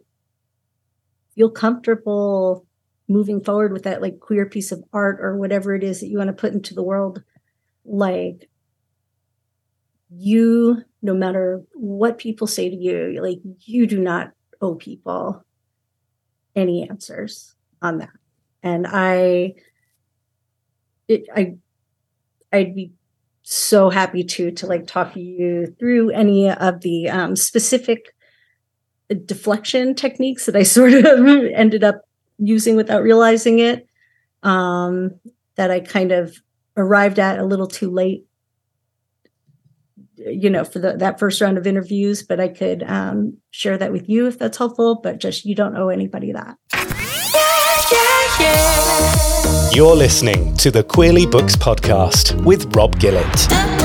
feel 1.39 1.49
comfortable 1.49 2.65
moving 3.07 3.41
forward 3.41 3.71
with 3.71 3.83
that 3.83 4.01
like 4.01 4.19
queer 4.19 4.45
piece 4.45 4.71
of 4.71 4.83
art 4.91 5.19
or 5.21 5.37
whatever 5.37 5.73
it 5.73 5.83
is 5.83 6.01
that 6.01 6.07
you 6.07 6.17
want 6.17 6.27
to 6.27 6.33
put 6.33 6.53
into 6.53 6.75
the 6.75 6.83
world 6.83 7.23
like 7.85 8.49
you 10.11 10.83
no 11.01 11.13
matter 11.13 11.63
what 11.73 12.17
people 12.17 12.45
say 12.45 12.69
to 12.69 12.75
you 12.75 13.19
like 13.21 13.39
you 13.61 13.87
do 13.87 13.99
not 13.99 14.31
owe 14.61 14.75
people 14.75 15.43
any 16.55 16.87
answers 16.87 17.55
on 17.81 17.99
that. 17.99 18.09
And 18.61 18.85
I, 18.87 19.55
it, 21.07 21.25
I, 21.35 21.55
I'd 22.51 22.75
be 22.75 22.91
so 23.41 23.89
happy 23.89 24.23
to 24.23 24.51
to 24.51 24.67
like 24.67 24.85
talk 24.85 25.15
you 25.15 25.75
through 25.79 26.11
any 26.11 26.51
of 26.51 26.81
the 26.81 27.09
um, 27.09 27.35
specific 27.35 28.13
deflection 29.15 29.95
techniques 29.95 30.45
that 30.45 30.55
I 30.55 30.63
sort 30.77 30.93
of 30.93 31.05
ended 31.53 31.83
up 31.83 32.01
using 32.37 32.75
without 32.75 33.03
realizing 33.03 33.59
it. 33.59 33.87
Um, 34.43 35.19
that 35.55 35.71
I 35.71 35.81
kind 35.81 36.13
of 36.13 36.37
arrived 36.77 37.19
at 37.19 37.37
a 37.37 37.43
little 37.43 37.67
too 37.67 37.91
late 37.91 38.25
you 40.25 40.49
know 40.49 40.63
for 40.63 40.79
the, 40.79 40.97
that 40.97 41.19
first 41.19 41.41
round 41.41 41.57
of 41.57 41.65
interviews 41.65 42.23
but 42.23 42.39
i 42.39 42.47
could 42.47 42.83
um, 42.83 43.37
share 43.51 43.77
that 43.77 43.91
with 43.91 44.09
you 44.09 44.27
if 44.27 44.37
that's 44.37 44.57
helpful 44.57 44.95
but 44.95 45.19
just 45.19 45.45
you 45.45 45.55
don't 45.55 45.77
owe 45.77 45.89
anybody 45.89 46.31
that 46.31 46.57
yeah, 46.73 47.91
yeah, 47.91 48.39
yeah. 48.39 49.69
you're 49.71 49.95
listening 49.95 50.55
to 50.57 50.71
the 50.71 50.83
queerly 50.83 51.25
books 51.25 51.55
podcast 51.55 52.43
with 52.43 52.73
rob 52.75 52.95
gillett 52.99 53.78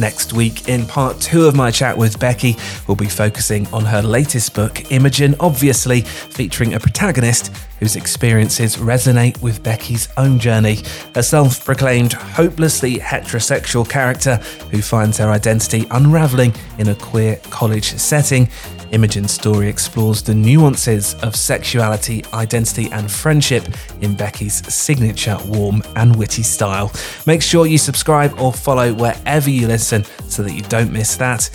Next 0.00 0.32
week, 0.32 0.66
in 0.66 0.86
part 0.86 1.20
two 1.20 1.44
of 1.44 1.54
my 1.54 1.70
chat 1.70 1.98
with 1.98 2.18
Becky, 2.18 2.56
we'll 2.88 2.96
be 2.96 3.06
focusing 3.06 3.66
on 3.66 3.84
her 3.84 4.00
latest 4.00 4.54
book, 4.54 4.90
Imogen, 4.90 5.34
obviously 5.38 6.00
featuring 6.00 6.72
a 6.72 6.80
protagonist 6.80 7.52
whose 7.80 7.96
experiences 7.96 8.76
resonate 8.76 9.40
with 9.42 9.62
Becky's 9.62 10.08
own 10.16 10.38
journey. 10.38 10.78
A 11.16 11.22
self 11.22 11.64
proclaimed 11.64 12.12
hopelessly 12.12 12.96
heterosexual 12.98 13.88
character 13.88 14.36
who 14.70 14.80
finds 14.80 15.18
her 15.18 15.30
identity 15.30 15.86
unraveling 15.90 16.54
in 16.78 16.88
a 16.88 16.94
queer 16.94 17.36
college 17.50 17.96
setting. 17.96 18.48
Imogen's 18.92 19.32
story 19.32 19.68
explores 19.68 20.22
the 20.22 20.34
nuances 20.34 21.14
of 21.22 21.36
sexuality, 21.36 22.24
identity, 22.34 22.90
and 22.92 23.10
friendship 23.10 23.64
in 24.00 24.14
Becky's 24.14 24.66
signature 24.72 25.38
warm 25.46 25.82
and 25.96 26.16
witty 26.16 26.42
style. 26.42 26.92
Make 27.26 27.42
sure 27.42 27.66
you 27.66 27.78
subscribe 27.78 28.38
or 28.38 28.52
follow 28.52 28.92
wherever 28.92 29.48
you 29.48 29.68
listen 29.68 30.04
so 30.28 30.42
that 30.42 30.52
you 30.52 30.62
don't 30.62 30.92
miss 30.92 31.16
that. 31.16 31.50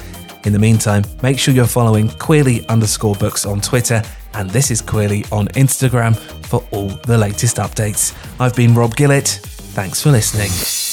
In 0.45 0.53
the 0.53 0.59
meantime, 0.59 1.03
make 1.23 1.39
sure 1.39 1.53
you're 1.53 1.65
following 1.65 2.07
Queerly 2.07 2.67
underscore 2.67 3.15
books 3.15 3.45
on 3.45 3.61
Twitter 3.61 4.03
and 4.35 4.49
this 4.51 4.69
is 4.69 4.81
Queerly 4.81 5.25
on 5.31 5.47
Instagram 5.49 6.15
for 6.45 6.63
all 6.71 6.89
the 6.89 7.17
latest 7.17 7.57
updates. 7.57 8.15
I've 8.39 8.55
been 8.55 8.75
Rob 8.75 8.95
Gillett. 8.95 9.27
Thanks 9.73 10.01
for 10.01 10.11
listening. 10.11 10.84